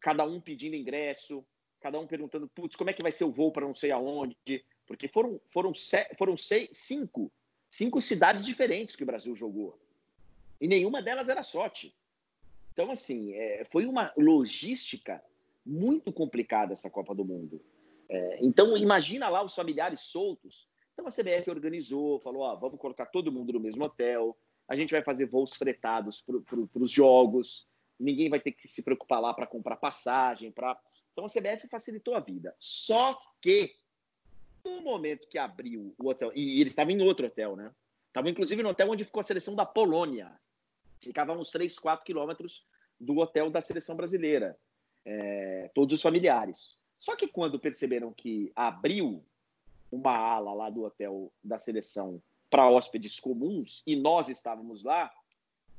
cada 0.01 0.25
um 0.25 0.41
pedindo 0.41 0.77
ingresso, 0.77 1.45
cada 1.81 1.99
um 1.99 2.07
perguntando, 2.07 2.49
putz, 2.49 2.77
como 2.77 2.91
é 2.91 2.93
que 2.93 3.03
vai 3.03 3.11
ser 3.11 3.25
o 3.25 3.33
voo 3.33 3.51
para 3.51 3.67
não 3.67 3.75
sei 3.75 3.91
aonde? 3.91 4.37
Porque 4.87 5.09
foram, 5.09 5.41
foram, 5.51 5.73
foram 6.17 6.37
seis, 6.37 6.71
cinco, 6.73 7.31
cinco 7.69 8.01
cidades 8.01 8.47
diferentes 8.47 8.95
que 8.95 9.03
o 9.03 9.07
Brasil 9.07 9.35
jogou. 9.35 9.81
E 10.61 10.69
nenhuma 10.69 11.03
delas 11.03 11.29
era 11.29 11.43
sorte. 11.43 11.93
Então, 12.73 12.91
assim, 12.91 13.35
é, 13.35 13.65
foi 13.71 13.87
uma 13.87 14.13
logística 14.17 15.23
muito 15.65 16.13
complicada 16.13 16.73
essa 16.73 16.91
Copa 16.91 17.15
do 17.15 17.25
Mundo. 17.25 17.63
É, 18.09 18.39
então, 18.41 18.77
imagina 18.77 19.29
lá 19.29 19.43
os 19.43 19.55
familiares 19.55 20.01
soltos. 20.01 20.69
Então, 20.93 21.07
a 21.07 21.11
CBF 21.11 21.51
organizou, 21.51 22.19
falou: 22.21 22.43
ó, 22.43 22.57
vamos 22.57 22.81
colocar 22.81 23.07
todo 23.07 23.33
mundo 23.33 23.53
no 23.53 23.61
mesmo 23.61 23.85
hotel, 23.85 24.37
a 24.69 24.77
gente 24.77 24.91
vai 24.91 25.03
fazer 25.03 25.27
voos 25.27 25.55
fretados 25.55 26.21
para 26.21 26.83
os 26.83 26.91
jogos, 26.91 27.69
ninguém 27.99 28.29
vai 28.29 28.41
ter 28.41 28.53
que 28.53 28.69
se 28.69 28.83
preocupar 28.83 29.21
lá 29.21 29.35
para 29.35 29.47
comprar 29.47 29.77
passagem, 29.77 30.51
para 30.51 30.79
então 31.13 31.27
a 31.27 31.29
CBF 31.29 31.69
facilitou 31.69 32.15
a 32.15 32.21
vida. 32.21 32.55
Só 32.59 33.19
que 33.41 33.75
no 34.65 34.81
momento 34.81 35.29
que 35.29 35.39
abriu 35.39 35.95
o 35.99 36.09
hotel, 36.09 36.33
e 36.35 36.61
eles 36.61 36.73
estavam 36.73 36.93
em 36.93 37.03
outro 37.03 37.27
hotel, 37.27 37.57
né? 37.57 37.71
Estavam 38.09 38.31
inclusive 38.31 38.63
no 38.63 38.71
hotel 38.71 38.91
onde 38.91 39.05
ficou 39.05 39.21
a 39.21 39.25
seleção 39.25 39.55
da 39.55 39.67
Polônia. 39.67 40.33
Ficava 41.01 41.33
uns 41.33 41.51
3, 41.51 41.79
4 41.79 42.05
quilômetros 42.05 42.65
do 43.03 43.19
hotel 43.19 43.51
da 43.51 43.61
seleção 43.61 43.97
brasileira. 43.97 44.57
É, 45.05 45.71
todos 45.75 45.95
os 45.95 46.03
familiares. 46.03 46.77
Só 46.99 47.17
que 47.17 47.27
quando 47.27 47.59
perceberam 47.59 48.13
que 48.13 48.53
abriu 48.55 49.25
uma 49.91 50.17
ala 50.17 50.55
lá 50.55 50.71
do 50.71 50.85
hotel 50.85 51.33
da 51.43 51.59
seleção 51.59 52.23
para 52.49 52.69
hóspedes 52.69 53.19
comuns 53.19 53.83
e 53.85 53.97
nós 53.97 54.29
estávamos 54.29 54.85
lá, 54.85 55.13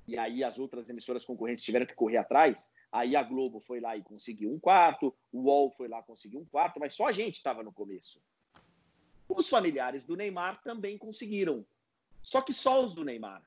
e 0.06 0.18
aí 0.18 0.44
as 0.44 0.60
outras 0.60 0.90
emissoras 0.90 1.24
concorrentes 1.24 1.64
tiveram 1.64 1.86
que 1.86 1.96
correr 1.96 2.18
atrás. 2.18 2.70
Aí 2.92 3.16
a 3.16 3.24
Globo 3.24 3.62
foi 3.62 3.80
lá 3.80 3.96
e 3.96 4.04
conseguiu 4.04 4.52
um 4.52 4.60
quarto, 4.60 5.16
o 5.32 5.44
UOL 5.44 5.72
foi 5.72 5.88
lá 5.88 6.00
e 6.00 6.04
conseguiu 6.04 6.42
um 6.42 6.46
quarto, 6.46 6.80
mas 6.80 6.94
só 6.94 7.08
a 7.08 7.12
gente 7.14 7.38
estava 7.38 7.64
no 7.64 7.72
começo. 7.72 8.22
Os 9.30 9.48
familiares 9.48 10.04
do 10.04 10.18
Neymar 10.18 10.62
também 10.62 10.98
conseguiram, 10.98 11.66
só 12.22 12.42
que 12.42 12.54
só 12.54 12.84
os 12.84 12.94
do 12.94 13.06
Neymar. 13.06 13.42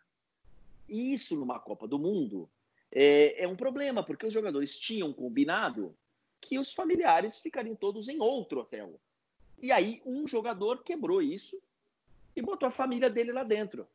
E 0.89 1.13
isso 1.13 1.37
numa 1.37 1.61
Copa 1.61 1.87
do 1.87 1.99
Mundo 1.99 2.49
é, 2.99 3.43
é 3.43 3.47
um 3.47 3.55
problema, 3.55 4.03
porque 4.03 4.25
os 4.25 4.33
jogadores 4.33 4.79
tinham 4.79 5.13
combinado 5.13 5.95
que 6.41 6.59
os 6.59 6.73
familiares 6.73 7.39
ficariam 7.39 7.77
todos 7.77 8.09
em 8.09 8.19
outro 8.21 8.61
hotel. 8.61 8.99
E 9.61 9.71
aí 9.71 10.01
um 10.07 10.27
jogador 10.27 10.83
quebrou 10.83 11.21
isso 11.21 11.61
e 12.35 12.41
botou 12.41 12.67
a 12.67 12.73
família 12.73 13.11
dele 13.11 13.33
lá 13.33 13.45
dentro. 13.45 13.87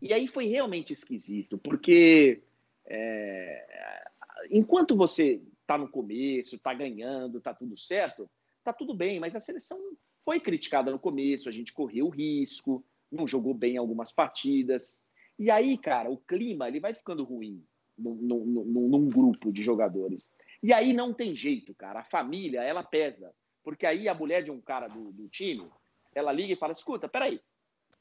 E 0.00 0.12
aí 0.12 0.28
foi 0.28 0.44
realmente 0.46 0.92
esquisito, 0.92 1.56
porque 1.56 2.42
é, 2.84 4.04
enquanto 4.50 4.94
você 4.94 5.40
está 5.62 5.78
no 5.78 5.88
começo, 5.88 6.56
está 6.56 6.74
ganhando, 6.74 7.38
está 7.38 7.54
tudo 7.54 7.78
certo, 7.78 8.28
está 8.58 8.74
tudo 8.74 8.92
bem, 8.92 9.18
mas 9.18 9.34
a 9.34 9.40
seleção 9.40 9.78
foi 10.22 10.38
criticada 10.38 10.90
no 10.90 10.98
começo, 10.98 11.48
a 11.48 11.52
gente 11.52 11.72
correu 11.72 12.10
risco, 12.10 12.84
não 13.10 13.26
jogou 13.26 13.54
bem 13.54 13.78
algumas 13.78 14.12
partidas. 14.12 15.00
E 15.38 15.50
aí, 15.50 15.78
cara, 15.78 16.10
o 16.10 16.18
clima 16.18 16.68
ele 16.68 16.78
vai 16.78 16.92
ficando 16.92 17.24
ruim 17.24 17.64
num, 17.98 18.14
num, 18.14 18.88
num 18.88 19.08
grupo 19.08 19.52
de 19.52 19.62
jogadores. 19.62 20.30
E 20.62 20.72
aí 20.72 20.92
não 20.92 21.12
tem 21.12 21.34
jeito, 21.34 21.74
cara. 21.74 22.00
A 22.00 22.04
família, 22.04 22.62
ela 22.62 22.82
pesa. 22.82 23.32
Porque 23.62 23.86
aí 23.86 24.08
a 24.08 24.14
mulher 24.14 24.42
de 24.42 24.50
um 24.50 24.60
cara 24.60 24.88
do, 24.88 25.12
do 25.12 25.28
time, 25.28 25.68
ela 26.14 26.32
liga 26.32 26.52
e 26.52 26.56
fala: 26.56 26.72
escuta, 26.72 27.08
peraí, 27.08 27.40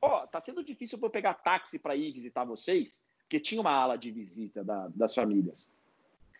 ó, 0.02 0.26
tá 0.26 0.42
sendo 0.42 0.64
difícil 0.64 0.98
para 0.98 1.08
eu 1.08 1.12
pegar 1.12 1.36
táxi 1.36 1.78
para 1.78 1.96
ir 1.96 2.12
visitar 2.12 2.44
vocês, 2.44 3.04
porque 3.22 3.39
tinha 3.39 3.62
uma 3.62 3.72
ala 3.72 3.96
de 3.96 4.12
visita 4.12 4.64
da, 4.64 4.88
das 4.89 5.14
famílias. 5.14 5.72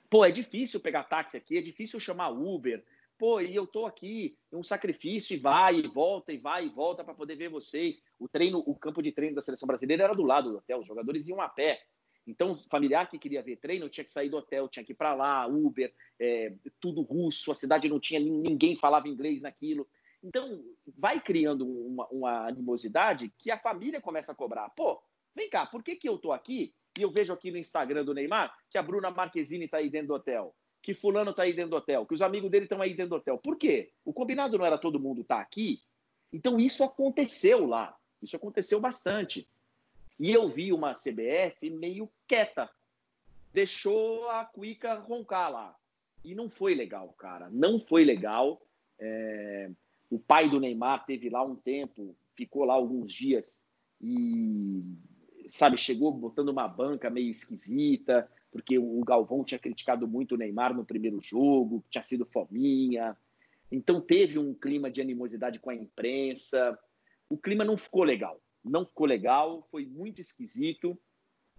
Pô, 0.10 0.26
é 0.26 0.32
difícil 0.32 0.80
pegar 0.80 1.04
táxi 1.04 1.38
aqui, 1.38 1.58
é 1.58 1.62
difícil 1.62 2.00
chamar 2.00 2.30
Uber. 2.30 2.84
Pô, 3.18 3.40
e 3.40 3.56
eu 3.56 3.68
tô 3.68 3.86
aqui, 3.86 4.36
um 4.52 4.64
sacrifício, 4.64 5.36
e 5.36 5.38
vai 5.40 5.76
e 5.76 5.88
volta, 5.88 6.34
e 6.34 6.38
vai 6.38 6.66
e 6.66 6.70
volta 6.70 7.04
para 7.04 7.14
poder 7.14 7.36
ver 7.36 7.50
vocês. 7.50 8.04
O 8.20 8.28
treino, 8.28 8.64
o 8.66 8.76
campo 8.76 9.02
de 9.02 9.12
treino 9.12 9.36
da 9.36 9.44
seleção 9.44 9.68
brasileira 9.68 10.06
era 10.06 10.14
do 10.14 10.24
lado 10.24 10.50
do 10.50 10.58
hotel, 10.58 10.80
os 10.80 10.88
jogadores 10.88 11.28
iam 11.28 11.40
a 11.40 11.48
pé. 11.48 11.82
Então, 12.28 12.60
familiar 12.70 13.10
que 13.10 13.18
queria 13.18 13.42
ver 13.42 13.58
treino 13.58 13.90
tinha 13.90 14.04
que 14.04 14.12
sair 14.12 14.30
do 14.30 14.38
hotel, 14.38 14.68
tinha 14.68 14.86
que 14.86 14.92
ir 14.92 14.96
para 14.96 15.14
lá, 15.14 15.48
Uber, 15.48 15.92
é, 16.20 16.54
tudo 16.80 17.02
russo, 17.02 17.52
a 17.52 17.56
cidade 17.56 17.90
não 17.90 18.00
tinha 18.00 18.20
ninguém 18.20 18.76
falava 18.76 19.08
inglês 19.08 19.42
naquilo. 19.42 19.88
Então, 20.24 20.64
vai 20.98 21.20
criando 21.20 21.68
uma, 21.68 22.08
uma, 22.10 22.48
animosidade 22.48 23.34
que 23.38 23.50
a 23.50 23.58
família 23.58 24.00
começa 24.00 24.32
a 24.32 24.36
cobrar. 24.36 24.70
Pô, 24.70 25.02
vem 25.36 25.50
cá, 25.50 25.66
por 25.66 25.84
que, 25.84 25.96
que 25.96 26.08
eu 26.08 26.18
tô 26.18 26.32
aqui 26.32 26.74
e 26.98 27.02
eu 27.02 27.10
vejo 27.10 27.34
aqui 27.34 27.50
no 27.50 27.58
Instagram 27.58 28.06
do 28.06 28.14
Neymar 28.14 28.56
que 28.70 28.78
a 28.78 28.84
Bruna 28.84 29.10
Marquezine 29.10 29.66
está 29.66 29.78
aí 29.78 29.90
dentro 29.90 30.10
do 30.10 30.14
hotel, 30.14 30.56
que 30.82 30.94
fulano 30.94 31.32
está 31.32 31.44
aí 31.44 31.54
dentro 31.54 31.72
do 31.72 31.78
hotel, 31.78 32.06
que 32.06 32.14
os 32.14 32.22
amigos 32.22 32.52
dele 32.52 32.66
estão 32.66 32.82
aí 32.82 32.94
dentro 32.94 33.12
do 33.12 33.16
hotel. 33.16 33.38
Por 33.40 33.58
quê? 33.58 33.92
O 34.06 34.14
combinado 34.14 34.58
não 34.60 34.66
era 34.66 34.78
todo 34.78 35.00
mundo 35.00 35.22
estar 35.22 35.38
tá 35.38 35.42
aqui? 35.42 35.82
Então, 36.32 36.60
isso 36.60 36.84
aconteceu 36.84 37.66
lá. 37.66 37.98
Isso 38.22 38.36
aconteceu 38.36 38.80
bastante. 38.80 39.48
E 40.20 40.32
eu 40.32 40.50
vi 40.50 40.72
uma 40.72 40.94
CBF 40.94 41.70
meio 41.70 42.10
quieta. 42.28 42.70
Deixou 43.54 44.30
a 44.30 44.46
Cuica 44.46 44.94
roncar 44.96 45.52
lá. 45.52 45.76
E 46.24 46.36
não 46.36 46.50
foi 46.50 46.76
legal, 46.76 47.10
cara. 47.18 47.50
Não 47.50 47.80
foi 47.80 48.06
legal. 48.06 48.62
É... 49.00 49.70
O 50.10 50.20
pai 50.20 50.50
do 50.50 50.60
Neymar 50.60 51.06
teve 51.06 51.30
lá 51.30 51.44
um 51.44 51.56
tempo, 51.56 52.16
ficou 52.36 52.66
lá 52.66 52.74
alguns 52.74 53.14
dias 53.14 53.64
e, 54.02 54.84
sabe, 55.48 55.78
chegou 55.78 56.12
botando 56.12 56.50
uma 56.50 56.68
banca 56.68 57.10
meio 57.10 57.32
esquisita, 57.32 58.30
porque 58.52 58.78
o 58.78 59.02
Galvão 59.06 59.44
tinha 59.44 59.58
criticado 59.58 60.06
muito 60.06 60.36
o 60.36 60.38
Neymar 60.38 60.76
no 60.76 60.84
primeiro 60.84 61.22
jogo, 61.22 61.84
tinha 61.90 62.04
sido 62.04 62.26
fominha. 62.26 63.16
Então 63.72 64.02
teve 64.02 64.38
um 64.38 64.54
clima 64.54 64.92
de 64.92 65.00
animosidade 65.00 65.60
com 65.60 65.70
a 65.70 65.76
imprensa. 65.76 66.78
O 67.30 67.38
clima 67.38 67.64
não 67.64 67.78
ficou 67.78 68.04
legal 68.04 68.40
não 68.64 68.86
ficou 68.86 69.08
legal, 69.08 69.68
foi 69.72 69.86
muito 69.86 70.22
esquisito 70.22 70.98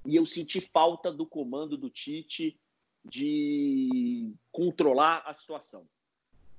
e 0.04 0.16
eu 0.16 0.26
senti 0.26 0.60
falta 0.60 1.12
do 1.12 1.26
comando 1.26 1.76
do 1.76 1.90
Tite 1.90 2.58
de 3.04 4.32
controlar 4.50 5.22
a 5.26 5.34
situação. 5.34 5.86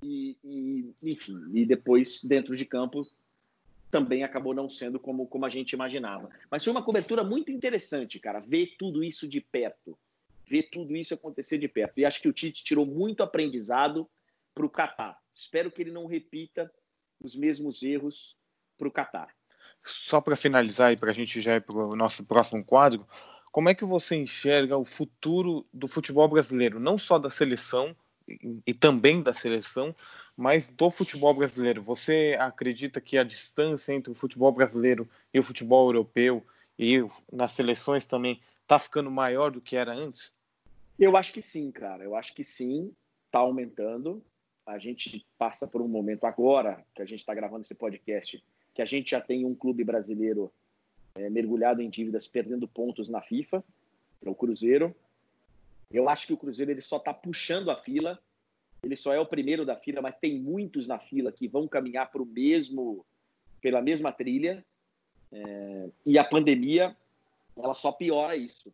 E, 0.01 0.37
e, 0.43 0.93
enfim, 1.01 1.39
e 1.53 1.65
depois 1.65 2.21
dentro 2.23 2.55
de 2.55 2.65
campo 2.65 3.07
também 3.89 4.23
acabou 4.23 4.53
não 4.53 4.69
sendo 4.69 4.99
como, 4.99 5.27
como 5.27 5.45
a 5.45 5.49
gente 5.49 5.73
imaginava. 5.73 6.29
Mas 6.49 6.63
foi 6.63 6.71
uma 6.71 6.83
cobertura 6.83 7.23
muito 7.23 7.51
interessante, 7.51 8.19
cara, 8.19 8.39
ver 8.39 8.75
tudo 8.77 9.03
isso 9.03 9.27
de 9.27 9.39
perto, 9.39 9.97
ver 10.45 10.63
tudo 10.63 10.95
isso 10.95 11.13
acontecer 11.13 11.57
de 11.57 11.67
perto. 11.67 11.99
E 11.99 12.05
acho 12.05 12.21
que 12.21 12.27
o 12.27 12.33
Tite 12.33 12.63
tirou 12.63 12.85
muito 12.85 13.23
aprendizado 13.23 14.09
para 14.53 14.65
o 14.65 14.69
Catar. 14.69 15.17
Espero 15.33 15.71
que 15.71 15.81
ele 15.81 15.91
não 15.91 16.05
repita 16.05 16.73
os 17.21 17.35
mesmos 17.35 17.81
erros 17.83 18.35
para 18.77 18.87
o 18.87 18.91
Catar. 18.91 19.33
Só 19.83 20.21
para 20.21 20.35
finalizar 20.35 20.93
e 20.93 20.97
para 20.97 21.11
a 21.11 21.13
gente 21.13 21.41
já 21.41 21.55
ir 21.55 21.61
para 21.61 21.77
o 21.77 21.95
nosso 21.95 22.23
próximo 22.23 22.63
quadro, 22.63 23.07
como 23.51 23.69
é 23.69 23.75
que 23.75 23.85
você 23.85 24.15
enxerga 24.15 24.75
o 24.77 24.83
futuro 24.83 25.65
do 25.71 25.87
futebol 25.87 26.27
brasileiro, 26.27 26.79
não 26.79 26.97
só 26.97 27.19
da 27.19 27.29
seleção 27.29 27.95
e, 28.65 28.73
também 28.73 29.21
da 29.21 29.33
seleção, 29.33 29.95
mas 30.35 30.69
do 30.69 30.89
futebol 30.89 31.33
brasileiro? 31.35 31.81
Você 31.81 32.35
acredita 32.39 32.99
que 32.99 33.17
a 33.17 33.23
distância 33.23 33.93
entre 33.93 34.11
o 34.11 34.15
futebol 34.15 34.51
brasileiro 34.51 35.07
e 35.33 35.39
o 35.39 35.43
futebol 35.43 35.87
europeu 35.87 36.43
e 36.79 36.97
nas 37.31 37.51
seleções 37.51 38.07
também 38.07 38.41
está 38.63 38.79
ficando 38.79 39.11
maior 39.11 39.51
do 39.51 39.61
que 39.61 39.75
era 39.75 39.93
antes? 39.93 40.33
Eu 40.97 41.15
acho 41.15 41.31
que 41.31 41.41
sim, 41.41 41.71
cara. 41.71 42.03
Eu 42.03 42.15
acho 42.15 42.33
que 42.33 42.43
sim, 42.43 42.91
está 43.27 43.39
aumentando. 43.39 44.23
A 44.65 44.79
gente 44.79 45.25
passa 45.37 45.67
por 45.67 45.81
um 45.81 45.87
momento 45.87 46.23
agora 46.23 46.83
que 46.95 47.01
a 47.01 47.05
gente 47.05 47.19
está 47.19 47.35
gravando 47.35 47.61
esse 47.61 47.75
podcast 47.75 48.43
que 48.73 48.81
a 48.81 48.85
gente 48.85 49.11
já 49.11 49.21
tem 49.21 49.45
um 49.45 49.53
clube 49.53 49.83
brasileiro 49.83 50.51
é, 51.15 51.29
mergulhado 51.29 51.81
em 51.81 51.89
dívidas, 51.89 52.27
perdendo 52.27 52.67
pontos 52.67 53.07
na 53.07 53.21
FIFA, 53.21 53.63
é 54.25 54.29
o 54.29 54.35
Cruzeiro. 54.35 54.95
Eu 55.91 56.09
acho 56.09 56.25
que 56.25 56.33
o 56.33 56.37
Cruzeiro 56.37 56.71
ele 56.71 56.81
só 56.81 56.97
está 56.97 57.13
puxando 57.13 57.69
a 57.69 57.75
fila, 57.75 58.19
ele 58.81 58.95
só 58.95 59.13
é 59.13 59.19
o 59.19 59.25
primeiro 59.25 59.65
da 59.65 59.75
fila, 59.75 60.01
mas 60.01 60.17
tem 60.19 60.39
muitos 60.39 60.87
na 60.87 60.97
fila 60.97 61.31
que 61.31 61.47
vão 61.47 61.67
caminhar 61.67 62.11
para 62.11 62.21
o 62.21 62.25
mesmo, 62.25 63.05
pela 63.61 63.81
mesma 63.81 64.11
trilha. 64.11 64.65
É, 65.31 65.89
e 66.05 66.17
a 66.17 66.23
pandemia, 66.23 66.95
ela 67.55 67.73
só 67.73 67.91
piora 67.91 68.35
isso, 68.35 68.73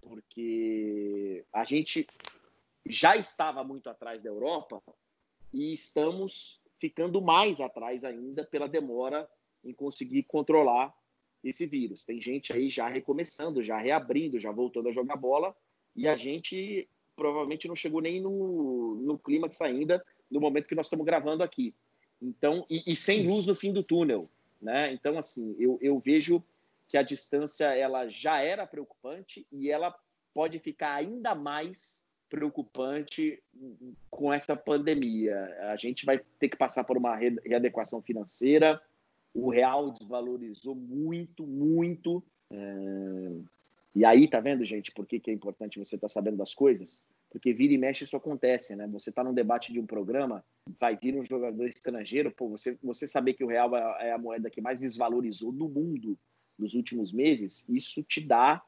porque 0.00 1.44
a 1.52 1.64
gente 1.64 2.06
já 2.86 3.16
estava 3.16 3.62
muito 3.62 3.88
atrás 3.88 4.22
da 4.22 4.28
Europa 4.28 4.82
e 5.52 5.72
estamos 5.72 6.60
ficando 6.78 7.20
mais 7.20 7.60
atrás 7.60 8.04
ainda 8.04 8.44
pela 8.44 8.68
demora 8.68 9.28
em 9.64 9.72
conseguir 9.72 10.22
controlar 10.24 10.94
esse 11.42 11.66
vírus. 11.66 12.04
Tem 12.04 12.20
gente 12.20 12.52
aí 12.52 12.70
já 12.70 12.88
recomeçando, 12.88 13.62
já 13.62 13.78
reabrindo, 13.78 14.38
já 14.38 14.50
voltando 14.50 14.88
a 14.88 14.92
jogar 14.92 15.16
bola, 15.16 15.54
e 15.94 16.08
a 16.08 16.16
gente 16.16 16.88
provavelmente 17.14 17.68
não 17.68 17.76
chegou 17.76 18.00
nem 18.00 18.20
no, 18.20 18.96
no 18.96 19.18
clímax 19.18 19.60
ainda, 19.60 20.04
no 20.30 20.40
momento 20.40 20.68
que 20.68 20.74
nós 20.74 20.86
estamos 20.86 21.06
gravando 21.06 21.42
aqui. 21.42 21.74
Então, 22.20 22.66
e, 22.68 22.82
e, 22.86 22.96
sem 22.96 23.26
luz 23.26 23.46
no 23.46 23.54
fim 23.54 23.72
do 23.72 23.82
túnel, 23.82 24.28
né? 24.60 24.92
Então, 24.92 25.18
assim, 25.18 25.54
eu, 25.58 25.78
eu 25.80 25.98
vejo 25.98 26.42
que 26.88 26.96
a 26.96 27.02
distância 27.02 27.66
ela 27.74 28.08
já 28.08 28.40
era 28.40 28.66
preocupante 28.66 29.46
e 29.52 29.70
ela 29.70 29.94
pode 30.32 30.58
ficar 30.58 30.94
ainda 30.94 31.34
mais 31.34 32.02
preocupante 32.28 33.40
com 34.10 34.32
essa 34.32 34.56
pandemia. 34.56 35.36
A 35.70 35.76
gente 35.76 36.04
vai 36.04 36.18
ter 36.38 36.48
que 36.48 36.56
passar 36.56 36.82
por 36.82 36.96
uma 36.96 37.14
readequação 37.14 38.02
financeira. 38.02 38.82
O 39.34 39.50
real 39.50 39.90
desvalorizou 39.90 40.74
muito, 40.74 41.46
muito. 41.46 42.22
É... 42.50 43.32
E 43.94 44.04
aí, 44.04 44.28
tá 44.28 44.40
vendo, 44.40 44.64
gente, 44.64 44.92
por 44.92 45.06
que, 45.06 45.20
que 45.20 45.30
é 45.30 45.34
importante 45.34 45.78
você 45.78 45.96
estar 45.96 46.08
tá 46.08 46.12
sabendo 46.12 46.36
das 46.36 46.54
coisas? 46.54 47.02
Porque 47.30 47.52
vira 47.52 47.74
e 47.74 47.78
mexe 47.78 48.04
isso 48.04 48.16
acontece, 48.16 48.74
né? 48.76 48.86
Você 48.88 49.10
está 49.10 49.22
num 49.22 49.34
debate 49.34 49.72
de 49.72 49.80
um 49.80 49.86
programa, 49.86 50.44
vai 50.80 50.96
vir 50.96 51.16
um 51.16 51.24
jogador 51.24 51.66
estrangeiro, 51.66 52.30
pô, 52.30 52.48
você, 52.48 52.78
você 52.82 53.06
saber 53.06 53.34
que 53.34 53.44
o 53.44 53.48
real 53.48 53.74
é, 53.76 54.08
é 54.08 54.12
a 54.12 54.18
moeda 54.18 54.48
que 54.48 54.60
mais 54.60 54.80
desvalorizou 54.80 55.52
no 55.52 55.68
mundo 55.68 56.16
nos 56.56 56.74
últimos 56.74 57.12
meses, 57.12 57.68
isso 57.68 58.02
te 58.04 58.20
dá 58.20 58.62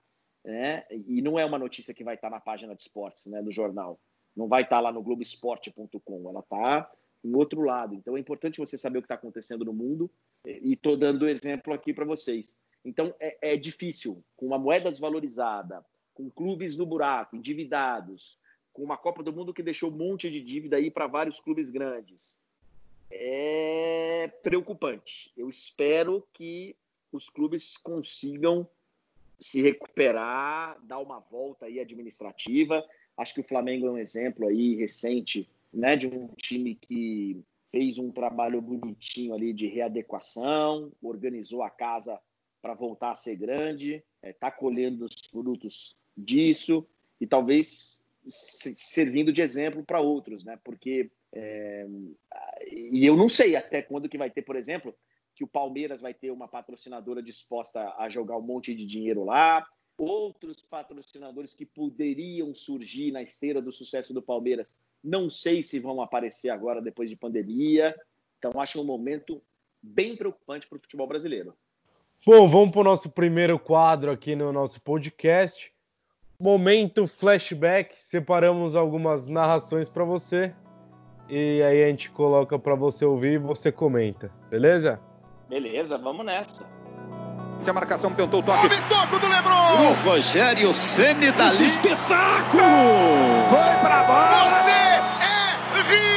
né? 0.47 0.85
E 0.91 1.21
não 1.21 1.39
é 1.39 1.45
uma 1.45 1.59
notícia 1.59 1.93
que 1.93 2.05
vai 2.05 2.15
estar 2.15 2.31
na 2.31 2.41
página 2.41 2.75
de 2.75 2.81
esportes, 2.81 3.27
né, 3.27 3.43
do 3.43 3.51
jornal. 3.51 3.99
Não 4.35 4.47
vai 4.47 4.63
estar 4.63 4.79
lá 4.79 4.93
no 4.93 5.03
Globoesporte.com, 5.03 6.31
ela 6.31 6.41
está 6.41 6.89
em 7.25 7.35
outro 7.35 7.63
lado. 7.63 7.95
Então 7.95 8.17
é 8.17 8.21
importante 8.21 8.59
você 8.59 8.79
saber 8.79 8.99
o 8.99 9.03
que 9.03 9.07
está 9.07 9.17
acontecendo 9.17 9.65
no 9.65 9.73
mundo 9.73 10.09
e 10.47 10.75
estou 10.75 10.97
dando 10.97 11.29
exemplo 11.29 11.73
aqui 11.73 11.93
para 11.93 12.05
vocês. 12.05 12.57
Então 12.85 13.15
é, 13.19 13.55
é 13.55 13.57
difícil, 13.57 14.23
com 14.37 14.47
uma 14.47 14.59
moeda 14.59 14.91
desvalorizada, 14.91 15.85
com 16.15 16.31
clubes 16.31 16.77
no 16.77 16.87
buraco, 16.87 17.37
endividados, 17.37 18.39
com 18.73 18.83
uma 18.83 18.97
Copa 18.97 19.23
do 19.23 19.33
Mundo 19.33 19.53
que 19.53 19.63
deixou 19.63 19.91
um 19.91 19.97
monte 19.97 20.31
de 20.31 20.41
dívida 20.41 20.77
aí 20.77 20.91
para 20.91 21.07
vários 21.07 21.41
clubes 21.41 21.69
grandes. 21.69 22.39
É 23.11 24.31
preocupante. 24.43 25.33
Eu 25.37 25.49
espero 25.49 26.27
que 26.33 26.77
os 27.13 27.29
clubes 27.29 27.77
consigam 27.77 28.69
se 29.39 29.61
recuperar, 29.63 30.79
dar 30.83 30.99
uma 30.99 31.19
volta 31.19 31.67
aí 31.67 31.81
administrativa. 31.81 32.85
Acho 33.17 33.35
que 33.35 33.41
o 33.41 33.49
Flamengo 33.49 33.87
é 33.87 33.91
um 33.91 33.99
exemplo 33.99 34.47
aí 34.49 34.77
recente, 34.77 35.49
né, 35.73 35.97
de 35.97 36.07
um 36.07 36.29
time 36.37 36.75
que 36.75 37.43
fez 37.77 37.99
um 37.99 38.11
trabalho 38.11 38.63
bonitinho 38.63 39.35
ali 39.35 39.53
de 39.53 39.67
readequação, 39.67 40.91
organizou 41.03 41.63
a 41.63 41.69
casa 41.69 42.19
para 42.63 42.73
voltar 42.73 43.11
a 43.11 43.15
ser 43.15 43.37
grande, 43.37 43.97
está 43.97 44.07
é, 44.23 44.33
tá 44.33 44.51
colhendo 44.51 45.05
os 45.05 45.15
frutos 45.31 45.95
disso. 46.17 46.89
e 47.21 47.27
talvez 47.27 48.03
servindo 48.29 49.31
de 49.31 49.43
exemplo 49.43 49.85
para 49.85 50.01
outros, 50.01 50.43
né? 50.43 50.59
Porque 50.65 51.11
é, 51.35 51.87
e 52.73 53.05
eu 53.05 53.15
não 53.15 53.29
sei 53.29 53.55
até 53.55 53.83
quando 53.83 54.09
que 54.09 54.19
vai 54.19 54.31
ter, 54.31 54.43
por 54.43 54.57
exemplo, 54.57 54.95
que 55.35 55.45
o 55.45 55.47
Palmeiras 55.49 56.01
vai 56.01 56.15
ter 56.15 56.31
uma 56.31 56.49
patrocinadora 56.49 57.23
disposta 57.23 57.95
a 57.99 58.09
jogar 58.09 58.39
um 58.39 58.43
monte 58.43 58.75
de 58.75 58.87
dinheiro 58.87 59.23
lá, 59.23 59.67
outros 59.99 60.63
patrocinadores 60.63 61.53
que 61.53 61.67
poderiam 61.67 62.55
surgir 62.55 63.13
na 63.13 63.23
esteira 63.23 63.61
do 63.61 63.71
sucesso 63.71 64.15
do 64.15 64.23
Palmeiras, 64.23 64.81
não 65.07 65.31
sei 65.31 65.63
se 65.63 65.79
vão 65.79 66.03
aparecer 66.03 66.51
agora 66.51 66.83
depois 66.83 67.09
de 67.09 67.17
pandemia. 67.17 67.95
Então 68.39 68.61
acho 68.61 68.81
um 68.81 68.85
momento 68.85 69.41
bem 69.81 70.17
preocupante 70.17 70.67
para 70.67 70.77
o 70.77 70.81
futebol 70.81 71.07
brasileiro. 71.07 71.55
Bom, 72.27 72.49
vamos 72.49 72.73
para 72.73 72.81
o 72.81 72.85
nosso 72.85 73.09
primeiro 73.09 73.59
quadro 73.59 74.11
aqui 74.11 74.35
no 74.35 74.53
nosso 74.53 74.81
podcast. 74.83 75.73
Momento 76.41 77.07
flashback. 77.07 77.95
Separamos 77.97 78.75
algumas 78.75 79.29
narrações 79.29 79.89
para 79.89 80.05
você 80.05 80.53
e 81.29 81.63
aí 81.63 81.85
a 81.85 81.89
gente 81.89 82.11
coloca 82.11 82.59
para 82.59 82.75
você 82.75 83.05
ouvir 83.05 83.35
e 83.35 83.39
você 83.39 83.73
comenta, 83.73 84.31
beleza? 84.51 85.01
Beleza, 85.49 85.97
vamos 85.97 86.27
nessa. 86.27 86.65
A 87.67 87.73
marcação 87.73 88.15
tentou 88.15 88.41
o 88.41 88.43
toque. 88.45 88.67
O 88.67 88.89
toco 88.89 89.19
do 89.19 89.27
Lebron! 89.27 89.91
O 89.91 89.95
Rogério 90.05 90.73
Ceni 90.73 91.33
da 91.33 91.49
Esse 91.49 91.65
espetáculo! 91.65 92.63
Foi 93.51 93.81
pra 93.81 94.05
bola! 94.05 94.63
Você 94.63 94.71
é 94.71 94.86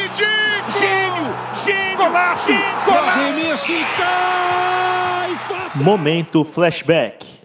ridículo! 0.10 0.80
Gênio! 0.80 1.64
Gênio! 1.64 1.98
Golaço! 1.98 2.48
Golaço! 2.86 3.20
Arremesso 3.20 3.72
e 3.72 3.84
cai! 3.98 5.30
Momento 5.76 6.44
flashback. 6.44 7.40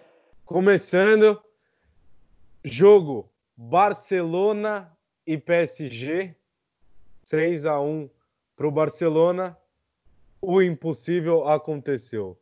Começando, 0.44 1.40
jogo 2.64 3.30
Barcelona 3.56 4.90
e 5.26 5.38
PSG, 5.38 6.34
6 7.22 7.66
a 7.66 7.80
1 7.80 8.08
para 8.56 8.66
o 8.66 8.70
Barcelona. 8.70 9.56
O 10.40 10.60
impossível 10.60 11.48
aconteceu. 11.48 12.38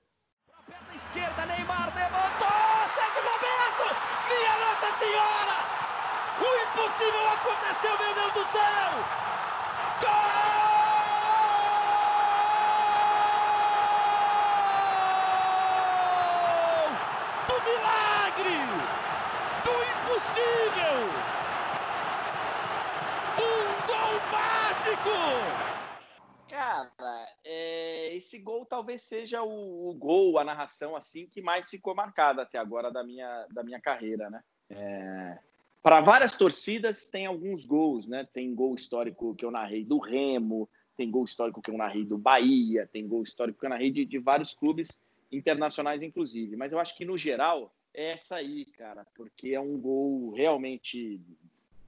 Perna 0.66 0.94
esquerda, 0.96 1.46
Neymar 1.46 1.94
levantou! 1.94 2.48
Sérgio 2.96 3.22
Roberto! 3.22 3.94
Minha 4.28 4.56
Nossa 4.58 4.90
Senhora! 4.98 5.56
O 6.40 6.48
impossível 6.64 7.28
aconteceu, 7.28 7.96
meu 7.98 8.14
Deus 8.14 8.32
do 8.32 8.44
céu! 8.50 8.90
Gol! 16.02 16.88
Do 17.46 17.54
milagre! 17.62 18.58
Do 19.64 19.70
impossível! 19.70 20.96
Um 23.38 23.86
gol 23.86 24.14
mágico! 24.30 25.72
Cara, 26.48 27.28
é, 27.44 28.14
esse 28.14 28.38
gol 28.38 28.66
talvez 28.66 29.02
seja 29.02 29.42
o, 29.42 29.88
o, 29.88 29.94
gol, 29.94 30.38
a 30.38 30.44
narração 30.44 30.94
assim 30.94 31.26
que 31.26 31.40
mais 31.40 31.70
ficou 31.70 31.94
marcada 31.94 32.42
até 32.42 32.58
agora 32.58 32.90
da 32.90 33.02
minha, 33.02 33.46
da 33.50 33.62
minha 33.62 33.80
carreira, 33.80 34.28
né? 34.28 34.42
É, 34.68 35.38
Para 35.82 36.00
várias 36.00 36.36
torcidas 36.36 37.06
tem 37.06 37.24
alguns 37.24 37.64
gols, 37.64 38.06
né? 38.06 38.28
Tem 38.32 38.54
gol 38.54 38.74
histórico 38.74 39.34
que 39.34 39.44
eu 39.44 39.50
narrei 39.50 39.82
do 39.82 39.98
Remo, 39.98 40.68
tem 40.96 41.10
gol 41.10 41.24
histórico 41.24 41.62
que 41.62 41.70
eu 41.70 41.78
narrei 41.78 42.04
do 42.04 42.18
Bahia, 42.18 42.86
tem 42.86 43.08
gol 43.08 43.22
histórico 43.22 43.58
que 43.58 43.66
eu 43.66 43.70
narrei 43.70 43.90
de, 43.90 44.04
de 44.04 44.18
vários 44.18 44.54
clubes 44.54 45.00
internacionais, 45.30 46.02
inclusive. 46.02 46.54
Mas 46.54 46.72
eu 46.72 46.78
acho 46.78 46.96
que 46.96 47.04
no 47.04 47.16
geral 47.16 47.72
essa 47.94 48.36
aí, 48.36 48.64
cara, 48.64 49.06
porque 49.14 49.50
é 49.50 49.60
um 49.60 49.78
gol 49.78 50.32
realmente 50.32 51.20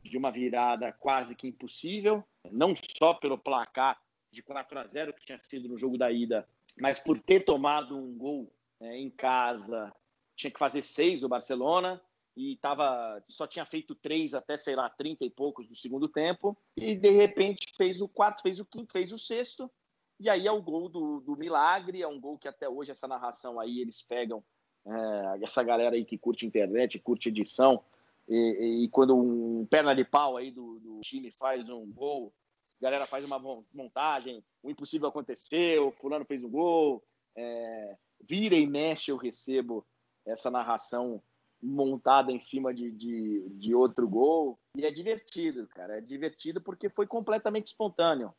de 0.03 0.19
uma 0.19 0.31
virada 0.31 0.93
quase 0.93 1.35
que 1.35 1.49
impossível, 1.49 2.23
não 2.51 2.75
só 2.77 3.15
pelo 3.15 3.39
placar 3.39 4.01
de 4.31 4.43
4 4.43 4.79
a 4.79 4.87
0 4.87 5.15
que 5.15 5.25
tinha 5.25 5.39
sido 5.39 5.69
no 5.69 5.79
jogo 5.79 5.97
da 5.97 6.13
ida, 6.13 6.47
mas 6.79 6.99
por 6.99 7.19
ter 7.19 7.45
tomado 7.45 7.97
um 7.97 8.17
gol 8.17 8.53
né, 8.81 8.99
em 8.99 9.09
casa, 9.09 9.93
tinha 10.37 10.51
que 10.51 10.59
fazer 10.59 10.83
seis 10.83 11.21
do 11.21 11.29
Barcelona 11.29 12.01
e 12.37 12.57
tava, 12.57 13.23
só 13.29 13.47
tinha 13.47 13.65
feito 13.65 13.95
três 13.95 14.35
até, 14.35 14.57
sei 14.57 14.75
lá, 14.75 14.91
30 14.91 15.25
e 15.25 15.31
poucos 15.31 15.69
do 15.69 15.77
segundo 15.77 16.09
tempo, 16.09 16.57
e 16.77 16.97
de 16.97 17.11
repente 17.11 17.73
fez 17.77 18.01
o 18.01 18.09
quarto, 18.09 18.43
fez 18.43 18.59
o 18.59 18.65
quinto, 18.65 18.93
fez 18.93 19.13
o 19.13 19.19
sexto, 19.19 19.71
e 20.19 20.29
aí 20.29 20.47
é 20.47 20.53
o 20.53 20.63
gol 20.63 20.89
do, 20.89 21.21
do 21.21 21.37
milagre, 21.37 22.03
é 22.03 22.09
um 22.09 22.21
gol 22.21 22.37
que 22.37 22.49
até 22.49 22.69
hoje 22.69 22.91
essa 22.91 23.07
narração 23.07 23.61
aí 23.61 23.81
eles 23.81 24.03
pegam, 24.03 24.45
é, 24.87 25.45
essa 25.45 25.63
galera 25.63 25.97
aí 25.97 26.05
que 26.05 26.19
curte 26.19 26.47
internet, 26.47 26.99
curte 26.99 27.29
edição, 27.29 27.83
e, 28.29 28.85
e 28.85 28.89
quando 28.89 29.17
um 29.17 29.67
perna 29.67 29.95
de 29.95 30.05
pau 30.05 30.37
aí 30.37 30.51
do, 30.51 30.79
do 30.79 31.01
time 31.01 31.31
faz 31.33 31.69
um 31.69 31.91
gol, 31.93 32.33
a 32.81 32.85
galera 32.85 33.07
faz 33.07 33.25
uma 33.25 33.39
montagem, 33.73 34.43
o 34.63 34.71
impossível 34.71 35.09
aconteceu, 35.09 35.93
fulano 36.01 36.25
fez 36.25 36.43
um 36.43 36.51
gol, 36.51 37.03
é, 37.37 37.97
vira 38.23 38.55
e 38.55 38.67
mexe 38.67 39.11
eu 39.11 39.17
recebo 39.17 39.87
essa 40.25 40.51
narração 40.51 41.23
montada 41.63 42.31
em 42.31 42.41
cima 42.41 42.75
de, 42.75 42.91
de, 42.91 43.49
de, 43.51 43.75
outro 43.75 44.07
gol, 44.07 44.59
e 44.77 44.85
é 44.85 44.91
divertido, 44.91 45.67
cara, 45.69 45.97
é 45.97 46.01
divertido 46.01 46.61
porque 46.61 46.91
foi 46.91 47.07
completamente 47.07 47.67
espontâneo. 47.67 48.35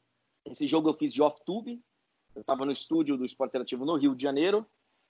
Esse 0.46 0.68
jogo 0.68 0.90
eu 0.90 0.94
fiz 0.94 1.12
de 1.12 1.24
off-tube, 1.24 1.82
eu 2.36 2.42
estava 2.42 2.66
no 2.66 2.72
estúdio 2.72 3.18
do 3.18 3.26
Esporte 3.26 3.52
Interativo 3.52 3.86
no 3.86 3.96
Rio 3.96 4.14
de 4.14 4.22
Janeiro, 4.22 4.66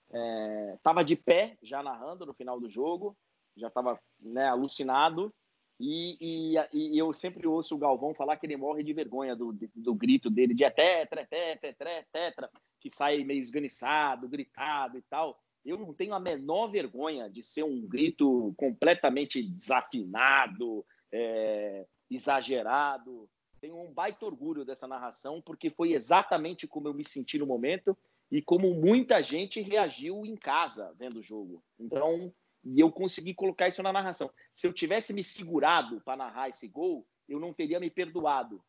estava 0.10 1.02
é, 1.02 1.04
de 1.04 1.16
pé 1.16 1.58
já 1.62 1.82
narrando 1.82 2.26
no 2.26 2.34
final 2.34 2.60
do 2.60 2.70
jogo, 2.70 3.16
já 3.56 3.68
estava 3.68 4.00
né, 4.20 4.48
alucinado, 4.48 5.34
e, 5.80 6.18
e, 6.22 6.56
e, 6.74 6.98
eu 6.98 7.12
sempre 7.12 7.46
ouço 7.46 7.76
o 7.76 7.78
Galvão 7.78 8.14
falar 8.14 8.38
que 8.38 8.46
ele 8.46 8.56
morre 8.56 8.82
de 8.82 8.94
vergonha 8.94 9.36
do, 9.36 9.54
do, 9.76 9.94
grito 9.94 10.30
dele, 10.30 10.54
de 10.54 10.70
tetra, 10.72 11.26
tetra, 11.26 11.74
tetra, 11.74 12.06
tetra, 12.12 12.52
que 12.80 12.90
sai 12.90 13.24
meio 13.24 13.42
esganiçado, 13.42 14.30
gritado 14.30 14.98
e 14.98 15.02
tal. 15.02 15.38
Eu 15.66 15.78
não 15.78 15.94
tenho 15.94 16.14
a 16.14 16.20
menor 16.20 16.68
vergonha 16.68 17.30
de 17.30 17.44
ser 17.44 17.64
um 17.64 17.82
grito 17.86 18.54
completamente 18.56 19.44
desafinado, 19.44 20.86
é, 21.12 21.86
exagerado. 22.10 23.28
Tenho 23.60 23.78
um 23.78 23.92
baita 23.92 24.26
orgulho 24.26 24.64
dessa 24.64 24.88
narração, 24.88 25.42
porque 25.42 25.70
foi 25.70 25.92
exatamente 25.92 26.68
como 26.68 26.88
eu 26.88 26.94
me 26.94 27.04
senti 27.04 27.38
no 27.38 27.48
momento 27.48 27.98
e 28.32 28.42
como 28.42 28.74
muita 28.74 29.22
gente 29.22 29.62
reagiu 29.62 30.26
em 30.26 30.36
casa 30.36 30.94
vendo 30.98 31.20
o 31.20 31.24
jogo. 31.24 31.64
Então, 31.80 32.34
e 32.64 32.80
eu 32.80 32.92
consegui 32.92 33.34
colocar 33.34 33.68
isso 33.68 33.84
na 33.84 33.94
narração. 33.94 34.30
Se 34.54 34.68
eu 34.68 34.74
tivesse 34.74 35.14
me 35.14 35.24
segurado 35.24 36.02
para 36.02 36.18
narrar 36.18 36.50
esse 36.50 36.68
gol, 36.68 37.06
eu 37.30 37.40
não 37.40 37.54
teria 37.54 37.80
me 37.80 37.90
perdoado. 37.90 38.62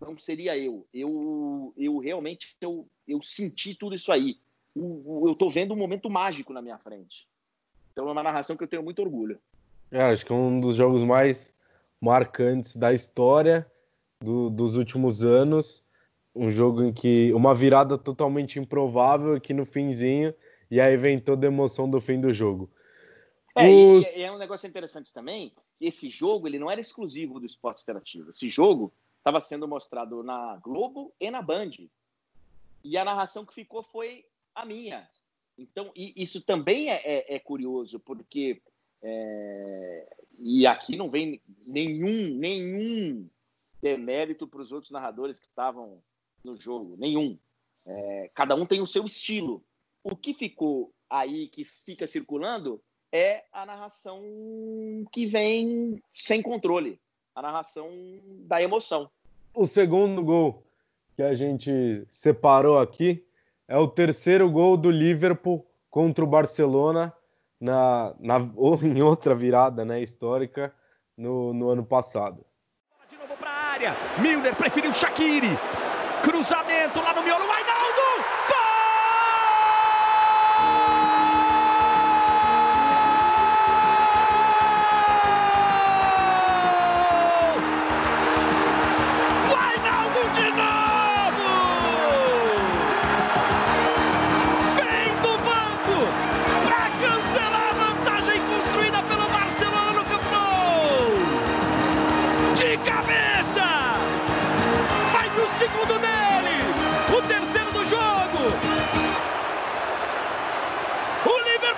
Não 0.00 0.16
seria 0.18 0.56
eu. 0.56 0.86
Eu, 0.92 1.72
eu 1.76 1.98
realmente 1.98 2.54
eu, 2.60 2.86
eu 3.06 3.22
senti 3.22 3.74
tudo 3.74 3.94
isso 3.94 4.12
aí. 4.12 4.36
Eu 4.76 5.32
estou 5.32 5.50
vendo 5.50 5.74
um 5.74 5.78
momento 5.78 6.08
mágico 6.08 6.52
na 6.52 6.62
minha 6.62 6.78
frente. 6.78 7.26
Então 7.92 8.08
é 8.08 8.12
uma 8.12 8.22
narração 8.22 8.56
que 8.56 8.62
eu 8.62 8.68
tenho 8.68 8.82
muito 8.82 9.02
orgulho. 9.02 9.40
É, 9.90 10.02
acho 10.02 10.24
que 10.24 10.30
é 10.30 10.34
um 10.34 10.60
dos 10.60 10.76
jogos 10.76 11.02
mais 11.02 11.52
marcantes 12.00 12.76
da 12.76 12.92
história 12.92 13.66
do, 14.22 14.50
dos 14.50 14.76
últimos 14.76 15.24
anos. 15.24 15.82
Um 16.38 16.50
jogo 16.50 16.84
em 16.84 16.92
que 16.92 17.32
uma 17.32 17.52
virada 17.52 17.98
totalmente 17.98 18.60
improvável 18.60 19.40
que 19.40 19.52
no 19.52 19.66
finzinho 19.66 20.32
e 20.70 20.80
aí 20.80 20.96
vem 20.96 21.18
toda 21.18 21.46
a 21.46 21.50
emoção 21.50 21.90
do 21.90 22.00
fim 22.00 22.20
do 22.20 22.32
jogo. 22.32 22.70
É, 23.56 23.66
Os... 23.66 24.06
e, 24.06 24.20
e, 24.20 24.22
é 24.22 24.30
um 24.30 24.38
negócio 24.38 24.68
interessante 24.68 25.12
também, 25.12 25.50
que 25.50 25.86
esse 25.86 26.08
jogo 26.08 26.46
ele 26.46 26.58
não 26.58 26.70
era 26.70 26.80
exclusivo 26.80 27.40
do 27.40 27.46
esporte 27.46 27.82
interativo. 27.82 28.30
Esse 28.30 28.48
jogo 28.48 28.92
estava 29.18 29.40
sendo 29.40 29.66
mostrado 29.66 30.22
na 30.22 30.56
Globo 30.58 31.12
e 31.18 31.30
na 31.30 31.42
Band. 31.42 31.72
E 32.84 32.96
a 32.96 33.04
narração 33.04 33.44
que 33.44 33.52
ficou 33.52 33.82
foi 33.82 34.24
a 34.54 34.64
minha. 34.64 35.08
Então, 35.56 35.90
isso 35.94 36.40
também 36.40 36.88
é, 36.88 37.02
é, 37.04 37.34
é 37.34 37.38
curioso, 37.38 37.98
porque. 37.98 38.62
É, 39.02 40.16
e 40.38 40.66
aqui 40.66 40.96
não 40.96 41.10
vem 41.10 41.40
nenhum, 41.66 42.34
nenhum 42.34 43.28
demérito 43.80 44.46
para 44.46 44.60
os 44.60 44.72
outros 44.72 44.90
narradores 44.90 45.38
que 45.38 45.46
estavam 45.46 46.02
no 46.44 46.56
jogo, 46.56 46.96
nenhum. 46.98 47.38
É, 47.86 48.30
cada 48.34 48.54
um 48.54 48.66
tem 48.66 48.80
o 48.80 48.86
seu 48.86 49.04
estilo. 49.06 49.64
O 50.02 50.16
que 50.16 50.34
ficou 50.34 50.92
aí, 51.08 51.48
que 51.48 51.64
fica 51.64 52.06
circulando, 52.06 52.82
é 53.12 53.44
a 53.52 53.64
narração 53.64 54.22
que 55.10 55.26
vem 55.26 56.02
sem 56.14 56.42
controle, 56.42 57.00
a 57.34 57.42
narração 57.42 57.90
da 58.46 58.62
emoção. 58.62 59.10
O 59.54 59.66
segundo 59.66 60.22
gol 60.22 60.62
que 61.16 61.22
a 61.22 61.34
gente 61.34 62.06
separou 62.10 62.78
aqui 62.78 63.26
é 63.66 63.76
o 63.76 63.88
terceiro 63.88 64.50
gol 64.50 64.76
do 64.76 64.90
Liverpool 64.90 65.66
contra 65.90 66.24
o 66.24 66.28
Barcelona 66.28 67.12
na, 67.60 68.14
na 68.20 68.36
ou 68.56 68.78
em 68.84 69.02
outra 69.02 69.34
virada 69.34 69.84
né, 69.84 70.00
histórica 70.00 70.72
no, 71.16 71.52
no 71.52 71.70
ano 71.70 71.84
passado. 71.84 72.44
De 73.08 73.16
novo 73.16 73.36
para 73.36 73.50
a 73.50 73.66
área, 73.72 73.96
Milner 74.20 74.54
preferiu 74.54 74.92
Shaqiri, 74.92 75.56
cruzamento 76.22 77.00
lá 77.00 77.12
no 77.12 77.22
miolo, 77.22 77.44
Ainaldo, 77.44 77.78
gol! 77.78 77.87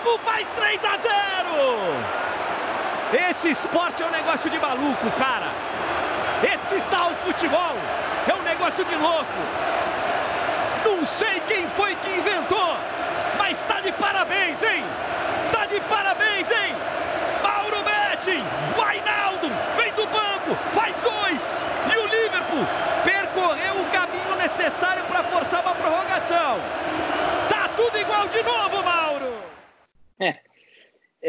Flamengo 0.01 0.19
faz 0.25 0.49
3 0.57 0.81
a 0.85 0.97
0. 0.97 1.11
Esse 3.31 3.51
esporte 3.51 4.03
é 4.03 4.07
um 4.07 4.11
negócio 4.11 4.51
de 4.51 4.59
maluco, 4.59 5.09
cara. 5.13 5.53
Esse 6.43 6.81
tal 6.91 7.15
futebol 7.17 7.77
é 8.27 8.33
um 8.35 8.43
negócio 8.43 8.83
de 8.85 8.95
louco. 8.95 9.27
Não 10.85 11.05
sei 11.05 11.41
quem 11.47 11.69
foi 11.69 11.95
que 11.97 12.09
inventou, 12.09 12.77
mas 13.39 13.61
tá 13.63 13.81
de 13.81 13.93
parabéns, 13.93 14.63
hein? 14.63 14.85
Tá 15.53 15.67
de 15.67 15.81
parabéns, 15.81 16.51
hein? 16.51 16.75
Mauro 17.43 17.85
mete, 17.85 18.43
o 18.77 18.83
vem 19.77 19.93
do 19.93 20.07
banco, 20.07 20.57
faz 20.73 20.97
dois. 21.01 21.61
E 21.93 21.99
o 21.99 22.07
Liverpool 22.07 22.67
percorreu 23.05 23.81
o 23.81 23.85
caminho 23.87 24.37
necessário 24.37 25.05
para 25.05 25.23
forçar 25.25 25.63
uma 25.63 25.75
prorrogação. 25.75 26.59
Tá 27.49 27.69
tudo 27.77 27.99
igual 27.99 28.29
de 28.29 28.43
novo, 28.43 28.83
Mauro. 28.83 29.10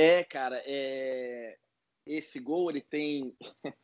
É, 0.02 0.24
cara, 0.24 0.60
é... 0.66 1.60
esse 2.08 2.40
gol 2.40 2.72
ele 2.72 2.82
tem. 2.82 3.38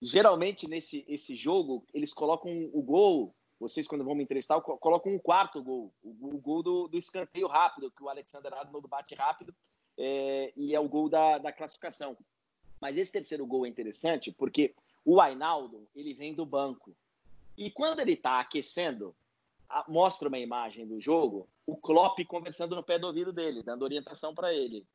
Geralmente 0.00 0.68
nesse 0.68 1.04
esse 1.08 1.34
jogo 1.34 1.84
eles 1.92 2.14
colocam 2.14 2.70
o 2.72 2.80
gol. 2.80 3.34
Vocês 3.58 3.86
quando 3.86 4.04
vão 4.04 4.14
me 4.14 4.22
entrevistar 4.22 4.60
colocam 4.60 5.12
um 5.12 5.18
quarto 5.18 5.60
gol, 5.60 5.92
o, 6.00 6.28
o 6.28 6.38
gol 6.38 6.62
do, 6.62 6.86
do, 6.86 6.96
escanteio 6.96 7.48
rápido 7.48 7.90
que 7.90 8.04
o 8.04 8.08
Alexander 8.08 8.52
Arnold 8.52 8.86
bate 8.86 9.16
rápido 9.16 9.52
é, 9.98 10.52
e 10.56 10.74
é 10.74 10.78
o 10.78 10.88
gol 10.88 11.08
da, 11.08 11.38
da 11.38 11.52
classificação. 11.52 12.16
Mas 12.80 12.96
esse 12.96 13.10
terceiro 13.10 13.44
gol 13.44 13.66
é 13.66 13.68
interessante 13.68 14.30
porque 14.30 14.74
o 15.04 15.20
Ainaldo 15.20 15.88
ele 15.92 16.14
vem 16.14 16.34
do 16.34 16.46
banco 16.46 16.94
e 17.56 17.68
quando 17.68 17.98
ele 17.98 18.12
está 18.12 18.38
aquecendo 18.38 19.12
mostra 19.88 20.28
uma 20.28 20.38
imagem 20.38 20.86
do 20.86 21.00
jogo, 21.00 21.48
o 21.66 21.76
Klopp 21.76 22.20
conversando 22.28 22.76
no 22.76 22.82
pé 22.82 22.96
do 22.96 23.08
ouvido 23.08 23.32
dele, 23.32 23.62
dando 23.62 23.82
orientação 23.82 24.32
para 24.32 24.54
ele. 24.54 24.86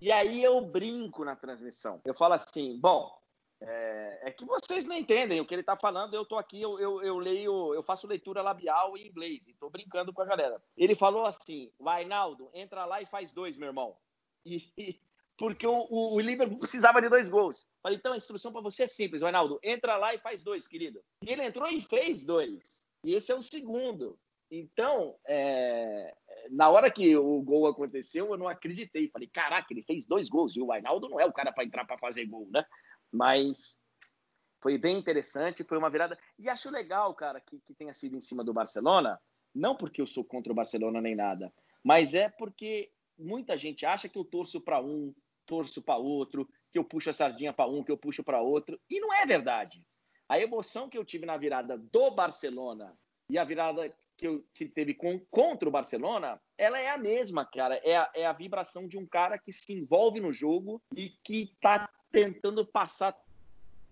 E 0.00 0.12
aí 0.12 0.42
eu 0.42 0.60
brinco 0.60 1.24
na 1.24 1.34
transmissão. 1.34 2.00
Eu 2.04 2.14
falo 2.14 2.34
assim, 2.34 2.78
bom, 2.78 3.16
é, 3.60 4.28
é 4.28 4.30
que 4.30 4.44
vocês 4.44 4.86
não 4.86 4.94
entendem 4.94 5.40
o 5.40 5.46
que 5.46 5.54
ele 5.54 5.62
está 5.62 5.76
falando. 5.76 6.14
Eu 6.14 6.22
estou 6.22 6.38
aqui, 6.38 6.60
eu, 6.60 6.78
eu, 6.78 7.02
eu, 7.02 7.18
leio, 7.18 7.74
eu 7.74 7.82
faço 7.82 8.06
leitura 8.06 8.42
labial 8.42 8.96
em 8.96 9.06
inglês 9.06 9.46
e 9.46 9.52
estou 9.52 9.70
brincando 9.70 10.12
com 10.12 10.22
a 10.22 10.26
galera. 10.26 10.62
Ele 10.76 10.94
falou 10.94 11.24
assim: 11.24 11.70
Vainaldo, 11.78 12.50
entra 12.52 12.84
lá 12.84 13.00
e 13.00 13.06
faz 13.06 13.30
dois, 13.30 13.56
meu 13.56 13.68
irmão. 13.68 13.96
E, 14.44 15.00
porque 15.36 15.66
o, 15.66 15.86
o, 15.90 16.14
o, 16.14 16.20
Liverpool 16.20 16.58
precisava 16.58 17.00
de 17.00 17.08
dois 17.08 17.28
gols. 17.28 17.68
Falei, 17.82 17.98
então 17.98 18.12
a 18.12 18.16
instrução 18.16 18.52
para 18.52 18.60
você 18.60 18.84
é 18.84 18.86
simples, 18.86 19.22
Vainaldo, 19.22 19.58
entra 19.62 19.96
lá 19.96 20.14
e 20.14 20.18
faz 20.18 20.42
dois, 20.42 20.66
querido. 20.66 21.02
E 21.22 21.32
ele 21.32 21.44
entrou 21.44 21.68
e 21.68 21.80
fez 21.80 22.24
dois. 22.24 22.86
E 23.04 23.14
esse 23.14 23.32
é 23.32 23.34
o 23.34 23.42
segundo. 23.42 24.18
Então, 24.50 25.16
é, 25.26 26.14
na 26.50 26.68
hora 26.68 26.90
que 26.90 27.16
o 27.16 27.40
gol 27.42 27.66
aconteceu, 27.66 28.28
eu 28.28 28.36
não 28.36 28.48
acreditei. 28.48 29.08
Falei, 29.08 29.28
caraca, 29.28 29.66
ele 29.70 29.82
fez 29.82 30.06
dois 30.06 30.28
gols. 30.28 30.56
E 30.56 30.60
o 30.60 30.72
Ainaldo 30.72 31.08
não 31.08 31.20
é 31.20 31.24
o 31.24 31.32
cara 31.32 31.52
para 31.52 31.64
entrar 31.64 31.84
para 31.84 31.98
fazer 31.98 32.26
gol, 32.26 32.48
né? 32.50 32.64
Mas 33.12 33.78
foi 34.60 34.78
bem 34.78 34.98
interessante, 34.98 35.64
foi 35.64 35.78
uma 35.78 35.90
virada. 35.90 36.18
E 36.38 36.48
acho 36.48 36.70
legal, 36.70 37.14
cara, 37.14 37.40
que, 37.40 37.60
que 37.60 37.74
tenha 37.74 37.94
sido 37.94 38.16
em 38.16 38.20
cima 38.20 38.42
do 38.42 38.52
Barcelona. 38.52 39.20
Não 39.54 39.76
porque 39.76 40.02
eu 40.02 40.06
sou 40.06 40.24
contra 40.24 40.52
o 40.52 40.56
Barcelona 40.56 41.00
nem 41.00 41.14
nada, 41.14 41.50
mas 41.82 42.12
é 42.12 42.28
porque 42.28 42.90
muita 43.18 43.56
gente 43.56 43.86
acha 43.86 44.08
que 44.08 44.18
eu 44.18 44.24
torço 44.24 44.60
para 44.60 44.82
um, 44.82 45.14
torço 45.46 45.80
para 45.80 45.96
outro, 45.96 46.46
que 46.70 46.78
eu 46.78 46.84
puxo 46.84 47.08
a 47.08 47.12
sardinha 47.12 47.52
para 47.52 47.70
um, 47.70 47.82
que 47.82 47.90
eu 47.90 47.96
puxo 47.96 48.22
para 48.22 48.40
outro. 48.40 48.78
E 48.90 49.00
não 49.00 49.14
é 49.14 49.24
verdade. 49.24 49.82
A 50.28 50.38
emoção 50.38 50.90
que 50.90 50.98
eu 50.98 51.04
tive 51.04 51.24
na 51.24 51.36
virada 51.36 51.78
do 51.78 52.10
Barcelona 52.10 52.94
e 53.30 53.38
a 53.38 53.44
virada 53.44 53.94
que, 54.16 54.26
eu, 54.26 54.44
que 54.54 54.66
teve 54.66 54.94
com, 54.94 55.20
contra 55.30 55.68
o 55.68 55.72
Barcelona, 55.72 56.40
ela 56.56 56.78
é 56.78 56.88
a 56.88 56.98
mesma, 56.98 57.44
cara. 57.44 57.76
É 57.84 57.96
a, 57.96 58.10
é 58.14 58.26
a 58.26 58.32
vibração 58.32 58.88
de 58.88 58.98
um 58.98 59.06
cara 59.06 59.38
que 59.38 59.52
se 59.52 59.72
envolve 59.72 60.20
no 60.20 60.32
jogo 60.32 60.82
e 60.96 61.10
que 61.22 61.52
está 61.54 61.88
tentando 62.10 62.64
passar 62.64 63.16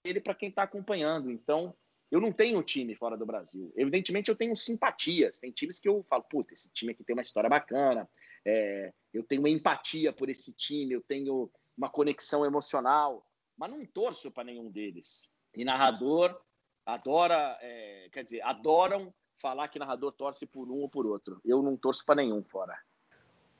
ele 0.02 0.20
para 0.20 0.34
quem 0.34 0.48
está 0.48 0.62
acompanhando. 0.62 1.30
Então, 1.30 1.74
eu 2.10 2.20
não 2.20 2.32
tenho 2.32 2.62
time 2.62 2.94
fora 2.94 3.16
do 3.16 3.26
Brasil. 3.26 3.72
Evidentemente, 3.76 4.28
eu 4.28 4.36
tenho 4.36 4.54
simpatias. 4.54 5.38
Tem 5.38 5.50
times 5.50 5.80
que 5.80 5.88
eu 5.88 6.02
falo, 6.08 6.22
puta, 6.24 6.54
esse 6.54 6.70
time 6.72 6.92
aqui 6.92 7.04
tem 7.04 7.14
uma 7.14 7.22
história 7.22 7.50
bacana. 7.50 8.08
É, 8.44 8.92
eu 9.12 9.22
tenho 9.22 9.42
uma 9.42 9.48
empatia 9.48 10.12
por 10.12 10.28
esse 10.28 10.52
time, 10.54 10.92
eu 10.92 11.00
tenho 11.00 11.50
uma 11.76 11.88
conexão 11.88 12.44
emocional, 12.44 13.26
mas 13.56 13.70
não 13.70 13.84
torço 13.86 14.30
para 14.30 14.44
nenhum 14.44 14.70
deles. 14.70 15.28
E 15.56 15.64
narrador 15.64 16.38
adora, 16.84 17.58
é, 17.60 18.08
quer 18.12 18.24
dizer, 18.24 18.42
adoram 18.42 19.12
falar 19.44 19.68
que 19.68 19.78
narrador 19.78 20.10
torce 20.10 20.46
por 20.46 20.70
um 20.70 20.78
ou 20.78 20.88
por 20.88 21.04
outro. 21.04 21.38
Eu 21.44 21.62
não 21.62 21.76
torço 21.76 22.02
para 22.06 22.14
nenhum 22.14 22.42
fora. 22.42 22.74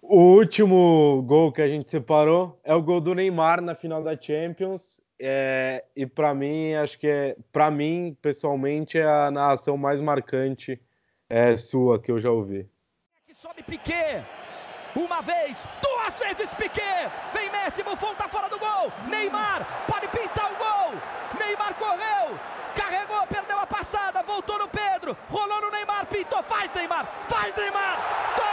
O 0.00 0.38
último 0.38 1.22
gol 1.26 1.52
que 1.52 1.60
a 1.60 1.68
gente 1.68 1.90
separou 1.90 2.58
é 2.64 2.74
o 2.74 2.80
gol 2.80 3.02
do 3.02 3.14
Neymar 3.14 3.60
na 3.60 3.74
final 3.74 4.02
da 4.02 4.18
Champions. 4.18 5.02
É, 5.20 5.84
e 5.94 6.06
para 6.06 6.32
mim, 6.32 6.72
acho 6.72 6.98
que 6.98 7.06
é, 7.06 7.36
para 7.52 7.70
mim, 7.70 8.16
pessoalmente, 8.22 8.98
é 8.98 9.04
a 9.04 9.30
narração 9.30 9.76
mais 9.76 10.00
marcante 10.00 10.80
é, 11.28 11.54
sua 11.58 12.00
que 12.00 12.10
eu 12.10 12.18
já 12.18 12.30
ouvi. 12.30 12.66
Que 13.26 13.34
sobe 13.34 13.62
Piquet. 13.62 14.24
Uma 14.96 15.20
vez, 15.20 15.68
duas 15.82 16.18
vezes 16.18 16.54
Piquet. 16.54 17.10
Vem 17.34 17.50
Messi, 17.50 17.82
Buffon 17.82 18.14
tá 18.14 18.26
fora 18.26 18.48
do 18.48 18.58
gol. 18.58 18.90
Neymar 19.10 19.86
pode 19.86 20.08
pintar 20.08 20.50
o 20.50 20.56
gol. 20.56 20.98
Neymar 21.38 21.74
correu, 21.74 22.38
passada, 23.84 24.22
voltou 24.22 24.58
no 24.58 24.66
Pedro, 24.66 25.14
rolou 25.30 25.60
no 25.60 25.70
Neymar, 25.70 26.06
pintou, 26.06 26.42
faz 26.42 26.72
Neymar, 26.72 27.06
faz 27.28 27.54
Neymar, 27.54 27.98
gol! 28.34 28.44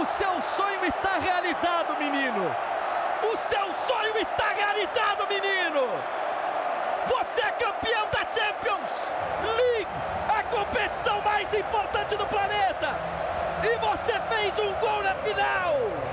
O 0.00 0.06
seu 0.06 0.40
sonho 0.40 0.86
está 0.86 1.18
realizado, 1.18 1.98
menino. 1.98 2.50
O 3.30 3.36
seu 3.36 3.72
sonho 3.74 4.16
está 4.16 4.48
realizado, 4.48 5.26
menino. 5.28 5.86
Você 7.06 7.42
é 7.42 7.50
campeão 7.52 8.08
da 8.10 8.20
Champions 8.32 9.12
League, 9.42 9.86
a 10.30 10.42
competição 10.44 11.20
mais 11.20 11.52
importante 11.52 12.16
do 12.16 12.26
planeta. 12.26 12.96
E 13.62 13.76
você 13.76 14.18
fez 14.34 14.58
um 14.58 14.72
gol 14.80 15.02
na 15.02 15.14
final. 15.16 16.03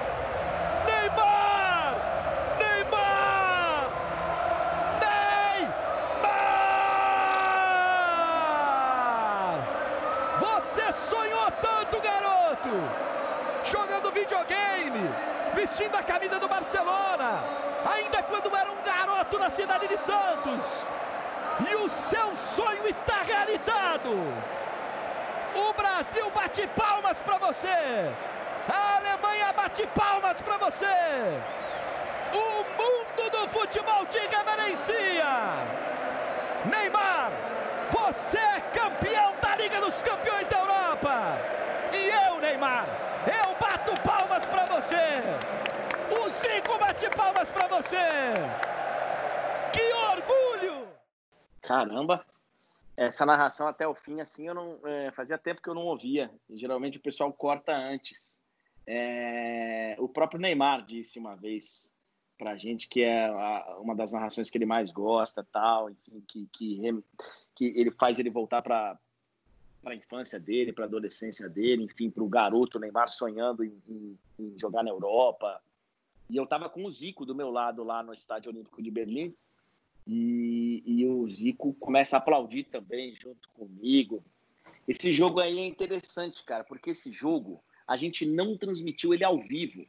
Videogame, 14.22 15.10
vestindo 15.54 15.96
a 15.96 16.04
camisa 16.04 16.40
do 16.40 16.48
Barcelona, 16.48 17.44
ainda 17.94 18.22
quando 18.24 18.56
era 18.56 18.72
um 18.72 18.82
garoto 18.84 19.40
na 19.40 19.50
cidade 19.50 19.88
de 19.88 19.98
Santos. 19.98 20.88
E 21.70 21.76
o 21.76 21.90
seu 21.90 22.36
sonho 22.36 22.88
está 22.88 23.22
realizado. 23.22 24.12
O 25.56 25.74
Brasil 25.74 26.30
bate 26.32 26.66
palmas 26.68 27.20
para 27.22 27.38
você. 27.38 28.12
A 28.70 28.98
Alemanha 28.98 29.52
bate 29.54 29.86
palmas 29.88 30.42
para 30.42 30.58
você. 30.58 30.98
O 32.34 32.64
mundo 32.80 33.30
do 33.32 33.48
futebol 33.50 34.06
te 34.06 34.20
reverencia. 34.20 35.32
Neymar, 36.66 37.32
você 37.92 38.38
é 38.38 38.62
campeão 38.80 39.34
da 39.42 39.56
Liga 39.56 39.82
dos 39.82 40.02
Campeões 40.02 40.48
da 40.48 40.60
Europa. 40.60 41.38
E 41.92 42.10
eu, 42.26 42.40
Neymar, 42.40 42.86
eu 43.28 43.56
bato 43.60 43.94
palmas 44.02 44.46
para 44.46 44.66
você. 44.92 46.20
O 46.20 46.30
Zico 46.30 46.78
bate 46.78 47.10
palmas 47.16 47.52
para 47.52 47.68
você. 47.68 47.96
Que 49.74 49.94
orgulho! 49.94 50.88
Caramba, 51.62 52.26
essa 52.98 53.26
narração 53.26 53.68
até 53.68 53.88
o 53.88 53.96
fim, 53.96 54.20
assim, 54.20 54.48
eu 54.48 54.54
não 54.54 54.80
é, 54.86 55.12
fazia 55.12 55.38
tempo 55.38 55.62
que 55.62 55.70
eu 55.70 55.76
não 55.76 55.84
ouvia. 55.84 56.30
Geralmente 56.50 56.98
o 56.98 57.02
pessoal 57.02 57.32
corta 57.32 57.74
antes. 57.74 58.40
É, 58.86 59.96
o 60.00 60.10
próprio 60.10 60.42
Neymar 60.42 60.86
disse 60.86 61.18
uma 61.20 61.36
vez 61.36 61.92
para 62.38 62.52
a 62.52 62.58
gente 62.58 62.90
que 62.90 63.04
é 63.04 63.28
a, 63.28 63.78
uma 63.80 63.96
das 63.96 64.12
narrações 64.12 64.50
que 64.50 64.58
ele 64.58 64.66
mais 64.66 64.92
gosta, 64.92 65.48
tal, 65.52 65.90
enfim, 65.90 66.24
que, 66.28 66.50
que, 66.52 67.04
que 67.56 67.66
ele 67.80 67.92
faz 67.92 68.20
ele 68.20 68.32
voltar 68.32 68.62
para 68.62 68.98
para 69.82 69.94
a 69.94 69.96
infância 69.96 70.40
dele, 70.40 70.72
para 70.72 70.86
a 70.86 70.88
adolescência 70.88 71.50
dele, 71.50 71.84
enfim, 71.84 72.10
para 72.10 72.24
o 72.24 72.30
garoto 72.30 72.80
Neymar 72.80 73.10
sonhando 73.10 73.64
em, 73.64 73.74
em, 73.90 74.18
em, 74.40 74.60
jogar 74.60 74.84
na 74.84 74.92
Europa. 74.92 75.62
E 76.30 76.38
eu 76.38 76.44
estava 76.44 76.70
com 76.70 76.86
o 76.86 76.92
Zico 76.92 77.26
do 77.26 77.36
meu 77.36 77.50
lado 77.50 77.84
lá 77.84 78.04
no 78.04 78.14
Estádio 78.14 78.52
Olímpico 78.52 78.82
de 78.82 78.92
Berlim. 78.92 79.36
E, 80.06 80.84
e, 80.86 81.06
o 81.06 81.28
Zico 81.30 81.74
começa 81.76 82.16
a 82.16 82.20
aplaudir 82.20 82.64
também 82.66 83.16
junto 83.16 83.50
comigo. 83.50 84.24
Esse 84.88 85.12
jogo 85.14 85.40
aí 85.40 85.60
é 85.60 85.66
interessante, 85.66 86.44
cara, 86.44 86.64
porque 86.64 86.92
esse 86.92 87.12
jogo 87.12 87.64
a 87.88 87.96
gente 87.96 88.26
não 88.26 88.58
transmitiu 88.58 89.14
ele 89.14 89.24
ao 89.24 89.40
vivo. 89.40 89.86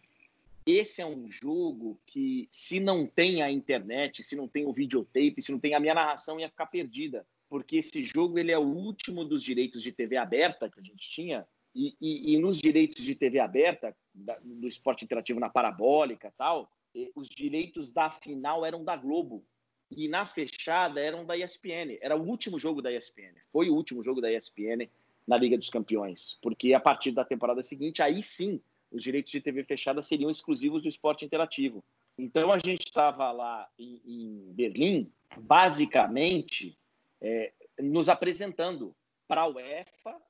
Esse 0.67 1.01
é 1.01 1.07
um 1.07 1.27
jogo 1.27 1.99
que, 2.07 2.49
se 2.53 2.79
não 2.79 3.07
tem 3.07 3.43
a 3.43 3.51
internet, 3.51 4.23
se 4.23 4.37
não 4.37 4.47
tem 4.47 4.65
o 4.67 4.73
videotape, 4.73 5.41
se 5.41 5.51
não 5.51 5.59
tem 5.59 5.75
a 5.75 5.81
minha 5.81 5.95
narração, 5.95 6.39
ia 6.39 6.49
ficar 6.49 6.67
perdida 6.67 7.27
porque 7.53 7.77
esse 7.77 8.03
jogo 8.03 8.39
ele 8.39 8.51
é 8.51 8.59
o 8.59 8.63
último 8.63 9.27
dos 9.27 9.43
direitos 9.43 9.83
de 9.83 9.93
TV 9.93 10.17
aberta 10.17 10.71
que 10.71 10.81
a 10.81 10.83
gente 10.83 11.07
tinha 11.07 11.47
E, 11.75 11.95
e, 12.01 12.33
e 12.33 12.39
nos 12.39 12.59
direitos 12.59 13.05
de 13.05 13.15
TV 13.15 13.41
aberta, 13.41 13.95
da, 14.15 14.39
do 14.43 14.67
esporte 14.67 15.05
interativo 15.05 15.39
na 15.39 15.51
parabólica 15.51 16.33
tal, 16.39 16.73
os 17.15 17.29
direitos 17.29 17.93
da 17.93 18.09
final 18.09 18.65
eram 18.65 18.83
da 18.83 18.97
Globo. 18.97 19.45
E 19.91 20.09
na 20.09 20.25
fechada 20.25 20.99
eram 20.99 21.27
da 21.27 21.37
ESPN. 21.37 21.99
Era 22.01 22.17
o 22.17 22.27
último 22.27 22.59
jogo 22.59 22.81
da 22.81 22.91
ESPN. 22.91 23.35
Foi 23.53 23.69
o 23.69 23.75
último 23.75 24.03
jogo 24.03 24.23
da 24.23 24.33
ESPN 24.33 24.89
na 25.27 25.37
Liga 25.37 25.59
dos 25.59 25.69
Campeões. 25.69 26.39
Porque 26.41 26.73
a 26.73 26.81
partir 26.81 27.11
da 27.11 27.23
temporada 27.23 27.63
seguinte, 27.63 28.03
aí 28.03 28.23
sim, 28.23 28.63
os 28.91 29.03
direitos 29.03 29.31
de 29.31 29.43
TV 29.43 29.63
fechada 29.63 30.01
seriam 30.01 30.31
exclusivos 30.31 30.81
do 30.83 30.89
esporte 30.89 31.27
interativo. 31.27 31.85
Então 32.17 32.51
a 32.51 32.59
gente 32.59 32.87
estava 32.87 33.31
lá 33.31 33.69
em, 33.79 34.01
em, 34.07 34.53
Berlim, 34.55 35.13
basicamente 35.37 36.79
é, 37.23 37.53
nos 37.81 38.09
apresentando 38.09 38.95
para 39.29 39.43
a 39.43 39.47
UEFA, 39.47 40.21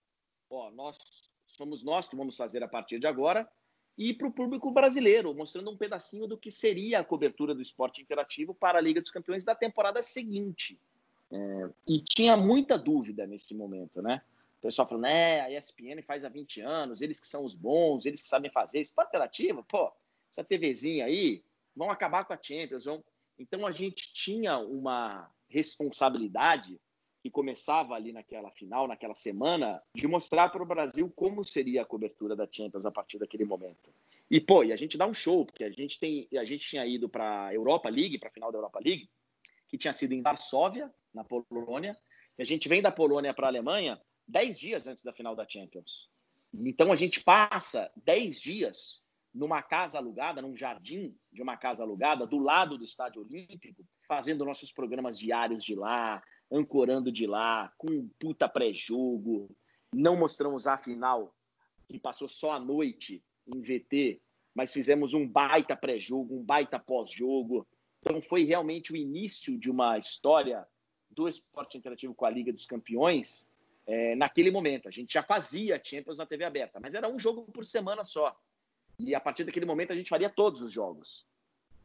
ó, 0.51 0.71
nós 0.71 0.97
somos 1.47 1.83
nós 1.83 2.09
que 2.09 2.17
vamos 2.17 2.37
fazer 2.37 2.63
a 2.63 2.69
partir 2.69 2.99
de 2.99 3.07
agora, 3.07 3.49
e 3.97 4.15
para 4.15 4.27
o 4.27 4.33
público 4.33 4.71
brasileiro, 4.71 5.35
mostrando 5.35 5.71
um 5.71 5.77
pedacinho 5.77 6.27
do 6.27 6.39
que 6.39 6.51
seria 6.51 7.01
a 7.01 7.05
cobertura 7.05 7.55
do 7.55 7.61
esporte 7.61 8.01
interativo 8.01 8.55
para 8.55 8.79
a 8.79 8.81
Liga 8.81 9.01
dos 9.01 9.11
Campeões 9.11 9.45
da 9.45 9.55
temporada 9.55 10.01
seguinte. 10.01 10.79
É, 11.31 11.71
e 11.87 12.01
tinha 12.01 12.37
muita 12.37 12.79
dúvida 12.79 13.27
nesse 13.27 13.55
momento, 13.55 14.01
né? 14.01 14.23
O 14.59 14.63
pessoal 14.63 14.89
falando, 14.89 15.07
é, 15.07 15.41
a 15.41 15.51
ESPN 15.51 16.03
faz 16.07 16.25
há 16.25 16.29
20 16.29 16.61
anos, 16.61 17.03
eles 17.03 17.21
que 17.21 17.27
são 17.27 17.45
os 17.45 17.55
bons, 17.55 18.07
eles 18.07 18.23
que 18.23 18.29
sabem 18.29 18.51
fazer. 18.51 18.81
Esporte 18.81 19.09
interativo, 19.09 19.65
pô, 19.65 19.93
essa 20.31 20.45
TVzinha 20.45 21.07
aí, 21.07 21.43
vão 21.75 21.91
acabar 21.91 22.25
com 22.25 22.33
a 22.33 22.39
Champions. 22.41 22.85
Vão... 22.85 23.03
Então 23.39 23.67
a 23.67 23.73
gente 23.73 24.15
tinha 24.15 24.59
uma 24.59 25.29
responsabilidade 25.53 26.81
que 27.23 27.31
começava 27.31 27.95
ali 27.95 28.13
naquela 28.13 28.51
final, 28.51 28.89
naquela 28.89 29.15
semana, 29.15 29.81
de 29.95 30.09
mostrar 30.09 30.49
para 30.49 30.63
o 30.63 30.67
Brasil 30.67 31.13
como 31.15 31.45
seria 31.45 31.83
a 31.83 31.87
cobertura 31.87 32.35
da 32.35 32.49
Champions 32.51 32.85
a 32.85 32.91
partir 32.91 33.19
daquele 33.19 33.45
momento. 33.45 33.93
E 34.29 34.41
pô, 34.41 34.65
e 34.65 34.73
a 34.73 34.77
gente 34.77 34.99
dá 34.99 35.07
um 35.07 35.15
show, 35.15 35.45
porque 35.47 35.63
a 35.63 35.71
gente 35.71 36.01
tem, 36.01 36.27
a 36.37 36.45
gente 36.45 36.67
tinha 36.67 36.85
ido 36.87 37.09
para 37.09 37.47
a 37.47 37.55
Europa 37.55 37.89
League, 37.89 38.19
para 38.19 38.29
a 38.29 38.33
final 38.33 38.51
da 38.51 38.59
Europa 38.59 38.81
League, 38.85 39.09
que 39.69 39.79
tinha 39.79 39.93
sido 39.93 40.13
em 40.13 40.23
Varsóvia, 40.23 40.93
na 41.15 41.23
Polônia, 41.23 41.97
e 42.39 42.43
a 42.43 42.47
gente 42.47 42.69
vem 42.69 42.83
da 42.83 42.91
Polônia 42.91 43.35
para 43.35 43.47
a 43.47 43.51
Alemanha 43.51 44.01
dez 44.27 44.59
dias 44.59 44.87
antes 44.87 45.05
da 45.05 45.13
final 45.13 45.37
da 45.37 45.47
Champions. 45.47 46.09
Então 46.55 46.91
a 46.91 46.97
gente 46.97 47.23
passa 47.23 47.91
dez 47.95 48.41
dias 48.41 49.02
numa 49.35 49.63
casa 49.63 49.99
alugada, 49.99 50.43
num 50.43 50.57
jardim 50.57 51.17
de 51.33 51.43
uma 51.43 51.57
casa 51.57 51.83
alugada, 51.83 52.27
do 52.27 52.39
lado 52.39 52.77
do 52.77 52.85
Estádio 52.85 53.23
Olímpico, 53.23 53.85
fazendo 54.07 54.45
nossos 54.45 54.71
programas 54.71 55.19
diários 55.19 55.65
de 55.65 55.75
lá, 55.75 56.23
ancorando 56.51 57.11
de 57.11 57.27
lá, 57.27 57.73
com 57.79 57.91
um 57.91 58.11
puta 58.19 58.49
pré-jogo. 58.49 59.51
Não 59.95 60.17
mostramos 60.17 60.67
a 60.67 60.77
final, 60.77 61.35
que 61.89 61.99
passou 61.99 62.29
só 62.29 62.53
a 62.53 62.61
noite 62.61 63.23
em 63.47 63.61
VT, 63.61 64.21
mas 64.55 64.73
fizemos 64.73 65.15
um 65.15 65.27
baita 65.27 65.75
pré-jogo, 65.75 66.37
um 66.37 66.45
baita 66.45 66.79
pós-jogo. 66.79 67.67
Então 68.01 68.21
foi 68.21 68.45
realmente 68.45 68.93
o 68.93 68.97
início 68.97 69.59
de 69.59 69.71
uma 69.71 69.97
história 69.97 70.67
do 71.11 71.29
esporte 71.29 71.79
interativo 71.79 72.15
com 72.15 72.27
a 72.27 72.31
Liga 72.31 72.53
dos 72.53 72.67
Campeões 72.67 73.49
é, 73.87 74.15
naquele 74.15 74.51
momento. 74.51 74.89
A 74.89 74.91
gente 74.91 75.15
já 75.15 75.23
fazia 75.23 75.81
Champions 75.83 76.19
na 76.19 76.27
TV 76.27 76.45
aberta, 76.45 76.79
mas 76.81 76.95
era 76.95 77.09
um 77.09 77.19
jogo 77.19 77.45
por 77.53 77.65
semana 77.65 78.05
só. 78.05 78.37
E 78.99 79.15
a 79.15 79.21
partir 79.21 79.45
daquele 79.45 79.67
momento 79.67 79.93
a 79.93 79.97
gente 79.97 80.09
faria 80.09 80.31
todos 80.31 80.63
os 80.63 80.73
jogos. 80.73 81.25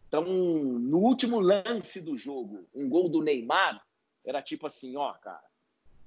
Então, 0.07 0.23
no 0.23 0.99
último 0.99 1.39
lance 1.39 2.01
do 2.01 2.17
jogo, 2.17 2.65
um 2.73 2.87
gol 2.87 3.09
do 3.09 3.21
Neymar, 3.21 3.85
era 4.25 4.41
tipo 4.41 4.65
assim, 4.65 4.95
ó, 4.95 5.13
cara, 5.13 5.43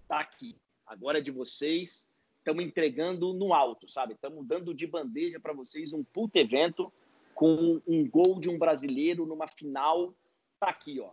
tá 0.09 0.21
aqui, 0.21 0.57
agora 0.87 1.19
é 1.19 1.23
de 1.23 1.31
vocês, 1.31 2.11
estamos 2.39 2.65
entregando 2.65 3.33
no 3.33 3.53
alto, 3.53 3.89
sabe? 3.89 4.15
Estamos 4.15 4.47
dando 4.47 4.73
de 4.73 4.87
bandeja 4.87 5.39
para 5.39 5.53
vocês 5.53 5.93
um 5.93 6.03
puto 6.03 6.39
evento 6.39 6.93
com 7.35 7.81
um 7.87 8.09
gol 8.09 8.41
de 8.41 8.49
um 8.49 8.59
brasileiro 8.59 9.27
numa 9.27 9.47
final, 9.47 10.15
tá 10.59 10.69
aqui, 10.69 11.01
ó. 11.01 11.13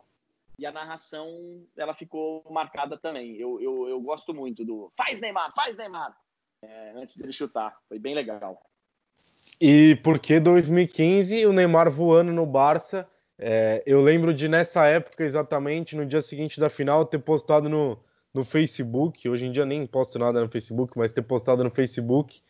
E 0.59 0.65
a 0.65 0.71
narração, 0.71 1.65
ela 1.77 1.93
ficou 1.93 2.43
marcada 2.49 2.97
também. 2.97 3.35
Eu, 3.35 3.61
eu, 3.61 3.87
eu 3.87 4.01
gosto 4.01 4.33
muito 4.33 4.65
do 4.65 4.91
faz 4.97 5.19
Neymar, 5.19 5.53
faz 5.53 5.77
Neymar, 5.77 6.17
é, 6.63 6.93
antes 6.95 7.15
dele 7.15 7.31
chutar. 7.31 7.79
Foi 7.87 7.99
bem 7.99 8.15
legal. 8.15 8.66
E 9.59 9.95
porque 10.03 10.39
2015 10.39 11.45
o 11.45 11.53
Neymar 11.53 11.89
voando 11.89 12.31
no 12.31 12.45
Barça 12.45 13.07
é, 13.39 13.83
eu 13.85 14.01
lembro 14.01 14.33
de 14.33 14.47
nessa 14.47 14.85
época 14.87 15.23
exatamente, 15.23 15.95
no 15.95 16.05
dia 16.05 16.21
seguinte 16.21 16.59
da 16.59 16.69
final, 16.69 17.05
ter 17.05 17.19
postado 17.19 17.69
no, 17.69 17.99
no 18.33 18.43
Facebook. 18.43 19.27
Hoje 19.29 19.45
em 19.45 19.51
dia 19.51 19.65
nem 19.65 19.85
posto 19.85 20.17
nada 20.17 20.41
no 20.41 20.49
Facebook, 20.49 20.97
mas 20.97 21.13
ter 21.13 21.21
postado 21.21 21.63
no 21.63 21.69
Facebook, 21.69 22.41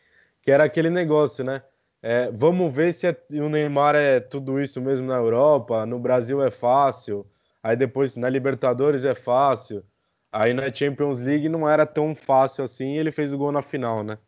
que 0.42 0.50
era 0.50 0.64
aquele 0.64 0.90
negócio, 0.90 1.44
né? 1.44 1.62
É, 2.00 2.30
vamos 2.32 2.72
ver 2.74 2.92
se 2.92 3.08
é, 3.08 3.16
o 3.32 3.48
Neymar 3.48 3.96
é 3.96 4.20
tudo 4.20 4.60
isso 4.60 4.80
mesmo 4.80 5.06
na 5.06 5.16
Europa. 5.16 5.84
No 5.84 5.98
Brasil 5.98 6.42
é 6.42 6.50
fácil. 6.50 7.26
Aí 7.62 7.76
depois 7.76 8.16
na 8.16 8.28
Libertadores 8.30 9.04
é 9.04 9.14
fácil. 9.14 9.84
Aí 10.32 10.54
na 10.54 10.72
Champions 10.72 11.20
League 11.20 11.48
não 11.48 11.68
era 11.68 11.84
tão 11.86 12.14
fácil 12.14 12.64
assim. 12.64 12.96
Ele 12.96 13.10
fez 13.10 13.32
o 13.32 13.38
gol 13.38 13.52
na 13.52 13.62
final, 13.62 14.02
né? 14.04 14.18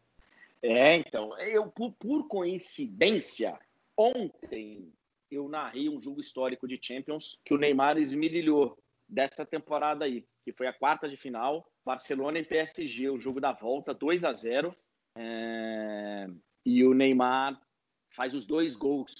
É, 0.62 0.96
então. 0.96 1.38
Eu, 1.38 1.70
por, 1.70 1.92
por 1.92 2.28
coincidência, 2.28 3.58
ontem 3.96 4.92
eu 5.30 5.48
narrei 5.48 5.88
um 5.88 6.00
jogo 6.00 6.20
histórico 6.20 6.66
de 6.66 6.78
Champions 6.80 7.38
que 7.44 7.54
o 7.54 7.58
Neymar 7.58 7.98
esmirilhou 7.98 8.76
dessa 9.08 9.46
temporada 9.46 10.04
aí, 10.04 10.24
que 10.44 10.52
foi 10.52 10.66
a 10.66 10.72
quarta 10.72 11.08
de 11.08 11.16
final, 11.16 11.66
Barcelona 11.84 12.38
e 12.38 12.44
PSG, 12.44 13.08
o 13.08 13.20
jogo 13.20 13.40
da 13.40 13.52
volta, 13.52 13.94
2 13.94 14.24
a 14.24 14.32
0 14.32 14.74
é... 15.16 16.28
e 16.64 16.84
o 16.84 16.94
Neymar 16.94 17.60
faz 18.10 18.34
os 18.34 18.46
dois 18.46 18.76
gols. 18.76 19.14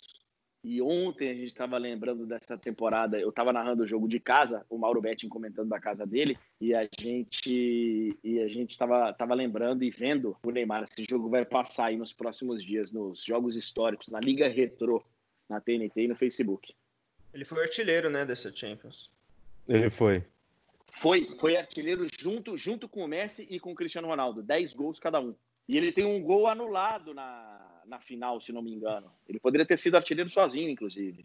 E 0.63 0.83
ontem 0.83 1.31
a 1.31 1.35
gente 1.35 1.47
estava 1.47 1.79
lembrando 1.79 2.27
dessa 2.27 2.57
temporada, 2.57 3.19
eu 3.19 3.31
estava 3.31 3.53
narrando 3.53 3.83
o 3.83 3.87
jogo 3.87 4.07
de 4.07 4.21
casa, 4.21 4.65
o 4.69 4.77
Mauro 4.77 5.01
Betting 5.01 5.29
comentando 5.29 5.71
da 5.71 5.81
casa 5.81 6.07
dele, 6.07 6.37
e 6.61 6.75
a 6.75 6.87
gente 6.99 8.19
e 8.23 8.41
a 8.41 8.49
gente 8.49 8.73
estava 8.73 9.11
tava 9.15 9.35
lembrando 9.35 9.83
e 9.83 9.91
vendo 9.91 10.37
o 10.43 10.51
Neymar. 10.51 10.85
Esse 10.85 11.07
jogo 11.09 11.31
vai 11.31 11.47
passar 11.47 11.87
aí 11.87 11.97
nos 11.97 12.13
próximos 12.13 12.63
dias, 12.63 12.93
nos 12.93 13.25
jogos 13.25 13.57
históricos, 13.57 14.09
na 14.09 14.21
Liga 14.21 14.49
Retro 14.49 15.03
na 15.51 15.61
TNT 15.61 16.03
e 16.03 16.09
no 16.09 16.15
Facebook. 16.15 16.75
Ele 17.35 17.45
foi 17.45 17.63
artilheiro, 17.63 18.09
né, 18.09 18.25
dessa 18.25 18.55
Champions. 18.55 19.11
Ele 19.69 19.91
foi. 19.91 20.25
Foi, 20.93 21.25
foi 21.39 21.57
artilheiro 21.57 22.07
junto, 22.19 22.57
junto 22.57 22.89
com 22.89 23.05
o 23.05 23.09
Messi 23.09 23.47
e 23.51 23.59
com 23.59 23.73
o 23.73 23.75
Cristiano 23.75 24.09
Ronaldo. 24.09 24.43
10 24.43 24.75
gols 24.75 24.99
cada 24.99 25.21
um. 25.21 25.35
E 25.69 25.77
ele 25.77 25.93
tem 25.93 26.05
um 26.05 26.21
gol 26.23 26.49
anulado 26.49 27.15
na, 27.15 27.80
na 27.91 27.99
final, 27.99 28.41
se 28.41 28.53
não 28.53 28.63
me 28.63 28.73
engano. 28.73 29.11
Ele 29.29 29.41
poderia 29.41 29.67
ter 29.67 29.77
sido 29.77 29.97
artilheiro 29.97 30.31
sozinho, 30.31 30.71
inclusive. 30.71 31.25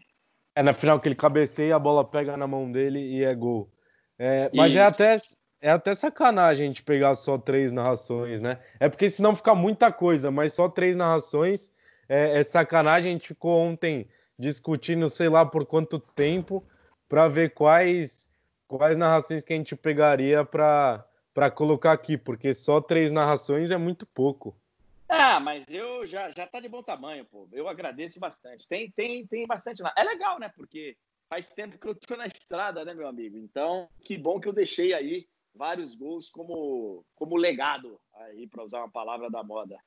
É 0.54 0.62
na 0.62 0.72
final 0.72 0.98
que 0.98 1.08
ele 1.08 1.14
cabeceia, 1.14 1.76
a 1.76 1.78
bola 1.78 2.04
pega 2.04 2.36
na 2.36 2.46
mão 2.46 2.70
dele 2.70 2.98
e 2.98 3.22
é 3.22 3.34
gol. 3.34 3.70
É, 4.18 4.50
mas 4.52 4.74
é 4.74 4.82
até, 4.82 5.16
é 5.60 5.70
até 5.70 5.94
sacanagem 5.94 6.64
a 6.64 6.66
gente 6.66 6.82
pegar 6.82 7.14
só 7.14 7.38
três 7.38 7.70
narrações, 7.70 8.40
né? 8.40 8.58
É 8.80 8.88
porque 8.88 9.08
senão 9.08 9.36
fica 9.36 9.54
muita 9.54 9.92
coisa, 9.92 10.30
mas 10.30 10.54
só 10.54 10.68
três 10.68 10.96
narrações 10.96 11.72
é, 12.08 12.40
é 12.40 12.42
sacanagem. 12.42 13.10
A 13.10 13.12
gente 13.14 13.28
ficou 13.28 13.60
ontem 13.60 14.08
discutindo, 14.38 15.08
sei 15.08 15.28
lá 15.28 15.46
por 15.46 15.64
quanto 15.64 15.98
tempo, 15.98 16.66
para 17.08 17.28
ver 17.28 17.50
quais, 17.50 18.28
quais 18.66 18.98
narrações 18.98 19.44
que 19.44 19.52
a 19.52 19.56
gente 19.56 19.76
pegaria 19.76 20.44
para 20.44 21.04
colocar 21.54 21.92
aqui, 21.92 22.16
porque 22.16 22.52
só 22.52 22.80
três 22.80 23.12
narrações 23.12 23.70
é 23.70 23.76
muito 23.76 24.04
pouco. 24.06 24.56
Ah, 25.08 25.38
mas 25.38 25.68
eu 25.68 26.04
já, 26.06 26.30
já 26.30 26.46
tá 26.46 26.58
de 26.60 26.68
bom 26.68 26.82
tamanho, 26.82 27.24
pô. 27.24 27.48
Eu 27.52 27.68
agradeço 27.68 28.18
bastante. 28.18 28.66
Tem, 28.68 28.90
tem, 28.90 29.26
tem 29.26 29.46
bastante. 29.46 29.82
É 29.96 30.02
legal, 30.02 30.38
né? 30.40 30.50
Porque 30.54 30.96
faz 31.28 31.48
tempo 31.50 31.78
que 31.78 31.86
eu 31.86 31.94
tô 31.94 32.16
na 32.16 32.26
estrada, 32.26 32.84
né, 32.84 32.92
meu 32.92 33.06
amigo? 33.06 33.38
Então, 33.38 33.88
que 34.04 34.18
bom 34.18 34.40
que 34.40 34.48
eu 34.48 34.52
deixei 34.52 34.92
aí 34.92 35.26
vários 35.54 35.94
gols 35.94 36.28
como, 36.28 37.04
como 37.14 37.36
legado, 37.36 37.98
aí, 38.14 38.46
para 38.46 38.64
usar 38.64 38.78
uma 38.80 38.90
palavra 38.90 39.30
da 39.30 39.42
moda. 39.42 39.78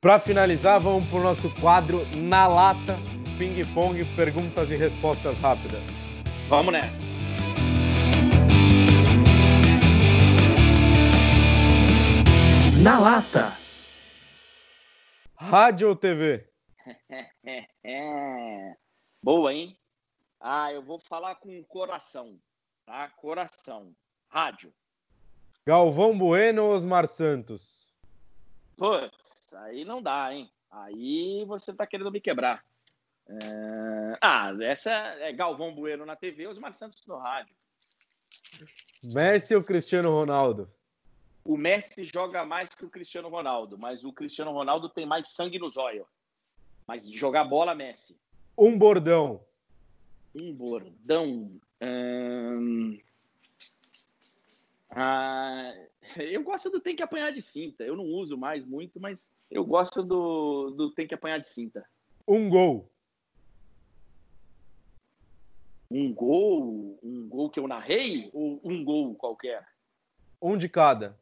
Para 0.00 0.18
finalizar, 0.18 0.78
vamos 0.80 1.08
para 1.08 1.18
o 1.18 1.22
nosso 1.22 1.52
quadro 1.60 2.02
Na 2.16 2.46
Lata, 2.46 2.96
ping-pong, 3.38 4.04
perguntas 4.14 4.70
e 4.70 4.76
respostas 4.76 5.38
rápidas. 5.38 5.82
Vamos 6.48 6.72
nessa. 6.72 7.00
Na 12.82 13.00
Lata. 13.00 13.65
Rádio 15.38 15.88
ou 15.88 15.96
TV? 15.96 16.48
Boa, 19.22 19.52
hein? 19.52 19.78
Ah, 20.40 20.72
eu 20.72 20.82
vou 20.82 20.98
falar 20.98 21.34
com 21.36 21.62
coração, 21.64 22.38
tá? 22.86 23.10
Coração. 23.10 23.94
Rádio. 24.28 24.72
Galvão 25.66 26.16
Bueno 26.16 26.64
ou 26.64 26.74
Osmar 26.74 27.06
Santos? 27.06 27.92
Putz, 28.76 29.52
aí 29.54 29.84
não 29.84 30.02
dá, 30.02 30.32
hein? 30.32 30.50
Aí 30.70 31.44
você 31.46 31.72
tá 31.72 31.86
querendo 31.86 32.10
me 32.10 32.20
quebrar. 32.20 32.64
É... 33.28 34.18
Ah, 34.20 34.52
essa 34.62 34.90
é 34.90 35.32
Galvão 35.32 35.74
Bueno 35.74 36.06
na 36.06 36.16
TV, 36.16 36.46
Osmar 36.46 36.72
Santos 36.72 37.04
no 37.06 37.18
rádio. 37.18 37.54
Messi 39.04 39.54
ou 39.54 39.62
Cristiano 39.62 40.10
Ronaldo? 40.10 40.70
O 41.46 41.56
Messi 41.56 42.04
joga 42.04 42.44
mais 42.44 42.74
que 42.74 42.84
o 42.84 42.90
Cristiano 42.90 43.28
Ronaldo, 43.28 43.78
mas 43.78 44.04
o 44.04 44.12
Cristiano 44.12 44.52
Ronaldo 44.52 44.88
tem 44.88 45.06
mais 45.06 45.28
sangue 45.28 45.58
nos 45.58 45.76
olhos. 45.76 46.06
Mas 46.86 47.08
jogar 47.10 47.44
bola, 47.44 47.74
Messi. 47.74 48.18
Um 48.58 48.76
bordão. 48.76 49.44
Um 50.40 50.52
bordão. 50.52 51.60
Hum... 51.80 52.98
Ah, 54.90 55.72
eu 56.16 56.42
gosto 56.42 56.70
do 56.70 56.80
tem 56.80 56.96
que 56.96 57.02
apanhar 57.02 57.30
de 57.30 57.42
cinta. 57.42 57.84
Eu 57.84 57.96
não 57.96 58.06
uso 58.06 58.36
mais 58.36 58.64
muito, 58.64 58.98
mas 58.98 59.28
eu 59.50 59.64
gosto 59.64 60.02
do, 60.02 60.70
do 60.70 60.90
tem 60.92 61.06
que 61.06 61.14
apanhar 61.14 61.38
de 61.38 61.48
cinta. 61.48 61.86
Um 62.26 62.48
gol. 62.48 62.90
Um 65.90 66.12
gol? 66.12 66.98
Um 67.02 67.28
gol 67.28 67.50
que 67.50 67.60
eu 67.60 67.68
narrei? 67.68 68.30
Ou 68.32 68.60
um 68.64 68.82
gol 68.82 69.14
qualquer? 69.14 69.66
Um 70.42 70.58
de 70.58 70.68
cada. 70.68 71.16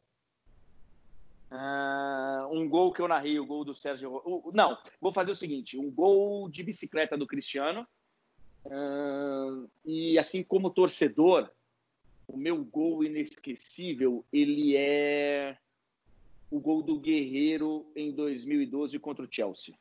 Uh, 1.55 2.53
um 2.53 2.67
gol 2.67 2.91
que 2.91 3.01
eu 3.01 3.07
narrei, 3.07 3.39
o 3.39 3.45
gol 3.45 3.63
do 3.63 3.73
Sérgio. 3.73 4.17
Uh, 4.25 4.51
não, 4.53 4.77
vou 4.99 5.13
fazer 5.13 5.31
o 5.31 5.35
seguinte: 5.35 5.77
um 5.77 5.89
gol 5.89 6.49
de 6.49 6.63
bicicleta 6.63 7.17
do 7.17 7.25
Cristiano. 7.25 7.87
Uh, 8.65 9.69
e 9.85 10.19
assim 10.19 10.43
como 10.43 10.69
torcedor, 10.69 11.49
o 12.27 12.35
meu 12.35 12.63
gol 12.65 13.03
inesquecível 13.03 14.25
ele 14.33 14.75
é 14.75 15.57
o 16.51 16.59
gol 16.59 16.81
do 16.81 16.99
Guerreiro 16.99 17.89
em 17.95 18.11
2012 18.11 18.99
contra 18.99 19.23
o 19.23 19.27
Chelsea. 19.31 19.73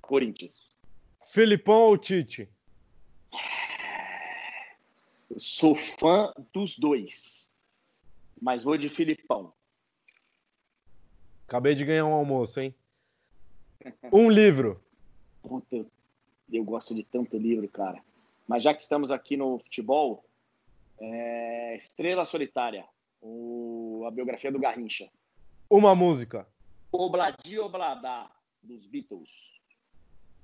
Corinthians. 0.00 0.70
Filipão 1.26 1.82
ou 1.82 1.98
Tite? 1.98 2.48
Eu 5.28 5.38
sou 5.38 5.76
fã 5.76 6.32
dos 6.52 6.78
dois, 6.78 7.52
mas 8.40 8.64
vou 8.64 8.78
de 8.78 8.88
Filipão. 8.88 9.52
Acabei 11.50 11.74
de 11.74 11.84
ganhar 11.84 12.06
um 12.06 12.14
almoço, 12.14 12.60
hein? 12.60 12.72
Um 14.12 14.30
livro. 14.30 14.80
Puta, 15.42 15.84
eu 16.52 16.62
gosto 16.62 16.94
de 16.94 17.02
tanto 17.02 17.36
livro, 17.36 17.66
cara. 17.66 18.00
Mas 18.46 18.62
já 18.62 18.72
que 18.72 18.80
estamos 18.80 19.10
aqui 19.10 19.36
no 19.36 19.58
futebol, 19.58 20.24
é... 21.00 21.76
Estrela 21.76 22.24
Solitária, 22.24 22.84
o... 23.20 24.04
a 24.06 24.12
biografia 24.12 24.52
do 24.52 24.60
Garrincha. 24.60 25.10
Uma 25.68 25.92
música. 25.92 26.46
Obladi 26.92 27.58
Obladá, 27.58 28.30
dos 28.62 28.86
Beatles. 28.86 29.60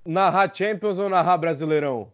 Narrar 0.04 0.52
Champions 0.52 0.98
ou 0.98 1.08
narrar 1.08 1.38
Brasileirão? 1.38 2.12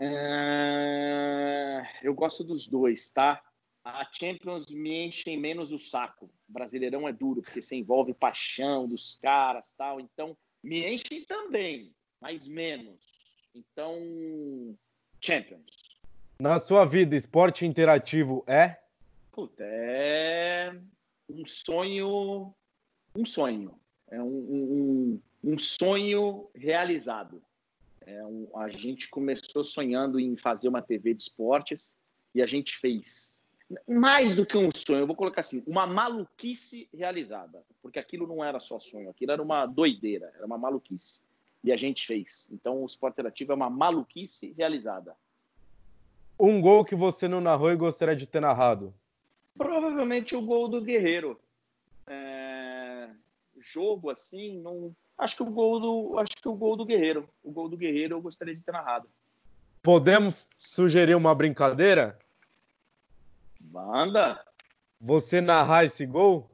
É... 0.00 1.82
Eu 2.02 2.14
gosto 2.14 2.42
dos 2.42 2.66
dois, 2.66 3.10
tá? 3.10 3.42
A 3.84 4.06
Champions 4.12 4.66
me 4.66 5.06
enche 5.06 5.36
menos 5.36 5.72
o 5.72 5.78
saco. 5.78 6.26
O 6.48 6.52
Brasileirão 6.52 7.08
é 7.08 7.12
duro, 7.12 7.42
porque 7.42 7.60
você 7.60 7.76
envolve 7.76 8.14
paixão 8.14 8.86
dos 8.86 9.18
caras 9.20 9.74
tal. 9.76 10.00
Então, 10.00 10.36
me 10.62 10.86
enche 10.86 11.22
também, 11.26 11.92
mas 12.20 12.46
menos. 12.46 13.00
Então, 13.54 14.76
Champions. 15.20 16.00
Na 16.38 16.58
sua 16.58 16.84
vida, 16.84 17.16
esporte 17.16 17.66
interativo 17.66 18.44
é? 18.46 18.80
Puta, 19.32 19.64
é 19.64 20.74
um 21.28 21.44
sonho. 21.44 22.54
Um 23.14 23.24
sonho. 23.24 23.78
É 24.10 24.20
um, 24.22 24.26
um, 24.26 25.20
um 25.42 25.58
sonho 25.58 26.48
realizado. 26.54 27.42
É 28.02 28.24
um, 28.24 28.48
a 28.56 28.68
gente 28.68 29.08
começou 29.08 29.64
sonhando 29.64 30.18
em 30.18 30.36
fazer 30.36 30.68
uma 30.68 30.82
TV 30.82 31.14
de 31.14 31.22
esportes 31.22 31.94
e 32.34 32.42
a 32.42 32.46
gente 32.46 32.76
fez 32.76 33.40
mais 33.88 34.34
do 34.34 34.44
que 34.44 34.56
um 34.56 34.70
sonho, 34.74 35.00
eu 35.00 35.06
vou 35.06 35.16
colocar 35.16 35.40
assim, 35.40 35.62
uma 35.66 35.86
maluquice 35.86 36.88
realizada, 36.92 37.62
porque 37.80 37.98
aquilo 37.98 38.26
não 38.26 38.44
era 38.44 38.58
só 38.60 38.78
sonho, 38.78 39.10
aquilo 39.10 39.32
era 39.32 39.42
uma 39.42 39.66
doideira, 39.66 40.32
era 40.36 40.46
uma 40.46 40.58
maluquice. 40.58 41.20
E 41.64 41.72
a 41.72 41.76
gente 41.76 42.06
fez. 42.06 42.48
Então 42.50 42.82
o 42.82 42.86
esporte 42.86 43.14
interativo 43.14 43.52
é 43.52 43.54
uma 43.54 43.70
maluquice 43.70 44.52
realizada. 44.56 45.14
Um 46.38 46.60
gol 46.60 46.84
que 46.84 46.96
você 46.96 47.28
não 47.28 47.40
narrou 47.40 47.70
e 47.70 47.76
gostaria 47.76 48.16
de 48.16 48.26
ter 48.26 48.40
narrado? 48.40 48.92
Provavelmente 49.56 50.34
o 50.34 50.42
gol 50.42 50.68
do 50.68 50.82
Guerreiro. 50.82 51.38
É... 52.06 53.08
Jogo 53.58 54.10
assim, 54.10 54.60
não. 54.60 54.94
Acho 55.16 55.36
que 55.36 55.42
o 55.44 55.50
gol 55.50 55.78
do, 55.78 56.18
acho 56.18 56.34
que 56.34 56.48
o 56.48 56.54
gol 56.54 56.76
do 56.76 56.84
Guerreiro, 56.84 57.28
o 57.44 57.52
gol 57.52 57.68
do 57.68 57.76
Guerreiro 57.76 58.16
eu 58.16 58.20
gostaria 58.20 58.56
de 58.56 58.62
ter 58.62 58.72
narrado. 58.72 59.08
Podemos 59.80 60.48
sugerir 60.56 61.14
uma 61.14 61.34
brincadeira? 61.34 62.18
Manda. 63.72 64.38
Você 65.00 65.40
narrar 65.40 65.84
esse 65.84 66.04
gol? 66.04 66.50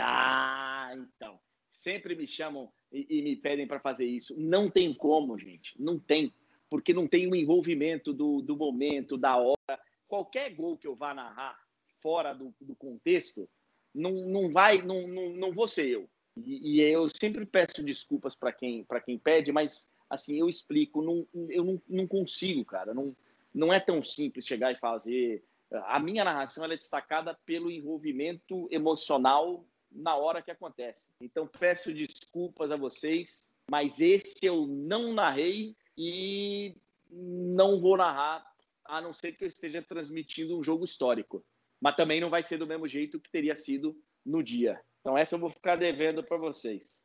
Ah, 0.00 0.90
então. 0.92 1.38
Sempre 1.70 2.16
me 2.16 2.26
chamam 2.26 2.68
e, 2.92 3.06
e 3.08 3.22
me 3.22 3.36
pedem 3.36 3.66
para 3.66 3.78
fazer 3.78 4.06
isso. 4.06 4.34
Não 4.36 4.68
tem 4.68 4.92
como, 4.92 5.38
gente. 5.38 5.80
Não 5.80 6.00
tem. 6.00 6.34
Porque 6.68 6.92
não 6.92 7.06
tem 7.06 7.30
o 7.30 7.36
envolvimento 7.36 8.12
do, 8.12 8.42
do 8.42 8.56
momento, 8.56 9.16
da 9.16 9.36
hora. 9.36 9.80
Qualquer 10.08 10.50
gol 10.50 10.76
que 10.76 10.86
eu 10.86 10.96
vá 10.96 11.14
narrar 11.14 11.56
fora 12.02 12.32
do, 12.34 12.52
do 12.60 12.74
contexto, 12.74 13.48
não, 13.94 14.10
não 14.10 14.50
vai, 14.50 14.82
não, 14.82 15.06
não, 15.06 15.30
não 15.30 15.52
vou 15.52 15.68
ser 15.68 15.88
eu. 15.88 16.10
E, 16.36 16.76
e 16.76 16.80
eu 16.80 17.06
sempre 17.08 17.46
peço 17.46 17.84
desculpas 17.84 18.34
para 18.34 18.52
quem, 18.52 18.84
quem 19.04 19.18
pede, 19.18 19.52
mas 19.52 19.88
assim, 20.10 20.36
eu 20.36 20.48
explico, 20.48 21.02
não, 21.02 21.26
eu 21.48 21.64
não, 21.64 21.82
não 21.88 22.06
consigo, 22.06 22.64
cara. 22.64 22.92
Não, 22.92 23.16
não 23.54 23.72
é 23.72 23.78
tão 23.78 24.02
simples 24.02 24.44
chegar 24.44 24.72
e 24.72 24.76
fazer 24.78 25.44
a 25.70 25.98
minha 25.98 26.24
narração 26.24 26.64
é 26.64 26.76
destacada 26.76 27.34
pelo 27.44 27.70
envolvimento 27.70 28.68
emocional 28.70 29.64
na 29.90 30.16
hora 30.16 30.42
que 30.42 30.50
acontece. 30.50 31.08
Então 31.20 31.46
peço 31.46 31.92
desculpas 31.92 32.70
a 32.70 32.76
vocês, 32.76 33.50
mas 33.70 34.00
esse 34.00 34.38
eu 34.42 34.66
não 34.66 35.12
narrei 35.12 35.76
e 35.96 36.74
não 37.10 37.80
vou 37.80 37.96
narrar, 37.96 38.46
a 38.84 39.00
não 39.00 39.12
ser 39.12 39.32
que 39.32 39.44
eu 39.44 39.48
esteja 39.48 39.82
transmitindo 39.82 40.58
um 40.58 40.62
jogo 40.62 40.84
histórico. 40.84 41.44
Mas 41.80 41.96
também 41.96 42.20
não 42.20 42.30
vai 42.30 42.42
ser 42.42 42.58
do 42.58 42.66
mesmo 42.66 42.88
jeito 42.88 43.20
que 43.20 43.30
teria 43.30 43.54
sido 43.54 43.96
no 44.24 44.42
dia. 44.42 44.80
Então 45.00 45.16
essa 45.16 45.34
eu 45.34 45.38
vou 45.38 45.50
ficar 45.50 45.76
devendo 45.76 46.22
para 46.22 46.36
vocês. 46.36 47.00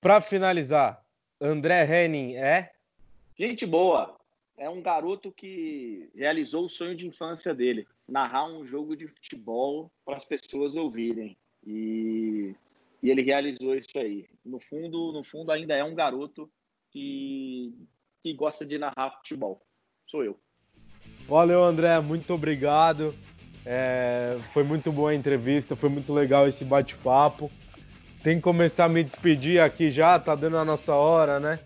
Para 0.00 0.20
finalizar, 0.20 1.04
André 1.40 1.84
Henning 1.84 2.36
é? 2.36 2.72
Gente 3.36 3.66
boa, 3.66 4.19
é 4.60 4.68
um 4.68 4.82
garoto 4.82 5.32
que 5.32 6.10
realizou 6.14 6.66
o 6.66 6.68
sonho 6.68 6.94
de 6.94 7.06
infância 7.06 7.54
dele, 7.54 7.88
narrar 8.06 8.44
um 8.44 8.66
jogo 8.66 8.94
de 8.94 9.08
futebol 9.08 9.90
para 10.04 10.16
as 10.16 10.24
pessoas 10.24 10.76
ouvirem. 10.76 11.34
E, 11.66 12.54
e, 13.02 13.10
ele 13.10 13.22
realizou 13.22 13.74
isso 13.74 13.98
aí. 13.98 14.28
No 14.44 14.60
fundo, 14.60 15.12
no 15.12 15.24
fundo 15.24 15.50
ainda 15.50 15.74
é 15.74 15.82
um 15.82 15.94
garoto 15.94 16.48
que, 16.90 17.72
que 18.22 18.34
gosta 18.34 18.66
de 18.66 18.76
narrar 18.76 19.16
futebol. 19.16 19.62
Sou 20.06 20.22
eu. 20.22 20.38
Valeu, 21.26 21.64
André, 21.64 21.98
muito 22.00 22.34
obrigado. 22.34 23.14
É, 23.64 24.38
foi 24.52 24.62
muito 24.62 24.92
boa 24.92 25.12
a 25.12 25.14
entrevista, 25.14 25.74
foi 25.74 25.88
muito 25.88 26.12
legal 26.12 26.46
esse 26.46 26.66
bate-papo. 26.66 27.50
Tem 28.22 28.36
que 28.36 28.42
começar 28.42 28.84
a 28.84 28.88
me 28.90 29.02
despedir 29.02 29.62
aqui 29.62 29.90
já, 29.90 30.18
tá 30.18 30.34
dando 30.34 30.58
a 30.58 30.64
nossa 30.66 30.94
hora, 30.94 31.40
né? 31.40 31.58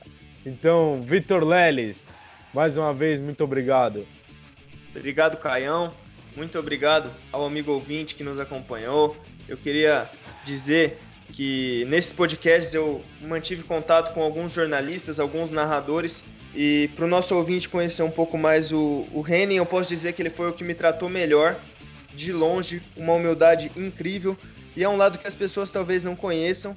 Então, 0.47 1.03
Vitor 1.03 1.43
Leles, 1.43 2.15
mais 2.55 2.77
uma 2.77 2.95
vez, 2.95 3.21
muito 3.21 3.43
obrigado. 3.43 4.07
Obrigado, 4.95 5.37
Caião. 5.37 5.93
Muito 6.37 6.57
obrigado 6.59 7.11
ao 7.33 7.45
amigo 7.45 7.73
ouvinte 7.73 8.15
que 8.15 8.23
nos 8.23 8.39
acompanhou. 8.39 9.17
Eu 9.49 9.57
queria 9.57 10.09
dizer 10.47 10.99
que 11.33 11.85
nesses 11.89 12.13
podcasts 12.13 12.73
eu 12.73 13.03
mantive 13.21 13.65
contato 13.65 14.15
com 14.15 14.23
alguns 14.23 14.53
jornalistas, 14.53 15.19
alguns 15.19 15.51
narradores, 15.51 16.25
e 16.55 16.89
para 16.95 17.05
o 17.05 17.09
nosso 17.09 17.35
ouvinte 17.35 17.69
conhecer 17.69 18.05
um 18.05 18.11
pouco 18.11 18.39
mais 18.39 18.71
o, 18.71 19.07
o 19.13 19.25
Henning, 19.27 19.57
eu 19.57 19.67
posso 19.67 19.89
dizer 19.89 20.13
que 20.13 20.23
ele 20.23 20.31
foi 20.31 20.49
o 20.49 20.53
que 20.53 20.63
me 20.63 20.75
tratou 20.75 21.09
melhor, 21.09 21.59
de 22.15 22.33
longe, 22.33 22.81
uma 22.97 23.15
humildade 23.15 23.73
incrível, 23.77 24.37
e 24.77 24.85
é 24.85 24.89
um 24.89 24.97
lado 24.97 25.19
que 25.19 25.27
as 25.27 25.35
pessoas 25.35 25.71
talvez 25.71 26.05
não 26.05 26.15
conheçam, 26.15 26.77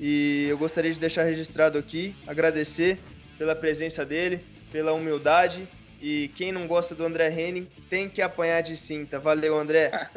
e 0.00 0.46
eu 0.48 0.58
gostaria 0.58 0.92
de 0.92 0.98
deixar 0.98 1.22
registrado 1.22 1.78
aqui, 1.78 2.16
agradecer 2.26 2.98
pela 3.38 3.54
presença 3.54 4.04
dele, 4.04 4.44
pela 4.72 4.92
humildade. 4.92 5.68
E 6.00 6.32
quem 6.34 6.50
não 6.50 6.66
gosta 6.66 6.96
do 6.96 7.04
André 7.04 7.30
Henning 7.30 7.68
tem 7.88 8.08
que 8.08 8.20
apanhar 8.20 8.60
de 8.62 8.76
cinta. 8.76 9.20
Valeu, 9.20 9.56
André. 9.56 10.10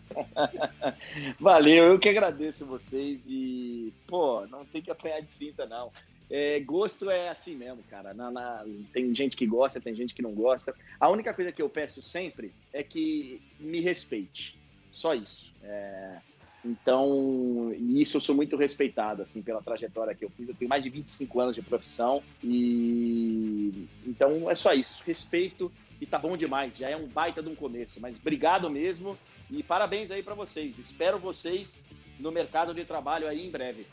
Valeu, 1.38 1.84
eu 1.84 1.98
que 1.98 2.08
agradeço 2.08 2.64
vocês. 2.64 3.26
E, 3.28 3.92
pô, 4.06 4.46
não 4.46 4.64
tem 4.64 4.80
que 4.80 4.90
apanhar 4.90 5.20
de 5.20 5.30
cinta, 5.30 5.66
não. 5.66 5.92
É, 6.30 6.60
gosto 6.60 7.10
é 7.10 7.28
assim 7.28 7.54
mesmo, 7.54 7.82
cara. 7.90 8.14
Na, 8.14 8.30
na, 8.30 8.64
tem 8.90 9.14
gente 9.14 9.36
que 9.36 9.44
gosta, 9.44 9.82
tem 9.82 9.94
gente 9.94 10.14
que 10.14 10.22
não 10.22 10.32
gosta. 10.32 10.74
A 10.98 11.10
única 11.10 11.34
coisa 11.34 11.52
que 11.52 11.60
eu 11.60 11.68
peço 11.68 12.00
sempre 12.00 12.50
é 12.72 12.82
que 12.82 13.42
me 13.60 13.80
respeite. 13.82 14.58
Só 14.90 15.14
isso. 15.14 15.52
É, 15.62 16.16
Então, 16.64 17.74
e 17.76 18.00
isso 18.00 18.16
eu 18.16 18.20
sou 18.20 18.34
muito 18.34 18.56
respeitado, 18.56 19.22
assim, 19.22 19.42
pela 19.42 19.60
trajetória 19.60 20.14
que 20.14 20.24
eu 20.24 20.30
fiz. 20.30 20.48
Eu 20.48 20.54
tenho 20.54 20.68
mais 20.68 20.82
de 20.82 20.90
25 20.90 21.40
anos 21.40 21.54
de 21.54 21.62
profissão 21.62 22.22
e... 22.42 23.88
Então, 24.06 24.48
é 24.48 24.54
só 24.54 24.72
isso. 24.72 25.02
Respeito 25.04 25.72
e 26.00 26.06
tá 26.06 26.18
bom 26.18 26.36
demais. 26.36 26.76
Já 26.76 26.88
é 26.88 26.96
um 26.96 27.06
baita 27.06 27.42
de 27.42 27.48
um 27.48 27.54
começo. 27.54 28.00
Mas 28.00 28.16
obrigado 28.16 28.70
mesmo 28.70 29.18
e 29.50 29.62
parabéns 29.62 30.10
aí 30.10 30.22
para 30.22 30.34
vocês. 30.34 30.78
Espero 30.78 31.18
vocês 31.18 31.84
no 32.18 32.30
mercado 32.30 32.72
de 32.72 32.84
trabalho 32.84 33.26
aí 33.26 33.46
em 33.46 33.50
breve. 33.50 33.86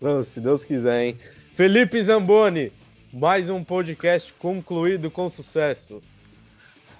Não, 0.00 0.22
se 0.22 0.40
Deus 0.40 0.64
quiser, 0.64 1.04
hein? 1.04 1.18
Felipe 1.52 2.02
Zamboni, 2.02 2.72
mais 3.12 3.50
um 3.50 3.62
podcast 3.62 4.32
concluído 4.34 5.10
com 5.10 5.28
sucesso. 5.28 6.02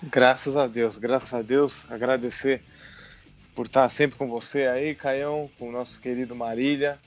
Graças 0.03 0.57
a 0.57 0.66
Deus, 0.66 0.99
graças 0.99 1.32
a 1.32 1.41
Deus. 1.41 1.84
Agradecer 1.91 2.62
por 3.55 3.67
estar 3.67 3.89
sempre 3.89 4.17
com 4.17 4.29
você 4.29 4.67
aí, 4.67 4.95
Caião, 4.95 5.51
com 5.59 5.69
o 5.69 5.73
nosso 5.73 6.01
querido 6.01 6.35
Marília. 6.35 6.99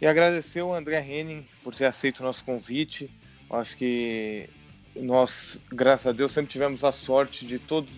E 0.00 0.06
agradecer 0.06 0.62
o 0.62 0.74
André 0.74 1.00
Henning 1.00 1.46
por 1.62 1.74
ter 1.74 1.84
aceito 1.84 2.20
o 2.20 2.22
nosso 2.24 2.44
convite. 2.44 3.10
Acho 3.48 3.76
que 3.76 4.48
nós, 4.96 5.60
graças 5.70 6.06
a 6.06 6.12
Deus, 6.12 6.32
sempre 6.32 6.50
tivemos 6.50 6.84
a 6.84 6.92
sorte 6.92 7.46
de 7.46 7.58
todos, 7.58 7.90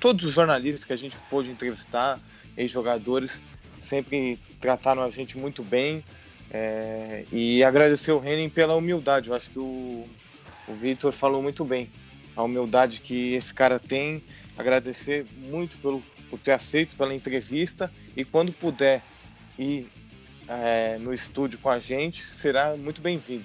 todos 0.00 0.24
os 0.24 0.32
jornalistas 0.32 0.84
que 0.84 0.92
a 0.92 0.96
gente 0.96 1.16
pôde 1.30 1.50
entrevistar, 1.50 2.20
ex-jogadores, 2.56 3.40
sempre 3.78 4.38
trataram 4.60 5.02
a 5.02 5.10
gente 5.10 5.38
muito 5.38 5.62
bem. 5.62 6.04
É, 6.50 7.24
e 7.32 7.64
agradecer 7.64 8.12
o 8.12 8.22
Henning 8.22 8.50
pela 8.50 8.74
humildade. 8.74 9.28
Eu 9.28 9.34
acho 9.34 9.48
que 9.48 9.58
o, 9.58 10.06
o 10.68 10.74
Vitor 10.74 11.12
falou 11.12 11.42
muito 11.42 11.64
bem. 11.64 11.88
A 12.36 12.42
humildade 12.42 13.00
que 13.00 13.34
esse 13.34 13.54
cara 13.54 13.78
tem. 13.78 14.22
Agradecer 14.58 15.24
muito 15.36 15.78
pelo, 15.78 16.02
por 16.32 16.40
ter 16.40 16.52
aceito 16.52 16.96
pela 16.96 17.14
entrevista. 17.14 17.92
E 18.16 18.24
quando 18.24 18.54
puder 18.54 19.02
ir 19.58 19.86
é, 20.48 20.96
no 20.98 21.12
estúdio 21.12 21.58
com 21.58 21.68
a 21.68 21.78
gente, 21.78 22.24
será 22.24 22.74
muito 22.74 23.02
bem-vindo. 23.02 23.44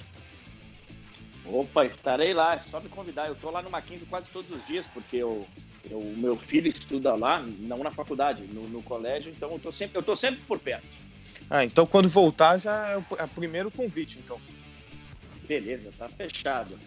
Opa, 1.45 1.85
estarei 1.85 2.33
lá, 2.33 2.55
é 2.55 2.59
só 2.59 2.79
me 2.79 2.87
convidar. 2.87 3.27
Eu 3.27 3.33
estou 3.33 3.51
lá 3.51 3.61
no 3.61 3.69
Mackenzie 3.69 4.05
quase 4.05 4.27
todos 4.31 4.49
os 4.49 4.65
dias, 4.65 4.87
porque 4.93 5.21
o 5.21 5.45
meu 6.15 6.37
filho 6.37 6.69
estuda 6.69 7.13
lá, 7.13 7.43
não 7.59 7.79
na 7.79 7.91
faculdade, 7.91 8.43
no, 8.53 8.69
no 8.69 8.81
colégio, 8.81 9.33
então 9.35 9.51
eu 9.51 9.59
tô 9.59 9.71
sempre, 9.71 9.97
eu 9.97 10.03
tô 10.03 10.15
sempre 10.15 10.39
por 10.47 10.57
perto. 10.57 10.87
Ah, 11.49 11.65
então 11.65 11.85
quando 11.85 12.07
voltar 12.07 12.57
já 12.57 12.87
é 12.87 12.97
o, 12.97 13.03
é 13.17 13.23
o 13.25 13.29
primeiro 13.29 13.69
convite, 13.69 14.17
então. 14.17 14.39
Beleza, 15.45 15.91
tá 15.97 16.07
fechado. 16.07 16.79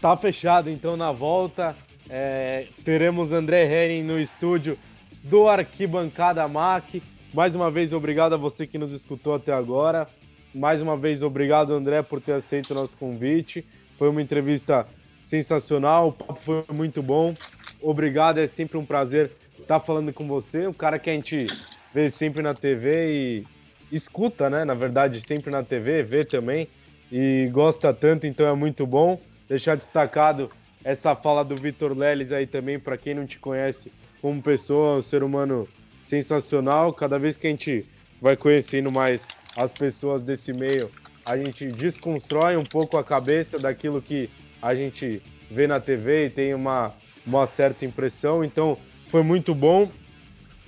Tá 0.00 0.16
fechado, 0.16 0.68
então 0.68 0.96
na 0.96 1.12
volta 1.12 1.76
é, 2.10 2.66
teremos 2.84 3.30
André 3.30 3.64
Henning 3.64 4.02
no 4.02 4.18
estúdio 4.18 4.76
do 5.22 5.48
Arquibancada 5.48 6.46
MAC. 6.48 7.00
Mais 7.32 7.54
uma 7.54 7.70
vez, 7.70 7.92
obrigado 7.92 8.32
a 8.32 8.36
você 8.36 8.66
que 8.66 8.76
nos 8.76 8.90
escutou 8.90 9.32
até 9.32 9.52
agora. 9.52 10.08
Mais 10.52 10.82
uma 10.82 10.96
vez, 10.96 11.22
obrigado, 11.22 11.72
André, 11.72 12.02
por 12.02 12.20
ter 12.20 12.32
aceito 12.32 12.72
o 12.72 12.74
nosso 12.74 12.96
convite. 12.96 13.64
Foi 13.96 14.08
uma 14.08 14.20
entrevista 14.20 14.88
sensacional, 15.22 16.08
o 16.08 16.12
papo 16.12 16.34
foi 16.34 16.64
muito 16.72 17.00
bom. 17.00 17.32
Obrigado, 17.80 18.38
é 18.38 18.46
sempre 18.48 18.76
um 18.76 18.84
prazer 18.84 19.30
estar 19.60 19.78
falando 19.78 20.12
com 20.12 20.26
você, 20.26 20.66
um 20.66 20.72
cara 20.72 20.98
que 20.98 21.08
a 21.08 21.12
gente 21.12 21.46
vê 21.94 22.10
sempre 22.10 22.42
na 22.42 22.54
TV 22.54 23.12
e 23.12 23.46
escuta, 23.94 24.50
né? 24.50 24.64
Na 24.64 24.74
verdade, 24.74 25.20
sempre 25.20 25.52
na 25.52 25.62
TV, 25.62 26.02
vê 26.02 26.24
também 26.24 26.66
e 27.12 27.48
gosta 27.52 27.94
tanto, 27.94 28.26
então 28.26 28.48
é 28.48 28.54
muito 28.54 28.84
bom. 28.84 29.20
Deixar 29.48 29.76
destacado 29.76 30.50
essa 30.84 31.14
fala 31.14 31.44
do 31.44 31.56
Vitor 31.56 31.96
Leles 31.96 32.32
aí 32.32 32.46
também, 32.46 32.78
para 32.78 32.96
quem 32.96 33.14
não 33.14 33.26
te 33.26 33.38
conhece 33.38 33.92
como 34.20 34.42
pessoa, 34.42 34.98
um 34.98 35.02
ser 35.02 35.22
humano 35.22 35.68
sensacional. 36.02 36.92
Cada 36.92 37.18
vez 37.18 37.36
que 37.36 37.46
a 37.46 37.50
gente 37.50 37.86
vai 38.20 38.36
conhecendo 38.36 38.90
mais 38.90 39.26
as 39.56 39.72
pessoas 39.72 40.22
desse 40.22 40.52
meio, 40.52 40.90
a 41.26 41.36
gente 41.36 41.66
desconstrói 41.66 42.56
um 42.56 42.64
pouco 42.64 42.96
a 42.96 43.04
cabeça 43.04 43.58
daquilo 43.58 44.00
que 44.00 44.28
a 44.60 44.74
gente 44.74 45.22
vê 45.50 45.66
na 45.66 45.80
TV 45.80 46.26
e 46.26 46.30
tem 46.30 46.54
uma, 46.54 46.94
uma 47.26 47.46
certa 47.46 47.84
impressão. 47.84 48.44
Então, 48.44 48.76
foi 49.06 49.22
muito 49.22 49.54
bom. 49.54 49.90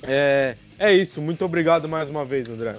É, 0.02 0.56
é 0.78 0.92
isso. 0.92 1.20
Muito 1.20 1.44
obrigado 1.44 1.88
mais 1.88 2.10
uma 2.10 2.24
vez, 2.24 2.48
André. 2.48 2.76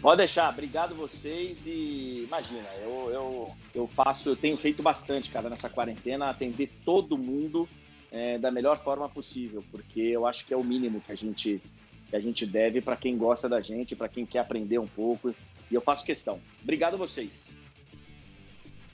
Pode 0.00 0.16
deixar, 0.16 0.48
obrigado 0.48 0.94
vocês 0.94 1.62
e 1.66 2.24
imagina, 2.26 2.66
eu, 2.82 3.10
eu, 3.12 3.50
eu 3.74 3.86
faço, 3.86 4.30
eu 4.30 4.36
tenho 4.36 4.56
feito 4.56 4.82
bastante, 4.82 5.30
cara, 5.30 5.50
nessa 5.50 5.68
quarentena, 5.68 6.30
atender 6.30 6.70
todo 6.86 7.18
mundo 7.18 7.68
é, 8.10 8.38
da 8.38 8.50
melhor 8.50 8.82
forma 8.82 9.06
possível, 9.10 9.62
porque 9.70 10.00
eu 10.00 10.26
acho 10.26 10.46
que 10.46 10.54
é 10.54 10.56
o 10.56 10.64
mínimo 10.64 11.02
que 11.02 11.12
a 11.12 11.14
gente, 11.14 11.60
que 12.08 12.16
a 12.16 12.20
gente 12.20 12.46
deve 12.46 12.80
para 12.80 12.96
quem 12.96 13.18
gosta 13.18 13.46
da 13.46 13.60
gente, 13.60 13.94
para 13.94 14.08
quem 14.08 14.24
quer 14.24 14.38
aprender 14.38 14.78
um 14.78 14.86
pouco, 14.86 15.34
e 15.70 15.74
eu 15.74 15.82
faço 15.82 16.02
questão. 16.02 16.40
Obrigado 16.62 16.96
vocês. 16.96 17.50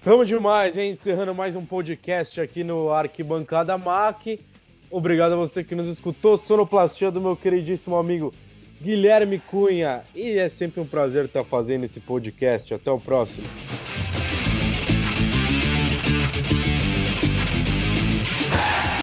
Tamo 0.02 0.24
demais, 0.24 0.76
hein? 0.76 0.90
Encerrando 0.90 1.34
mais 1.34 1.54
um 1.54 1.64
podcast 1.64 2.40
aqui 2.40 2.64
no 2.64 2.90
Arquibancada 2.90 3.78
MAC. 3.78 4.40
Obrigado 4.90 5.32
a 5.32 5.36
você 5.36 5.62
que 5.62 5.74
nos 5.76 5.88
escutou. 5.88 6.36
Sonoplastia 6.36 7.12
do 7.12 7.20
meu 7.20 7.36
queridíssimo 7.36 7.96
amigo 7.96 8.32
Guilherme 8.80 9.38
Cunha. 9.38 10.02
E 10.14 10.38
é 10.38 10.48
sempre 10.48 10.80
um 10.80 10.86
prazer 10.86 11.26
estar 11.26 11.44
fazendo 11.44 11.84
esse 11.84 12.00
podcast. 12.00 12.72
Até 12.74 12.90
o 12.90 12.98
próximo. 12.98 13.46